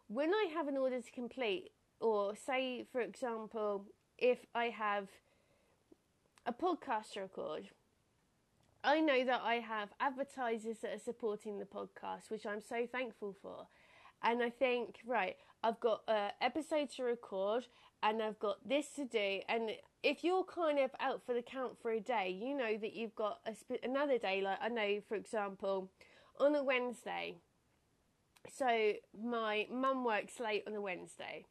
When 0.07 0.33
I 0.33 0.49
have 0.53 0.67
an 0.67 0.77
order 0.77 1.01
to 1.01 1.11
complete, 1.11 1.71
or 1.99 2.35
say, 2.35 2.85
for 2.91 3.01
example, 3.01 3.85
if 4.17 4.39
I 4.55 4.65
have 4.65 5.09
a 6.45 6.53
podcast 6.53 7.13
to 7.13 7.21
record, 7.21 7.69
I 8.83 8.99
know 8.99 9.23
that 9.25 9.41
I 9.43 9.55
have 9.55 9.89
advertisers 9.99 10.79
that 10.79 10.93
are 10.93 10.99
supporting 10.99 11.59
the 11.59 11.65
podcast, 11.65 12.29
which 12.29 12.45
I'm 12.45 12.61
so 12.61 12.87
thankful 12.91 13.35
for. 13.41 13.67
And 14.23 14.41
I 14.41 14.49
think, 14.49 14.99
right, 15.05 15.35
I've 15.63 15.79
got 15.79 16.01
uh, 16.07 16.11
an 16.11 16.31
episode 16.41 16.89
to 16.95 17.03
record 17.03 17.67
and 18.01 18.21
I've 18.21 18.39
got 18.39 18.67
this 18.67 18.87
to 18.95 19.05
do. 19.05 19.41
And 19.47 19.71
if 20.03 20.23
you're 20.23 20.43
kind 20.43 20.79
of 20.79 20.91
out 20.99 21.21
for 21.25 21.33
the 21.33 21.43
count 21.43 21.73
for 21.81 21.91
a 21.91 21.99
day, 21.99 22.29
you 22.29 22.57
know 22.57 22.77
that 22.77 22.93
you've 22.93 23.15
got 23.15 23.39
a 23.45 23.53
sp- 23.53 23.83
another 23.83 24.17
day. 24.17 24.41
Like 24.41 24.57
I 24.61 24.69
know, 24.69 25.01
for 25.07 25.15
example, 25.15 25.91
on 26.39 26.55
a 26.55 26.63
Wednesday. 26.63 27.35
So 28.51 28.93
my 29.23 29.67
mum 29.71 30.03
works 30.03 30.39
late 30.39 30.63
on 30.65 30.73
a 30.73 30.81
Wednesday. 30.81 31.45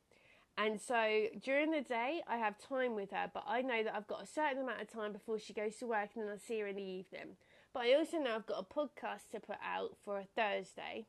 And 0.62 0.78
so 0.78 1.26
during 1.42 1.70
the 1.70 1.80
day, 1.80 2.22
I 2.28 2.36
have 2.36 2.58
time 2.58 2.94
with 2.94 3.12
her, 3.12 3.30
but 3.32 3.44
I 3.48 3.62
know 3.62 3.82
that 3.82 3.94
I've 3.94 4.06
got 4.06 4.22
a 4.22 4.26
certain 4.26 4.62
amount 4.62 4.82
of 4.82 4.92
time 4.92 5.10
before 5.10 5.38
she 5.38 5.54
goes 5.54 5.76
to 5.76 5.86
work 5.86 6.10
and 6.14 6.26
then 6.26 6.34
I 6.34 6.36
see 6.36 6.60
her 6.60 6.66
in 6.66 6.76
the 6.76 6.82
evening. 6.82 7.36
But 7.72 7.84
I 7.84 7.94
also 7.94 8.18
know 8.18 8.34
I've 8.34 8.46
got 8.46 8.66
a 8.70 8.74
podcast 8.74 9.30
to 9.32 9.40
put 9.40 9.56
out 9.64 9.96
for 10.04 10.18
a 10.18 10.24
Thursday 10.36 11.06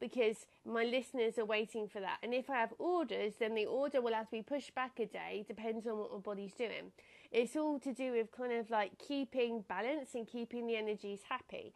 because 0.00 0.46
my 0.64 0.84
listeners 0.84 1.38
are 1.38 1.44
waiting 1.44 1.86
for 1.86 2.00
that. 2.00 2.16
And 2.22 2.32
if 2.32 2.48
I 2.48 2.54
have 2.54 2.72
orders, 2.78 3.34
then 3.38 3.54
the 3.54 3.66
order 3.66 4.00
will 4.00 4.14
have 4.14 4.30
to 4.30 4.36
be 4.36 4.42
pushed 4.42 4.74
back 4.74 4.98
a 4.98 5.04
day, 5.04 5.44
depends 5.46 5.86
on 5.86 5.98
what 5.98 6.10
my 6.10 6.20
body's 6.20 6.54
doing. 6.54 6.92
It's 7.30 7.56
all 7.56 7.78
to 7.80 7.92
do 7.92 8.12
with 8.12 8.32
kind 8.32 8.54
of 8.54 8.70
like 8.70 8.92
keeping 8.98 9.64
balance 9.68 10.14
and 10.14 10.26
keeping 10.26 10.66
the 10.66 10.76
energies 10.76 11.20
happy. 11.28 11.74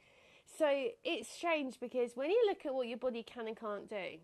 So 0.59 0.67
it's 1.05 1.29
strange 1.29 1.79
because 1.79 2.13
when 2.15 2.31
you 2.31 2.43
look 2.49 2.65
at 2.65 2.75
what 2.75 2.89
your 2.89 2.97
body 2.97 3.23
can 3.23 3.49
and 3.49 3.57
can't 3.57 3.89
do, 3.89 4.19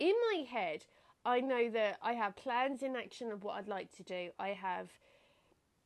in 0.00 0.14
my 0.32 0.44
head, 0.50 0.84
I 1.24 1.40
know 1.40 1.70
that 1.70 1.98
I 2.02 2.12
have 2.12 2.36
plans 2.36 2.82
in 2.82 2.96
action 2.96 3.32
of 3.32 3.44
what 3.44 3.56
I'd 3.56 3.68
like 3.68 3.90
to 3.96 4.02
do. 4.02 4.30
I 4.38 4.48
have, 4.48 4.90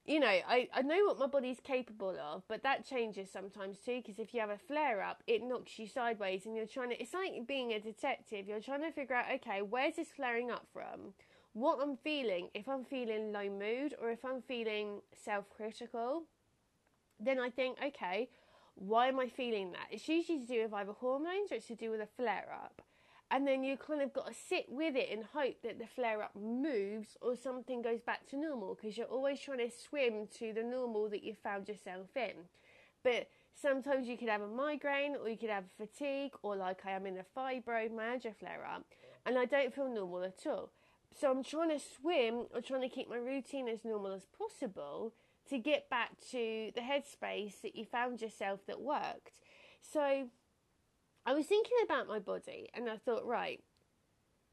you 0.04 0.18
know, 0.18 0.26
I, 0.26 0.68
I 0.74 0.82
know 0.82 1.04
what 1.06 1.18
my 1.18 1.28
body's 1.28 1.60
capable 1.60 2.18
of, 2.18 2.42
but 2.48 2.64
that 2.64 2.84
changes 2.84 3.30
sometimes 3.30 3.78
too 3.78 4.02
because 4.04 4.18
if 4.18 4.34
you 4.34 4.40
have 4.40 4.50
a 4.50 4.58
flare 4.58 5.00
up, 5.00 5.22
it 5.28 5.44
knocks 5.44 5.78
you 5.78 5.86
sideways 5.86 6.44
and 6.44 6.56
you're 6.56 6.66
trying 6.66 6.90
to, 6.90 7.00
it's 7.00 7.14
like 7.14 7.46
being 7.46 7.72
a 7.72 7.78
detective. 7.78 8.48
You're 8.48 8.60
trying 8.60 8.82
to 8.82 8.90
figure 8.90 9.14
out, 9.14 9.32
okay, 9.36 9.62
where's 9.62 9.96
this 9.96 10.08
flaring 10.08 10.50
up 10.50 10.66
from? 10.72 11.14
What 11.52 11.78
I'm 11.80 11.96
feeling, 11.96 12.48
if 12.54 12.68
I'm 12.68 12.84
feeling 12.84 13.32
low 13.32 13.48
mood 13.48 13.94
or 14.00 14.10
if 14.10 14.24
I'm 14.24 14.42
feeling 14.42 15.02
self 15.24 15.48
critical, 15.50 16.24
then 17.20 17.38
I 17.38 17.50
think, 17.50 17.78
okay, 17.84 18.28
why 18.74 19.08
am 19.08 19.18
I 19.18 19.28
feeling 19.28 19.72
that? 19.72 19.86
It's 19.90 20.08
usually 20.08 20.40
to 20.40 20.46
do 20.46 20.62
with 20.62 20.72
either 20.72 20.92
hormones 20.92 21.50
or 21.50 21.56
it's 21.56 21.66
to 21.68 21.74
do 21.74 21.90
with 21.90 22.00
a 22.00 22.08
flare 22.16 22.48
up 22.52 22.82
and 23.30 23.46
then 23.46 23.62
you 23.62 23.76
kind 23.76 24.00
of 24.00 24.12
got 24.12 24.26
to 24.26 24.34
sit 24.34 24.66
with 24.68 24.96
it 24.96 25.10
and 25.12 25.24
hope 25.34 25.56
that 25.62 25.78
the 25.78 25.86
flare 25.86 26.22
up 26.22 26.34
moves 26.34 27.16
or 27.20 27.36
something 27.36 27.82
goes 27.82 28.00
back 28.00 28.26
to 28.30 28.36
normal 28.36 28.74
because 28.74 28.96
you're 28.96 29.06
always 29.06 29.38
trying 29.40 29.58
to 29.58 29.70
swim 29.70 30.28
to 30.38 30.52
the 30.52 30.62
normal 30.62 31.08
that 31.10 31.22
you 31.22 31.34
found 31.34 31.68
yourself 31.68 32.16
in. 32.16 32.32
But 33.02 33.28
sometimes 33.54 34.08
you 34.08 34.16
could 34.16 34.28
have 34.28 34.40
a 34.40 34.48
migraine 34.48 35.14
or 35.16 35.28
you 35.28 35.36
could 35.36 35.50
have 35.50 35.64
fatigue 35.76 36.32
or 36.42 36.56
like 36.56 36.80
I 36.86 36.92
am 36.92 37.04
in 37.04 37.18
a 37.18 37.24
fibromyalgia 37.38 38.34
flare 38.36 38.66
up 38.66 38.84
and 39.26 39.38
I 39.38 39.44
don't 39.44 39.74
feel 39.74 39.92
normal 39.92 40.24
at 40.24 40.46
all. 40.46 40.70
So 41.14 41.30
I'm 41.30 41.44
trying 41.44 41.70
to 41.70 41.78
swim 41.78 42.46
or 42.54 42.60
trying 42.60 42.82
to 42.82 42.88
keep 42.88 43.10
my 43.10 43.16
routine 43.16 43.68
as 43.68 43.84
normal 43.84 44.12
as 44.12 44.26
possible 44.38 45.12
to 45.50 45.58
get 45.58 45.90
back 45.90 46.12
to 46.30 46.70
the 46.74 46.80
headspace 46.80 47.60
that 47.62 47.74
you 47.74 47.84
found 47.84 48.20
yourself 48.22 48.60
that 48.66 48.80
worked. 48.80 49.40
So 49.82 50.28
I 51.28 51.34
was 51.34 51.44
thinking 51.44 51.76
about 51.84 52.08
my 52.08 52.18
body 52.18 52.70
and 52.72 52.88
I 52.88 52.96
thought, 52.96 53.26
right, 53.26 53.62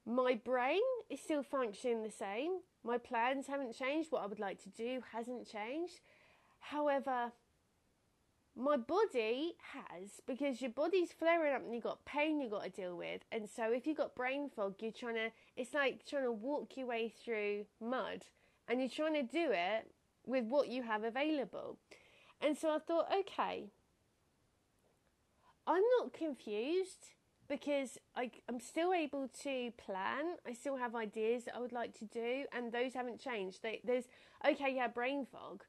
my 0.06 0.38
brain 0.44 0.82
is 1.10 1.22
still 1.22 1.42
functioning 1.42 2.04
the 2.04 2.12
same. 2.12 2.58
My 2.84 2.98
plans 2.98 3.48
haven't 3.48 3.78
changed. 3.78 4.12
What 4.12 4.24
I 4.24 4.26
would 4.26 4.42
like 4.42 4.62
to 4.64 4.70
do 4.72 5.02
hasn't 5.14 5.50
changed. 5.50 6.02
However, 6.60 7.32
my 8.58 8.76
body 8.76 9.56
has 9.72 10.20
because 10.28 10.62
your 10.62 10.72
body's 10.72 11.14
flaring 11.14 11.54
up 11.54 11.64
and 11.64 11.74
you've 11.74 11.86
got 11.86 12.04
pain 12.04 12.42
you've 12.42 12.52
got 12.52 12.66
to 12.66 12.70
deal 12.70 12.98
with. 12.98 13.22
And 13.32 13.48
so 13.50 13.72
if 13.72 13.88
you've 13.88 13.96
got 13.96 14.14
brain 14.14 14.50
fog, 14.54 14.76
you're 14.82 14.92
trying 14.92 15.16
to, 15.16 15.32
it's 15.56 15.74
like 15.74 16.06
trying 16.06 16.24
to 16.24 16.32
walk 16.34 16.76
your 16.76 16.88
way 16.88 17.08
through 17.24 17.68
mud 17.80 18.26
and 18.68 18.82
you're 18.82 18.90
trying 18.90 19.14
to 19.14 19.24
do 19.24 19.52
it 19.54 19.90
with 20.26 20.44
what 20.44 20.68
you 20.68 20.84
have 20.84 21.06
available. 21.06 21.78
And 22.42 22.58
so 22.58 22.72
I 22.72 22.80
thought, 22.80 23.08
okay, 23.22 23.72
I'm 25.68 25.84
not 26.00 26.14
confused 26.14 27.14
because 27.48 27.98
I, 28.16 28.32
am 28.50 28.60
still 28.60 28.94
able 28.94 29.28
to 29.44 29.72
plan. 29.78 30.36
I 30.48 30.54
still 30.54 30.78
have 30.78 30.96
ideas 30.96 31.46
that 31.46 31.56
I 31.56 31.60
would 31.60 31.72
like 31.72 31.98
to 32.00 32.06
do, 32.06 32.46
and 32.52 32.72
those 32.72 32.94
haven't 32.94 33.20
changed. 33.20 33.62
They, 33.64 33.82
there's 33.84 34.06
okay, 34.48 34.76
yeah, 34.76 34.88
brain 34.88 35.26
fog, 35.32 35.64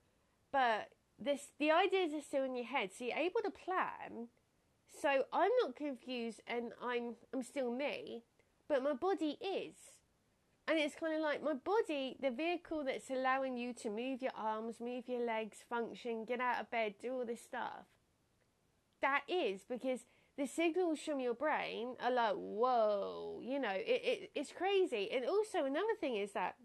but 0.53 0.89
this 1.19 1.49
the 1.59 1.71
ideas 1.71 2.13
are 2.15 2.21
still 2.21 2.45
in 2.45 2.57
your 2.57 2.67
head, 2.67 2.91
so 2.97 3.05
you're 3.05 3.17
able 3.17 3.41
to 3.45 3.51
plan. 3.51 4.29
So 5.01 5.25
I'm 5.33 5.51
not 5.63 5.77
confused, 5.77 6.41
and 6.47 6.73
I'm 6.83 7.15
I'm 7.33 7.43
still 7.43 7.73
me, 7.73 8.23
but 8.69 8.83
my 8.83 8.93
body 8.93 9.39
is. 9.41 9.75
And 10.69 10.81
it's 10.81 10.97
kind 10.97 11.15
of 11.15 11.21
like 11.21 11.45
my 11.45 11.55
body, 11.55 12.17
the 12.21 12.33
vehicle 12.33 12.83
that's 12.85 13.09
allowing 13.09 13.57
you 13.57 13.73
to 13.75 13.89
move 13.89 14.21
your 14.21 14.33
arms, 14.37 14.81
move 14.81 15.05
your 15.07 15.25
legs, 15.25 15.59
function, 15.71 16.25
get 16.25 16.41
out 16.41 16.61
of 16.61 16.71
bed, 16.73 16.95
do 17.01 17.13
all 17.13 17.25
this 17.25 17.41
stuff 17.41 17.87
that 19.07 19.23
is 19.29 19.61
because 19.69 20.01
the 20.37 20.47
signals 20.49 20.99
from 20.99 21.21
your 21.21 21.33
brain 21.33 21.95
are 22.03 22.11
like, 22.11 22.35
whoa, 22.35 23.41
you 23.41 23.61
know, 23.61 23.71
it, 23.71 24.03
it, 24.05 24.31
it's 24.35 24.51
crazy. 24.51 25.09
And 25.13 25.25
also, 25.25 25.65
another 25.65 25.95
thing 26.01 26.17
is 26.17 26.33
that 26.33 26.57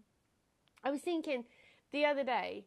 I 0.82 0.90
was 0.90 1.00
thinking 1.00 1.44
the 1.92 2.04
other 2.04 2.24
day, 2.24 2.64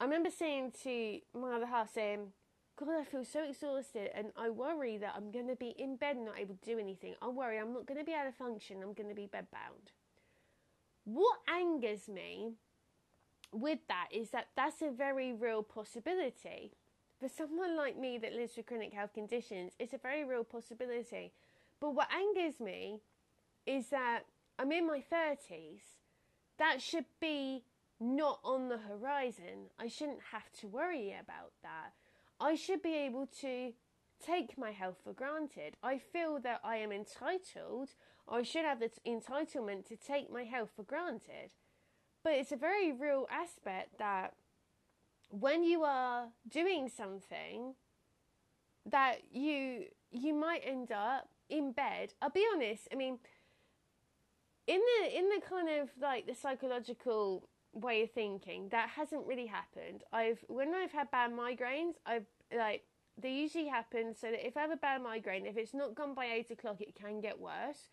I 0.00 0.04
remember 0.04 0.28
saying 0.28 0.72
to 0.82 1.20
my 1.38 1.54
other 1.54 1.66
half, 1.66 1.94
saying, 1.94 2.32
God, 2.76 2.88
I 3.00 3.04
feel 3.04 3.24
so 3.24 3.44
exhausted, 3.44 4.10
and 4.12 4.32
I 4.36 4.50
worry 4.50 4.98
that 4.98 5.14
I'm 5.16 5.30
going 5.30 5.46
to 5.46 5.54
be 5.54 5.72
in 5.78 5.96
bed 5.96 6.16
and 6.16 6.24
not 6.24 6.40
able 6.40 6.56
to 6.56 6.64
do 6.74 6.80
anything. 6.80 7.14
I 7.22 7.28
worry 7.28 7.58
I'm 7.58 7.72
not 7.72 7.86
going 7.86 8.00
to 8.00 8.04
be 8.04 8.12
able 8.12 8.32
to 8.32 8.36
function, 8.36 8.78
I'm 8.82 8.94
going 8.94 9.08
to 9.08 9.14
be 9.14 9.28
bedbound. 9.32 9.92
What 11.04 11.38
angers 11.48 12.08
me 12.08 12.54
with 13.52 13.78
that 13.86 14.08
is 14.12 14.30
that 14.30 14.48
that's 14.56 14.82
a 14.82 14.90
very 14.90 15.32
real 15.32 15.62
possibility 15.62 16.72
for 17.22 17.28
someone 17.28 17.76
like 17.76 17.96
me 17.96 18.18
that 18.18 18.32
lives 18.32 18.56
with 18.56 18.66
chronic 18.66 18.92
health 18.92 19.14
conditions, 19.14 19.74
it's 19.78 19.92
a 19.92 19.98
very 19.98 20.24
real 20.24 20.42
possibility. 20.42 21.32
But 21.80 21.94
what 21.94 22.08
angers 22.12 22.58
me 22.58 23.00
is 23.64 23.90
that 23.90 24.22
I'm 24.58 24.72
in 24.72 24.88
my 24.88 25.00
30s. 25.00 25.82
That 26.58 26.82
should 26.82 27.04
be 27.20 27.62
not 28.00 28.40
on 28.42 28.68
the 28.68 28.78
horizon. 28.78 29.70
I 29.78 29.86
shouldn't 29.86 30.32
have 30.32 30.50
to 30.60 30.66
worry 30.66 31.10
about 31.12 31.52
that. 31.62 31.92
I 32.40 32.56
should 32.56 32.82
be 32.82 32.96
able 32.96 33.28
to 33.40 33.72
take 34.24 34.58
my 34.58 34.72
health 34.72 34.98
for 35.04 35.12
granted. 35.12 35.76
I 35.80 35.98
feel 35.98 36.40
that 36.40 36.60
I 36.64 36.78
am 36.78 36.90
entitled, 36.90 37.90
or 38.26 38.38
I 38.38 38.42
should 38.42 38.64
have 38.64 38.80
the 38.80 38.90
entitlement 39.06 39.86
to 39.86 39.96
take 39.96 40.28
my 40.28 40.42
health 40.42 40.70
for 40.74 40.82
granted. 40.82 41.52
But 42.24 42.32
it's 42.32 42.50
a 42.50 42.56
very 42.56 42.90
real 42.90 43.28
aspect 43.30 43.98
that 44.00 44.34
when 45.32 45.64
you 45.64 45.82
are 45.82 46.26
doing 46.48 46.88
something 46.88 47.74
that 48.84 49.22
you 49.32 49.84
you 50.10 50.34
might 50.34 50.62
end 50.64 50.92
up 50.92 51.28
in 51.48 51.72
bed. 51.72 52.12
I'll 52.20 52.30
be 52.30 52.44
honest 52.52 52.88
i 52.92 52.96
mean 52.96 53.18
in 54.66 54.80
the 54.80 55.18
in 55.18 55.28
the 55.30 55.40
kind 55.48 55.68
of 55.80 55.88
like 56.00 56.26
the 56.26 56.34
psychological 56.34 57.48
way 57.72 58.02
of 58.02 58.10
thinking 58.10 58.68
that 58.70 58.90
hasn't 58.90 59.26
really 59.26 59.46
happened. 59.46 60.04
I've 60.12 60.44
when 60.48 60.74
i've 60.74 60.92
had 60.92 61.10
bad 61.10 61.32
migraines 61.32 61.94
i've 62.04 62.26
like 62.54 62.84
they 63.20 63.32
usually 63.32 63.66
happen 63.66 64.14
so 64.14 64.30
that 64.30 64.46
if 64.46 64.56
i 64.56 64.60
have 64.60 64.70
a 64.70 64.76
bad 64.76 65.02
migraine 65.02 65.46
if 65.46 65.56
it's 65.56 65.74
not 65.74 65.94
gone 65.94 66.14
by 66.14 66.26
eight 66.26 66.50
o'clock 66.50 66.80
it 66.80 66.94
can 66.94 67.20
get 67.20 67.40
worse. 67.40 67.88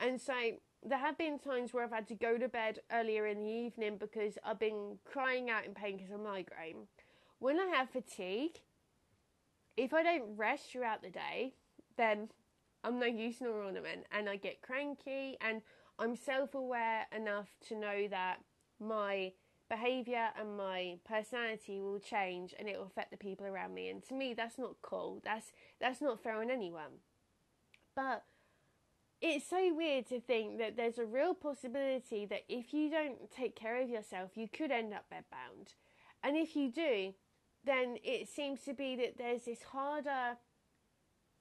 And 0.00 0.20
so 0.20 0.34
there 0.82 0.98
have 0.98 1.18
been 1.18 1.38
times 1.38 1.72
where 1.72 1.84
I've 1.84 1.90
had 1.90 2.08
to 2.08 2.14
go 2.14 2.38
to 2.38 2.48
bed 2.48 2.78
earlier 2.90 3.26
in 3.26 3.40
the 3.40 3.50
evening 3.50 3.96
because 3.98 4.38
I've 4.44 4.58
been 4.58 4.98
crying 5.04 5.50
out 5.50 5.66
in 5.66 5.74
pain 5.74 5.96
because 5.96 6.12
of 6.12 6.20
migraine. 6.20 6.86
When 7.38 7.58
I 7.58 7.66
have 7.76 7.90
fatigue, 7.90 8.60
if 9.76 9.92
I 9.92 10.02
don't 10.02 10.36
rest 10.36 10.70
throughout 10.70 11.02
the 11.02 11.10
day, 11.10 11.54
then 11.96 12.30
I'm 12.82 12.98
no 12.98 13.06
use 13.06 13.40
nor 13.40 13.62
ornament 13.62 14.06
and 14.10 14.28
I 14.28 14.36
get 14.36 14.62
cranky 14.62 15.36
and 15.40 15.60
I'm 15.98 16.16
self 16.16 16.54
aware 16.54 17.06
enough 17.14 17.48
to 17.68 17.76
know 17.76 18.08
that 18.08 18.38
my 18.78 19.32
behavior 19.68 20.28
and 20.38 20.56
my 20.56 20.96
personality 21.04 21.78
will 21.78 21.98
change 21.98 22.54
and 22.58 22.68
it 22.68 22.78
will 22.78 22.86
affect 22.86 23.10
the 23.10 23.16
people 23.18 23.46
around 23.46 23.74
me. 23.74 23.90
And 23.90 24.02
to 24.04 24.14
me 24.14 24.32
that's 24.32 24.58
not 24.58 24.76
cool. 24.80 25.20
That's 25.24 25.52
that's 25.78 26.00
not 26.00 26.22
fair 26.22 26.40
on 26.40 26.50
anyone. 26.50 27.00
But 27.94 28.24
it's 29.20 29.48
so 29.48 29.74
weird 29.74 30.06
to 30.08 30.20
think 30.20 30.58
that 30.58 30.76
there's 30.76 30.98
a 30.98 31.04
real 31.04 31.34
possibility 31.34 32.24
that 32.26 32.42
if 32.48 32.72
you 32.72 32.90
don't 32.90 33.30
take 33.30 33.54
care 33.54 33.80
of 33.82 33.88
yourself, 33.88 34.30
you 34.34 34.48
could 34.48 34.70
end 34.70 34.94
up 34.94 35.04
bedbound. 35.12 35.74
And 36.22 36.36
if 36.36 36.56
you 36.56 36.70
do, 36.70 37.14
then 37.64 37.96
it 38.02 38.28
seems 38.28 38.62
to 38.62 38.72
be 38.72 38.96
that 38.96 39.18
there's 39.18 39.44
this 39.44 39.62
harder 39.62 40.38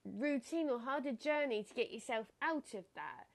routine 0.04 0.70
or 0.70 0.80
harder 0.80 1.12
journey 1.14 1.64
to 1.64 1.74
get 1.74 1.92
yourself 1.92 2.28
out 2.42 2.74
of 2.74 2.86
that. 2.96 3.28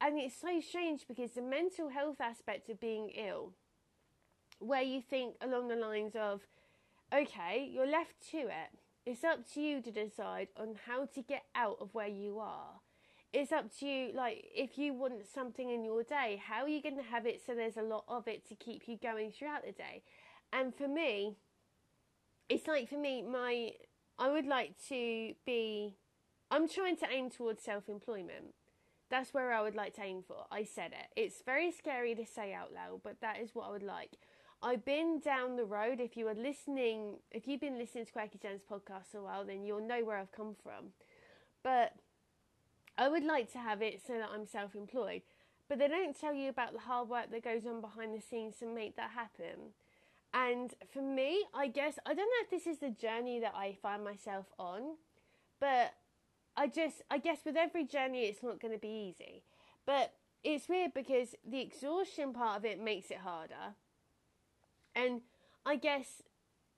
and 0.00 0.18
it's 0.18 0.36
so 0.36 0.60
strange 0.60 1.06
because 1.08 1.32
the 1.32 1.42
mental 1.42 1.88
health 1.88 2.20
aspect 2.20 2.68
of 2.68 2.80
being 2.80 3.10
ill, 3.10 3.52
where 4.58 4.82
you 4.82 5.00
think 5.00 5.36
along 5.40 5.68
the 5.68 5.76
lines 5.76 6.14
of, 6.14 6.42
okay, 7.12 7.68
you're 7.72 7.86
left 7.86 8.14
to 8.30 8.38
it. 8.38 8.70
It's 9.06 9.24
up 9.24 9.50
to 9.52 9.60
you 9.60 9.80
to 9.82 9.90
decide 9.90 10.48
on 10.56 10.76
how 10.86 11.06
to 11.06 11.22
get 11.22 11.44
out 11.54 11.78
of 11.80 11.94
where 11.94 12.08
you 12.08 12.38
are. 12.38 12.80
It's 13.34 13.50
up 13.50 13.76
to 13.80 13.86
you, 13.86 14.12
like, 14.14 14.44
if 14.54 14.78
you 14.78 14.94
want 14.94 15.26
something 15.26 15.68
in 15.68 15.84
your 15.84 16.04
day, 16.04 16.40
how 16.46 16.62
are 16.62 16.68
you 16.68 16.80
going 16.80 16.96
to 16.96 17.02
have 17.02 17.26
it 17.26 17.42
so 17.44 17.52
there's 17.52 17.76
a 17.76 17.82
lot 17.82 18.04
of 18.06 18.28
it 18.28 18.46
to 18.48 18.54
keep 18.54 18.82
you 18.86 18.96
going 18.96 19.32
throughout 19.32 19.66
the 19.66 19.72
day? 19.72 20.04
And 20.52 20.72
for 20.72 20.86
me, 20.86 21.34
it's 22.48 22.68
like 22.68 22.88
for 22.88 22.96
me, 22.96 23.22
my, 23.22 23.72
I 24.20 24.30
would 24.30 24.46
like 24.46 24.76
to 24.88 25.34
be, 25.44 25.96
I'm 26.48 26.68
trying 26.68 26.96
to 26.98 27.06
aim 27.10 27.28
towards 27.28 27.64
self 27.64 27.88
employment. 27.88 28.54
That's 29.10 29.34
where 29.34 29.52
I 29.52 29.62
would 29.62 29.74
like 29.74 29.96
to 29.96 30.02
aim 30.02 30.22
for. 30.26 30.46
I 30.52 30.62
said 30.62 30.92
it. 30.92 31.20
It's 31.20 31.42
very 31.44 31.72
scary 31.72 32.14
to 32.14 32.24
say 32.24 32.54
out 32.54 32.72
loud, 32.72 33.00
but 33.02 33.20
that 33.20 33.40
is 33.40 33.50
what 33.52 33.66
I 33.66 33.72
would 33.72 33.82
like. 33.82 34.12
I've 34.62 34.84
been 34.84 35.18
down 35.18 35.56
the 35.56 35.64
road. 35.64 35.98
If 35.98 36.16
you 36.16 36.28
are 36.28 36.34
listening, 36.34 37.16
if 37.32 37.48
you've 37.48 37.60
been 37.60 37.78
listening 37.78 38.06
to 38.06 38.12
Quirky 38.12 38.38
Gems 38.40 38.62
podcast 38.62 39.12
a 39.16 39.20
while, 39.20 39.44
then 39.44 39.64
you'll 39.64 39.84
know 39.84 40.04
where 40.04 40.18
I've 40.18 40.30
come 40.30 40.54
from. 40.62 40.92
But 41.64 41.94
I 42.96 43.08
would 43.08 43.24
like 43.24 43.52
to 43.52 43.58
have 43.58 43.82
it 43.82 44.00
so 44.06 44.14
that 44.14 44.30
I'm 44.32 44.46
self 44.46 44.74
employed. 44.74 45.22
But 45.68 45.78
they 45.78 45.88
don't 45.88 46.18
tell 46.18 46.34
you 46.34 46.50
about 46.50 46.72
the 46.72 46.80
hard 46.80 47.08
work 47.08 47.30
that 47.30 47.42
goes 47.42 47.66
on 47.66 47.80
behind 47.80 48.14
the 48.14 48.20
scenes 48.20 48.56
to 48.58 48.66
make 48.66 48.96
that 48.96 49.10
happen. 49.10 49.72
And 50.32 50.74
for 50.92 51.00
me, 51.00 51.44
I 51.54 51.68
guess, 51.68 51.98
I 52.04 52.12
don't 52.12 52.18
know 52.18 52.42
if 52.42 52.50
this 52.50 52.66
is 52.66 52.78
the 52.78 52.90
journey 52.90 53.40
that 53.40 53.54
I 53.54 53.76
find 53.80 54.04
myself 54.04 54.46
on, 54.58 54.96
but 55.60 55.94
I 56.56 56.66
just, 56.66 57.02
I 57.10 57.18
guess 57.18 57.38
with 57.46 57.56
every 57.56 57.84
journey, 57.84 58.24
it's 58.24 58.42
not 58.42 58.60
going 58.60 58.74
to 58.74 58.80
be 58.80 59.14
easy. 59.14 59.42
But 59.86 60.12
it's 60.42 60.68
weird 60.68 60.92
because 60.92 61.34
the 61.48 61.60
exhaustion 61.60 62.32
part 62.32 62.58
of 62.58 62.64
it 62.64 62.80
makes 62.80 63.10
it 63.10 63.18
harder 63.18 63.74
and 64.94 65.22
I 65.66 65.76
guess 65.76 66.22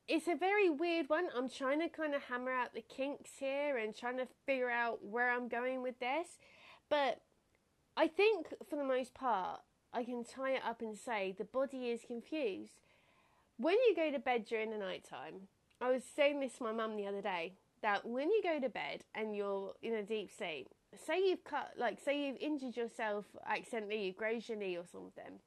it's 0.08 0.28
a 0.28 0.36
very 0.36 0.70
weird 0.70 1.08
one. 1.08 1.28
I'm 1.36 1.48
trying 1.48 1.80
to 1.80 1.88
kind 1.88 2.14
of 2.14 2.22
hammer 2.24 2.52
out 2.52 2.74
the 2.74 2.82
kinks 2.82 3.30
here 3.38 3.76
and 3.76 3.96
trying 3.96 4.18
to 4.18 4.28
figure 4.44 4.70
out 4.70 5.04
where 5.04 5.30
I'm 5.30 5.48
going 5.48 5.82
with 5.82 5.98
this. 5.98 6.38
But 6.88 7.20
I 7.96 8.06
think 8.06 8.48
for 8.68 8.76
the 8.76 8.84
most 8.84 9.14
part, 9.14 9.60
I 9.92 10.04
can 10.04 10.24
tie 10.24 10.52
it 10.52 10.62
up 10.64 10.80
and 10.80 10.96
say 10.96 11.34
the 11.36 11.44
body 11.44 11.88
is 11.88 12.02
confused. 12.06 12.80
When 13.56 13.74
you 13.74 13.94
go 13.96 14.12
to 14.12 14.18
bed 14.18 14.44
during 14.44 14.70
the 14.70 14.78
night 14.78 15.04
time, 15.08 15.48
I 15.80 15.90
was 15.90 16.02
saying 16.04 16.40
this 16.40 16.58
to 16.58 16.64
my 16.64 16.72
mum 16.72 16.96
the 16.96 17.06
other 17.06 17.22
day 17.22 17.54
that 17.82 18.06
when 18.06 18.30
you 18.30 18.42
go 18.42 18.60
to 18.60 18.68
bed 18.68 19.04
and 19.14 19.34
you're 19.34 19.74
in 19.82 19.94
a 19.94 20.02
deep 20.02 20.30
sleep, 20.30 20.68
say 21.06 21.20
you've 21.20 21.44
cut, 21.44 21.72
like, 21.78 21.98
say 22.00 22.26
you've 22.26 22.40
injured 22.40 22.76
yourself 22.76 23.24
accidentally, 23.46 24.06
you 24.06 24.12
grazed 24.12 24.48
your 24.48 24.58
knee 24.58 24.76
or 24.76 24.84
something, 24.90 25.40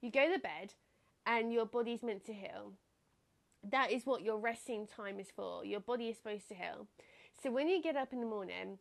you 0.00 0.10
go 0.10 0.32
to 0.32 0.38
bed 0.38 0.74
and 1.24 1.52
your 1.52 1.66
body's 1.66 2.02
meant 2.02 2.24
to 2.26 2.32
heal. 2.32 2.72
That 3.62 3.90
is 3.90 4.06
what 4.06 4.22
your 4.22 4.38
resting 4.38 4.86
time 4.86 5.18
is 5.18 5.28
for. 5.34 5.64
Your 5.64 5.80
body 5.80 6.08
is 6.08 6.16
supposed 6.16 6.48
to 6.48 6.54
heal. 6.54 6.86
So 7.42 7.50
when 7.50 7.68
you 7.68 7.82
get 7.82 7.96
up 7.96 8.12
in 8.12 8.20
the 8.20 8.26
morning, 8.26 8.78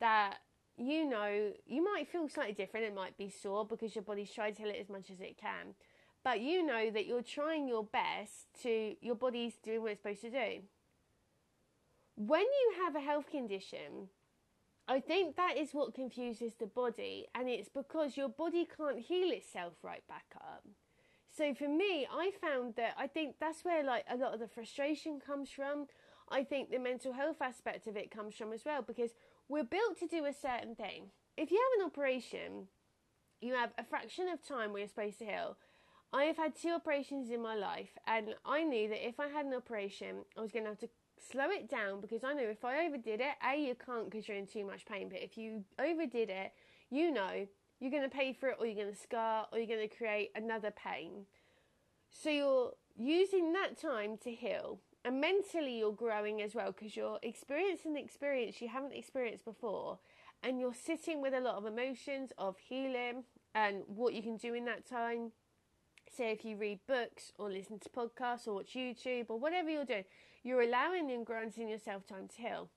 that 0.00 0.38
you 0.76 1.08
know, 1.08 1.52
you 1.66 1.84
might 1.84 2.08
feel 2.08 2.28
slightly 2.28 2.52
different. 2.52 2.86
It 2.86 2.94
might 2.94 3.16
be 3.16 3.30
sore 3.30 3.64
because 3.64 3.94
your 3.94 4.02
body's 4.02 4.32
trying 4.32 4.54
to 4.54 4.62
heal 4.62 4.70
it 4.70 4.80
as 4.80 4.88
much 4.88 5.10
as 5.10 5.20
it 5.20 5.38
can. 5.38 5.74
But 6.24 6.40
you 6.40 6.64
know 6.64 6.90
that 6.90 7.06
you're 7.06 7.22
trying 7.22 7.68
your 7.68 7.84
best 7.84 8.46
to, 8.62 8.96
your 9.00 9.14
body's 9.14 9.54
doing 9.62 9.82
what 9.82 9.92
it's 9.92 10.02
supposed 10.02 10.22
to 10.22 10.30
do. 10.30 10.62
When 12.16 12.40
you 12.40 12.74
have 12.82 12.96
a 12.96 13.00
health 13.00 13.30
condition, 13.30 14.08
I 14.88 15.00
think 15.00 15.36
that 15.36 15.56
is 15.56 15.70
what 15.72 15.94
confuses 15.94 16.54
the 16.58 16.66
body, 16.66 17.26
and 17.34 17.48
it's 17.48 17.68
because 17.68 18.16
your 18.16 18.28
body 18.28 18.66
can't 18.76 18.98
heal 18.98 19.30
itself 19.30 19.74
right 19.82 20.06
back 20.08 20.26
up. 20.36 20.64
So 21.36 21.52
for 21.52 21.68
me, 21.68 22.06
I 22.10 22.30
found 22.40 22.74
that 22.76 22.94
I 22.96 23.08
think 23.08 23.36
that's 23.40 23.64
where 23.64 23.82
like 23.82 24.04
a 24.08 24.16
lot 24.16 24.34
of 24.34 24.40
the 24.40 24.46
frustration 24.46 25.18
comes 25.18 25.50
from. 25.50 25.86
I 26.30 26.44
think 26.44 26.70
the 26.70 26.78
mental 26.78 27.12
health 27.12 27.42
aspect 27.42 27.86
of 27.86 27.96
it 27.96 28.10
comes 28.10 28.36
from 28.36 28.52
as 28.52 28.64
well 28.64 28.82
because 28.82 29.10
we're 29.48 29.64
built 29.64 29.98
to 29.98 30.06
do 30.06 30.24
a 30.24 30.32
certain 30.32 30.76
thing. 30.76 31.10
If 31.36 31.50
you 31.50 31.58
have 31.58 31.80
an 31.80 31.86
operation, 31.90 32.68
you 33.40 33.54
have 33.54 33.72
a 33.76 33.84
fraction 33.84 34.28
of 34.28 34.46
time 34.46 34.70
where 34.72 34.80
you're 34.80 34.88
supposed 34.88 35.18
to 35.18 35.26
heal. 35.26 35.56
I 36.12 36.24
have 36.24 36.36
had 36.36 36.54
two 36.54 36.70
operations 36.70 37.30
in 37.30 37.42
my 37.42 37.56
life, 37.56 37.90
and 38.06 38.36
I 38.46 38.62
knew 38.62 38.88
that 38.88 39.06
if 39.06 39.18
I 39.18 39.26
had 39.26 39.46
an 39.46 39.54
operation, 39.54 40.18
I 40.38 40.40
was 40.40 40.52
going 40.52 40.64
to 40.64 40.70
have 40.70 40.78
to 40.78 40.88
slow 41.18 41.50
it 41.50 41.68
down 41.68 42.00
because 42.00 42.22
I 42.22 42.34
know 42.34 42.44
if 42.44 42.64
I 42.64 42.86
overdid 42.86 43.20
it, 43.20 43.34
A, 43.44 43.58
you 43.58 43.74
can't 43.74 44.08
because 44.08 44.28
you're 44.28 44.36
in 44.36 44.46
too 44.46 44.64
much 44.64 44.86
pain, 44.86 45.08
but 45.08 45.22
if 45.22 45.36
you 45.36 45.64
overdid 45.80 46.30
it, 46.30 46.52
you 46.90 47.10
know 47.10 47.48
you're 47.84 47.90
going 47.90 48.08
to 48.08 48.16
pay 48.16 48.32
for 48.32 48.48
it 48.48 48.56
or 48.58 48.64
you're 48.64 48.82
going 48.82 48.94
to 48.94 48.98
scar 48.98 49.46
or 49.52 49.58
you're 49.58 49.66
going 49.66 49.86
to 49.86 49.94
create 49.94 50.30
another 50.34 50.70
pain. 50.70 51.26
So 52.08 52.30
you're 52.30 52.72
using 52.96 53.52
that 53.52 53.78
time 53.78 54.16
to 54.24 54.30
heal 54.32 54.78
and 55.04 55.20
mentally 55.20 55.78
you're 55.80 55.92
growing 55.92 56.40
as 56.40 56.54
well 56.54 56.72
because 56.72 56.96
you're 56.96 57.18
experiencing 57.22 57.92
the 57.92 58.00
experience 58.00 58.62
you 58.62 58.68
haven't 58.68 58.94
experienced 58.94 59.44
before 59.44 59.98
and 60.42 60.58
you're 60.58 60.72
sitting 60.72 61.20
with 61.20 61.34
a 61.34 61.40
lot 61.40 61.56
of 61.56 61.66
emotions 61.66 62.32
of 62.38 62.56
healing 62.56 63.24
and 63.54 63.82
what 63.86 64.14
you 64.14 64.22
can 64.22 64.38
do 64.38 64.54
in 64.54 64.64
that 64.64 64.88
time. 64.88 65.32
Say 66.10 66.32
if 66.32 66.42
you 66.42 66.56
read 66.56 66.80
books 66.88 67.32
or 67.38 67.50
listen 67.50 67.78
to 67.80 67.88
podcasts 67.90 68.48
or 68.48 68.54
watch 68.54 68.74
YouTube 68.74 69.26
or 69.28 69.38
whatever 69.38 69.68
you're 69.68 69.84
doing, 69.84 70.04
you're 70.42 70.62
allowing 70.62 71.10
and 71.10 71.26
granting 71.26 71.68
yourself 71.68 72.06
time 72.06 72.28
to 72.28 72.42
heal 72.42 72.70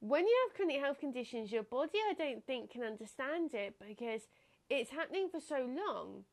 when 0.00 0.26
you 0.26 0.36
have 0.46 0.56
chronic 0.56 0.80
health 0.80 1.00
conditions, 1.00 1.52
your 1.52 1.62
body, 1.62 1.98
I 2.10 2.14
don't 2.14 2.44
think, 2.44 2.70
can 2.70 2.82
understand 2.82 3.54
it 3.54 3.74
because 3.86 4.22
it's 4.68 4.90
happening 4.90 5.28
for 5.30 5.40
so 5.40 5.68
long. 5.68 6.24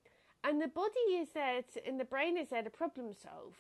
And 0.44 0.62
the 0.62 0.68
body 0.68 1.16
is 1.16 1.30
there 1.34 1.62
to, 1.74 1.88
and 1.88 2.00
the 2.00 2.06
brain 2.06 2.38
is 2.38 2.50
there 2.50 2.64
to 2.64 2.70
problem 2.70 3.14
solve. 3.14 3.56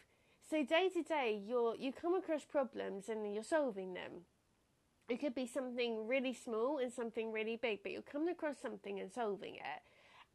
So 0.49 0.65
day 0.65 0.89
to 0.93 1.03
day, 1.03 1.41
you're, 1.45 1.75
you 1.75 1.93
come 1.93 2.15
across 2.15 2.43
problems 2.43 3.07
and 3.07 3.33
you're 3.33 3.43
solving 3.43 3.93
them. 3.93 4.25
It 5.07 5.19
could 5.19 5.35
be 5.35 5.47
something 5.47 6.07
really 6.07 6.33
small 6.33 6.77
and 6.77 6.91
something 6.91 7.31
really 7.31 7.57
big, 7.61 7.83
but 7.83 7.91
you're 7.91 8.01
coming 8.01 8.29
across 8.29 8.55
something 8.61 8.99
and 8.99 9.11
solving 9.11 9.55
it. 9.55 9.81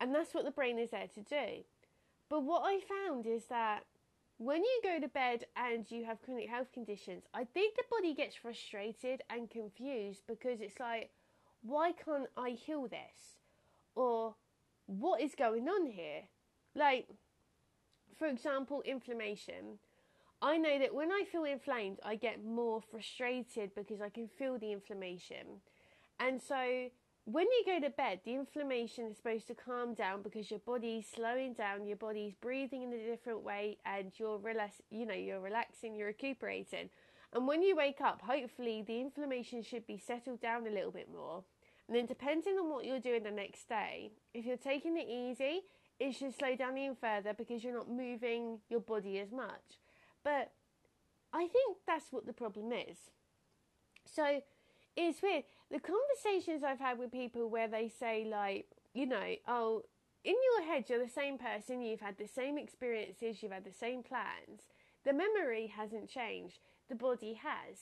And 0.00 0.14
that's 0.14 0.34
what 0.34 0.44
the 0.44 0.50
brain 0.50 0.78
is 0.78 0.90
there 0.90 1.08
to 1.14 1.20
do. 1.20 1.64
But 2.28 2.42
what 2.44 2.62
I 2.64 2.80
found 2.80 3.26
is 3.26 3.46
that 3.46 3.84
when 4.38 4.62
you 4.62 4.80
go 4.82 5.00
to 5.00 5.08
bed 5.08 5.44
and 5.56 5.90
you 5.90 6.04
have 6.04 6.22
chronic 6.22 6.48
health 6.48 6.72
conditions, 6.72 7.24
I 7.32 7.44
think 7.44 7.76
the 7.76 7.84
body 7.90 8.14
gets 8.14 8.36
frustrated 8.36 9.22
and 9.30 9.50
confused 9.50 10.22
because 10.26 10.60
it's 10.60 10.78
like, 10.78 11.10
why 11.62 11.92
can't 11.92 12.28
I 12.36 12.50
heal 12.50 12.86
this? 12.86 13.40
Or 13.94 14.34
what 14.86 15.22
is 15.22 15.34
going 15.34 15.68
on 15.68 15.86
here? 15.86 16.22
Like, 16.74 17.08
for 18.18 18.28
example, 18.28 18.82
inflammation. 18.84 19.78
I 20.42 20.58
know 20.58 20.78
that 20.78 20.94
when 20.94 21.10
I 21.10 21.24
feel 21.30 21.44
inflamed, 21.44 21.98
I 22.04 22.16
get 22.16 22.44
more 22.44 22.82
frustrated 22.82 23.74
because 23.74 24.02
I 24.02 24.10
can 24.10 24.28
feel 24.28 24.58
the 24.58 24.72
inflammation. 24.72 25.62
And 26.20 26.42
so 26.42 26.90
when 27.26 27.46
you 27.46 27.62
go 27.66 27.80
to 27.80 27.90
bed, 27.90 28.20
the 28.24 28.34
inflammation 28.34 29.06
is 29.06 29.16
supposed 29.16 29.48
to 29.48 29.54
calm 29.54 29.94
down 29.94 30.22
because 30.22 30.48
your 30.48 30.60
body's 30.60 31.06
slowing 31.12 31.54
down, 31.54 31.84
your 31.84 31.96
body's 31.96 32.34
breathing 32.34 32.84
in 32.84 32.92
a 32.92 33.04
different 33.04 33.42
way, 33.42 33.78
and 33.84 34.12
you're 34.16 34.38
relax, 34.38 34.80
you 34.90 35.04
know, 35.04 35.14
you're 35.14 35.40
relaxing, 35.40 35.96
you're 35.96 36.06
recuperating. 36.06 36.88
And 37.32 37.48
when 37.48 37.62
you 37.62 37.74
wake 37.74 38.00
up, 38.00 38.22
hopefully 38.22 38.84
the 38.86 39.00
inflammation 39.00 39.64
should 39.64 39.88
be 39.88 39.98
settled 39.98 40.40
down 40.40 40.68
a 40.68 40.70
little 40.70 40.92
bit 40.92 41.08
more. 41.12 41.42
And 41.88 41.96
then, 41.96 42.06
depending 42.06 42.58
on 42.58 42.70
what 42.70 42.84
you're 42.84 43.00
doing 43.00 43.24
the 43.24 43.32
next 43.32 43.68
day, 43.68 44.12
if 44.32 44.44
you're 44.46 44.56
taking 44.56 44.96
it 44.96 45.08
easy, 45.08 45.62
it 45.98 46.12
should 46.12 46.36
slow 46.36 46.54
down 46.54 46.78
even 46.78 46.94
further 46.94 47.34
because 47.34 47.64
you're 47.64 47.74
not 47.74 47.90
moving 47.90 48.60
your 48.68 48.80
body 48.80 49.18
as 49.18 49.32
much. 49.32 49.80
But 50.22 50.52
I 51.32 51.48
think 51.48 51.78
that's 51.86 52.06
what 52.12 52.24
the 52.24 52.32
problem 52.32 52.72
is. 52.72 52.98
So 54.04 54.42
it's 54.96 55.20
weird. 55.22 55.44
The 55.70 55.80
conversations 55.80 56.62
I've 56.62 56.78
had 56.78 56.98
with 56.98 57.12
people 57.12 57.48
where 57.48 57.68
they 57.68 57.88
say, 57.88 58.26
like, 58.30 58.66
you 58.94 59.06
know, 59.06 59.34
oh, 59.48 59.82
in 60.24 60.34
your 60.34 60.66
head, 60.66 60.84
you're 60.88 61.04
the 61.04 61.10
same 61.10 61.38
person, 61.38 61.80
you've 61.80 62.00
had 62.00 62.18
the 62.18 62.26
same 62.26 62.58
experiences, 62.58 63.42
you've 63.42 63.52
had 63.52 63.64
the 63.64 63.72
same 63.72 64.02
plans. 64.02 64.62
The 65.04 65.12
memory 65.12 65.72
hasn't 65.76 66.08
changed, 66.08 66.58
the 66.88 66.94
body 66.94 67.34
has. 67.34 67.78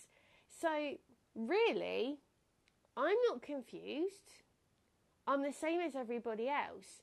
So, 0.49 0.95
really, 1.35 2.19
I'm 2.97 3.17
not 3.29 3.43
confused. 3.43 4.31
I'm 5.27 5.43
the 5.43 5.53
same 5.53 5.81
as 5.81 5.95
everybody 5.95 6.49
else. 6.49 7.03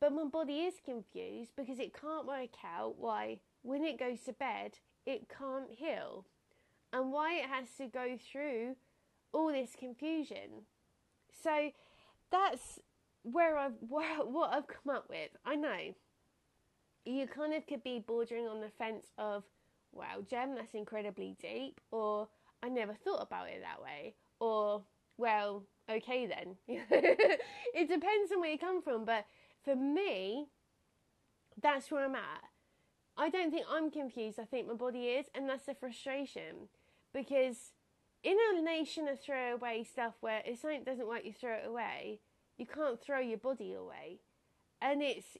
But 0.00 0.12
my 0.12 0.24
body 0.24 0.60
is 0.60 0.74
confused 0.84 1.52
because 1.56 1.78
it 1.78 1.98
can't 1.98 2.26
work 2.26 2.56
out 2.64 2.94
why, 2.98 3.38
when 3.62 3.84
it 3.84 3.98
goes 3.98 4.20
to 4.26 4.32
bed, 4.32 4.78
it 5.06 5.28
can't 5.28 5.70
heal 5.70 6.24
and 6.92 7.12
why 7.12 7.34
it 7.34 7.46
has 7.46 7.68
to 7.78 7.86
go 7.86 8.18
through 8.30 8.76
all 9.32 9.52
this 9.52 9.70
confusion. 9.78 10.66
So 11.42 11.70
that's 12.30 12.80
where 13.22 13.56
I've 13.56 13.74
what 13.80 14.52
I've 14.52 14.66
come 14.66 14.94
up 14.94 15.06
with. 15.08 15.30
I 15.44 15.56
know 15.56 15.94
you 17.04 17.26
kind 17.26 17.54
of 17.54 17.66
could 17.66 17.82
be 17.82 17.98
bordering 17.98 18.46
on 18.46 18.60
the 18.60 18.70
fence 18.78 19.06
of, 19.18 19.42
wow, 19.92 20.24
Gem, 20.28 20.54
that's 20.54 20.74
incredibly 20.74 21.36
deep, 21.40 21.80
or 21.90 22.28
I 22.62 22.68
never 22.68 22.94
thought 22.94 23.22
about 23.22 23.48
it 23.48 23.62
that 23.62 23.82
way, 23.82 24.14
or 24.38 24.82
well, 25.18 25.64
okay 25.90 26.26
then. 26.26 26.56
it 26.68 27.88
depends 27.88 28.32
on 28.32 28.40
where 28.40 28.50
you 28.50 28.58
come 28.58 28.82
from, 28.82 29.04
but 29.04 29.26
for 29.64 29.76
me, 29.76 30.46
that's 31.60 31.90
where 31.90 32.04
I'm 32.04 32.14
at. 32.14 32.44
I 33.16 33.28
don't 33.28 33.50
think 33.50 33.66
I'm 33.70 33.90
confused. 33.90 34.38
I 34.40 34.44
think 34.44 34.66
my 34.66 34.74
body 34.74 35.06
is, 35.06 35.26
and 35.34 35.48
that's 35.48 35.66
the 35.66 35.74
frustration 35.74 36.68
because 37.12 37.72
in 38.22 38.36
a 38.56 38.62
nation 38.62 39.08
of 39.08 39.20
throwaway 39.20 39.84
stuff 39.84 40.14
where 40.20 40.42
if 40.44 40.60
something 40.60 40.84
doesn't 40.84 41.08
work, 41.08 41.24
you 41.24 41.32
throw 41.32 41.54
it 41.54 41.66
away. 41.66 42.20
You 42.56 42.66
can't 42.66 43.00
throw 43.00 43.18
your 43.18 43.38
body 43.38 43.74
away, 43.74 44.20
and 44.80 45.02
it's 45.02 45.36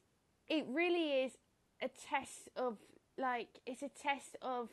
it 0.49 0.67
really 0.69 1.25
is 1.25 1.33
a 1.81 1.89
test 1.89 2.49
of 2.57 2.79
like 3.19 3.61
it's 3.67 3.83
a 3.83 3.89
test 3.89 4.37
of 4.43 4.71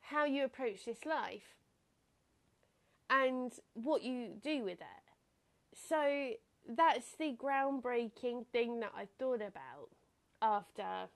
how 0.00 0.24
you 0.24 0.44
approach 0.44 0.84
this 0.86 1.04
life 1.04 1.56
and 3.08 3.52
what 3.74 4.02
you 4.02 4.28
do 4.42 4.64
with 4.64 4.80
it. 4.80 5.76
So 5.88 6.32
that's 6.68 7.16
the 7.18 7.36
groundbreaking 7.36 8.46
thing 8.52 8.80
that 8.80 8.92
I 8.96 9.08
thought 9.18 9.42
about 9.42 9.90
after 10.40 11.08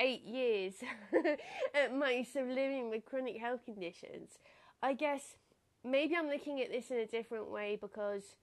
eight 0.00 0.24
years 0.24 0.74
at 1.74 1.94
most 1.94 2.36
of 2.36 2.46
living 2.48 2.90
with 2.90 3.04
chronic 3.04 3.38
health 3.38 3.64
conditions. 3.64 4.38
I 4.82 4.94
guess 4.94 5.36
maybe 5.84 6.16
I'm 6.16 6.28
looking 6.28 6.60
at 6.60 6.70
this 6.70 6.90
in 6.90 6.98
a 6.98 7.06
different 7.06 7.50
way 7.50 7.78
because 7.80 8.36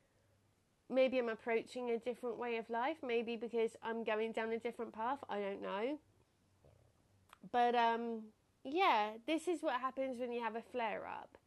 maybe 0.89 1.17
I'm 1.17 1.29
approaching 1.29 1.89
a 1.89 1.97
different 1.97 2.38
way 2.38 2.57
of 2.57 2.69
life, 2.69 2.97
maybe 3.05 3.35
because 3.35 3.71
I'm 3.83 4.03
going 4.03 4.31
down 4.31 4.51
a 4.51 4.59
different 4.59 4.93
path, 4.93 5.19
I 5.29 5.39
don't 5.39 5.61
know. 5.61 5.99
But 7.51 7.75
um 7.75 8.23
yeah, 8.63 9.11
this 9.25 9.47
is 9.47 9.61
what 9.61 9.79
happens 9.79 10.19
when 10.19 10.31
you 10.31 10.41
have 10.41 10.55
a 10.55 10.61
flare 10.61 11.07
up. 11.07 11.38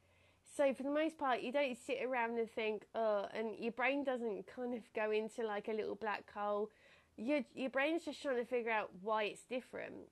So 0.56 0.74
for 0.74 0.82
the 0.82 0.90
most 0.90 1.18
part, 1.18 1.42
you 1.42 1.52
don't 1.52 1.76
sit 1.76 1.98
around 2.04 2.38
and 2.38 2.50
think, 2.50 2.84
oh, 2.94 3.26
and 3.34 3.50
your 3.58 3.72
brain 3.72 4.04
doesn't 4.04 4.46
kind 4.46 4.74
of 4.74 4.80
go 4.94 5.10
into 5.10 5.46
like 5.46 5.68
a 5.68 5.72
little 5.72 5.94
black 5.94 6.30
hole. 6.32 6.70
Your 7.16 7.40
your 7.54 7.70
brain's 7.70 8.04
just 8.04 8.22
trying 8.22 8.36
to 8.36 8.44
figure 8.44 8.72
out 8.72 8.90
why 9.02 9.24
it's 9.24 9.44
different 9.44 10.08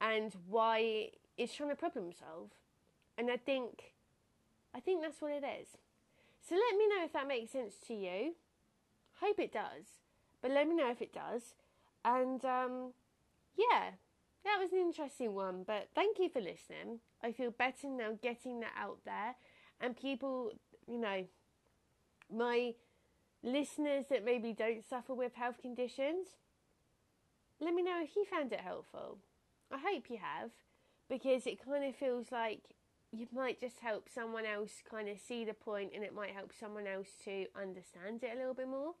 and 0.00 0.32
why 0.48 1.10
it's 1.36 1.54
trying 1.54 1.70
to 1.70 1.76
problem 1.76 2.12
solve. 2.12 2.50
And 3.16 3.30
I 3.30 3.36
think, 3.36 3.93
I 4.74 4.80
think 4.80 5.02
that's 5.02 5.22
what 5.22 5.32
it 5.32 5.44
is. 5.44 5.68
So 6.48 6.54
let 6.56 6.76
me 6.76 6.88
know 6.88 7.04
if 7.04 7.12
that 7.12 7.28
makes 7.28 7.52
sense 7.52 7.74
to 7.86 7.94
you. 7.94 8.34
Hope 9.20 9.38
it 9.38 9.52
does, 9.52 9.86
but 10.42 10.50
let 10.50 10.68
me 10.68 10.74
know 10.74 10.90
if 10.90 11.00
it 11.00 11.14
does. 11.14 11.54
And 12.04 12.44
um, 12.44 12.92
yeah, 13.56 13.90
that 14.44 14.58
was 14.60 14.72
an 14.72 14.78
interesting 14.78 15.34
one. 15.34 15.62
But 15.66 15.88
thank 15.94 16.18
you 16.18 16.28
for 16.28 16.40
listening. 16.40 17.00
I 17.22 17.32
feel 17.32 17.50
better 17.50 17.88
now 17.88 18.18
getting 18.20 18.60
that 18.60 18.72
out 18.78 18.98
there 19.04 19.36
and 19.80 19.96
people, 19.96 20.50
you 20.86 20.98
know, 20.98 21.24
my 22.34 22.74
listeners 23.42 24.06
that 24.10 24.24
maybe 24.24 24.52
don't 24.52 24.84
suffer 24.88 25.14
with 25.14 25.34
health 25.34 25.60
conditions, 25.60 26.28
let 27.60 27.74
me 27.74 27.82
know 27.82 28.00
if 28.02 28.16
you 28.16 28.24
found 28.24 28.52
it 28.52 28.60
helpful. 28.60 29.18
I 29.70 29.78
hope 29.78 30.04
you 30.08 30.18
have, 30.18 30.50
because 31.08 31.46
it 31.46 31.64
kind 31.64 31.84
of 31.84 31.96
feels 31.96 32.30
like 32.32 32.60
you 33.18 33.26
might 33.34 33.60
just 33.60 33.80
help 33.80 34.08
someone 34.12 34.44
else 34.46 34.82
kind 34.88 35.08
of 35.08 35.18
see 35.18 35.44
the 35.44 35.54
point 35.54 35.92
and 35.94 36.04
it 36.04 36.14
might 36.14 36.30
help 36.30 36.52
someone 36.58 36.86
else 36.86 37.08
to 37.24 37.46
understand 37.60 38.22
it 38.22 38.32
a 38.34 38.38
little 38.38 38.54
bit 38.54 38.68
more. 38.68 38.94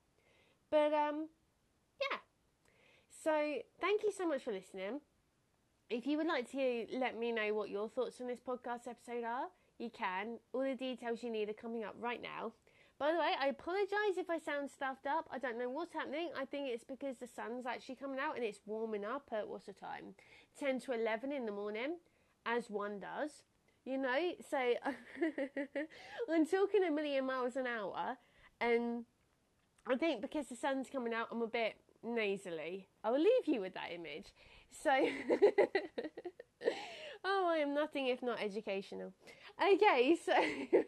But 0.70 0.92
um 0.92 1.28
yeah. 2.00 2.18
So 3.22 3.56
thank 3.80 4.02
you 4.02 4.12
so 4.16 4.26
much 4.26 4.42
for 4.42 4.52
listening. 4.52 5.00
If 5.90 6.06
you 6.06 6.16
would 6.16 6.26
like 6.26 6.50
to 6.52 6.86
let 6.98 7.18
me 7.18 7.32
know 7.32 7.52
what 7.54 7.68
your 7.70 7.88
thoughts 7.88 8.20
on 8.20 8.26
this 8.26 8.40
podcast 8.40 8.88
episode 8.88 9.24
are, 9.24 9.46
you 9.78 9.90
can. 9.90 10.38
All 10.52 10.62
the 10.62 10.74
details 10.74 11.22
you 11.22 11.30
need 11.30 11.48
are 11.50 11.54
coming 11.54 11.84
up 11.84 11.94
right 12.00 12.22
now. 12.22 12.52
By 12.98 13.12
the 13.12 13.18
way, 13.18 13.32
I 13.38 13.48
apologise 13.48 14.16
if 14.16 14.30
I 14.30 14.38
sound 14.38 14.70
stuffed 14.70 15.06
up. 15.06 15.28
I 15.30 15.38
don't 15.38 15.58
know 15.58 15.68
what's 15.68 15.92
happening. 15.92 16.30
I 16.38 16.44
think 16.44 16.68
it's 16.68 16.84
because 16.84 17.18
the 17.18 17.26
sun's 17.26 17.66
actually 17.66 17.96
coming 17.96 18.20
out 18.20 18.36
and 18.36 18.44
it's 18.44 18.60
warming 18.66 19.04
up 19.04 19.28
at 19.32 19.48
what's 19.48 19.66
the 19.66 19.72
time? 19.72 20.14
10 20.58 20.80
to 20.80 20.92
11 20.92 21.32
in 21.32 21.44
the 21.44 21.52
morning, 21.52 21.96
as 22.46 22.70
one 22.70 23.00
does. 23.00 23.42
You 23.84 23.98
know, 23.98 24.32
so 24.48 24.56
I'm 26.32 26.46
talking 26.46 26.84
a 26.84 26.90
million 26.90 27.26
miles 27.26 27.56
an 27.56 27.66
hour, 27.66 28.16
and 28.60 29.04
I 29.86 29.96
think 29.96 30.22
because 30.22 30.46
the 30.46 30.56
sun's 30.56 30.88
coming 30.88 31.12
out, 31.12 31.28
I'm 31.30 31.42
a 31.42 31.46
bit 31.46 31.74
nasally. 32.02 32.88
I 33.02 33.10
will 33.10 33.18
leave 33.18 33.46
you 33.46 33.60
with 33.60 33.74
that 33.74 33.92
image. 33.92 34.32
So, 34.70 34.90
oh, 37.24 37.46
I 37.48 37.58
am 37.58 37.74
nothing 37.74 38.06
if 38.06 38.22
not 38.22 38.40
educational. 38.42 39.12
Okay, 39.62 40.16
so 40.24 40.32
with 40.72 40.82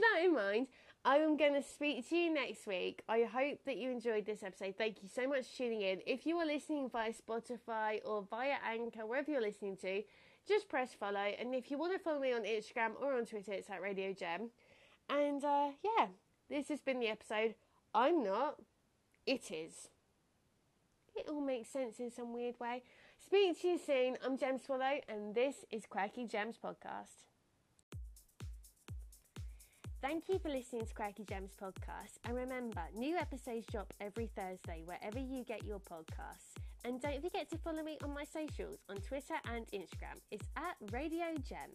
that 0.00 0.24
in 0.24 0.34
mind, 0.34 0.68
I 1.04 1.16
am 1.16 1.36
going 1.36 1.54
to 1.54 1.62
speak 1.62 2.08
to 2.08 2.16
you 2.16 2.32
next 2.32 2.66
week. 2.66 3.02
I 3.08 3.22
hope 3.22 3.58
that 3.66 3.76
you 3.76 3.90
enjoyed 3.90 4.24
this 4.24 4.42
episode. 4.42 4.76
Thank 4.78 5.02
you 5.02 5.08
so 5.12 5.28
much 5.28 5.46
for 5.48 5.58
tuning 5.58 5.82
in. 5.82 6.00
If 6.06 6.26
you 6.26 6.38
are 6.38 6.46
listening 6.46 6.88
via 6.90 7.12
Spotify 7.12 8.00
or 8.04 8.24
via 8.30 8.54
Anchor, 8.66 9.04
wherever 9.04 9.30
you're 9.30 9.42
listening 9.42 9.76
to, 9.78 10.02
just 10.46 10.68
press 10.68 10.92
follow. 10.92 11.32
And 11.38 11.54
if 11.54 11.70
you 11.70 11.78
want 11.78 11.92
to 11.92 11.98
follow 11.98 12.20
me 12.20 12.32
on 12.32 12.42
Instagram 12.42 12.92
or 13.00 13.14
on 13.14 13.26
Twitter, 13.26 13.52
it's 13.52 13.70
at 13.70 13.82
Radio 13.82 14.12
Gem. 14.12 14.50
And 15.08 15.44
uh, 15.44 15.70
yeah, 15.82 16.06
this 16.48 16.68
has 16.68 16.80
been 16.80 17.00
the 17.00 17.08
episode. 17.08 17.54
I'm 17.94 18.22
not, 18.22 18.56
it 19.26 19.50
is. 19.50 19.88
It 21.14 21.28
all 21.28 21.40
makes 21.42 21.68
sense 21.68 22.00
in 22.00 22.10
some 22.10 22.32
weird 22.32 22.58
way. 22.58 22.82
Speak 23.24 23.60
to 23.60 23.68
you 23.68 23.78
soon. 23.78 24.16
I'm 24.24 24.36
Gem 24.36 24.58
Swallow, 24.58 25.00
and 25.08 25.34
this 25.34 25.64
is 25.70 25.84
Quirky 25.86 26.26
Gems 26.26 26.56
Podcast. 26.62 27.26
Thank 30.00 30.28
you 30.28 30.38
for 30.38 30.48
listening 30.48 30.86
to 30.86 30.94
Quirky 30.94 31.24
Gems 31.24 31.52
Podcast. 31.62 32.18
And 32.24 32.34
remember, 32.34 32.82
new 32.96 33.16
episodes 33.16 33.66
drop 33.70 33.92
every 34.00 34.28
Thursday 34.34 34.82
wherever 34.84 35.18
you 35.18 35.44
get 35.44 35.64
your 35.64 35.78
podcasts. 35.78 36.71
And 36.84 37.00
don't 37.00 37.22
forget 37.22 37.48
to 37.50 37.58
follow 37.58 37.82
me 37.82 37.96
on 38.02 38.12
my 38.12 38.24
socials 38.24 38.78
on 38.88 38.96
Twitter 38.96 39.34
and 39.54 39.66
Instagram. 39.68 40.18
It's 40.30 40.48
at 40.56 40.76
Radio 40.92 41.26
Gem. 41.48 41.70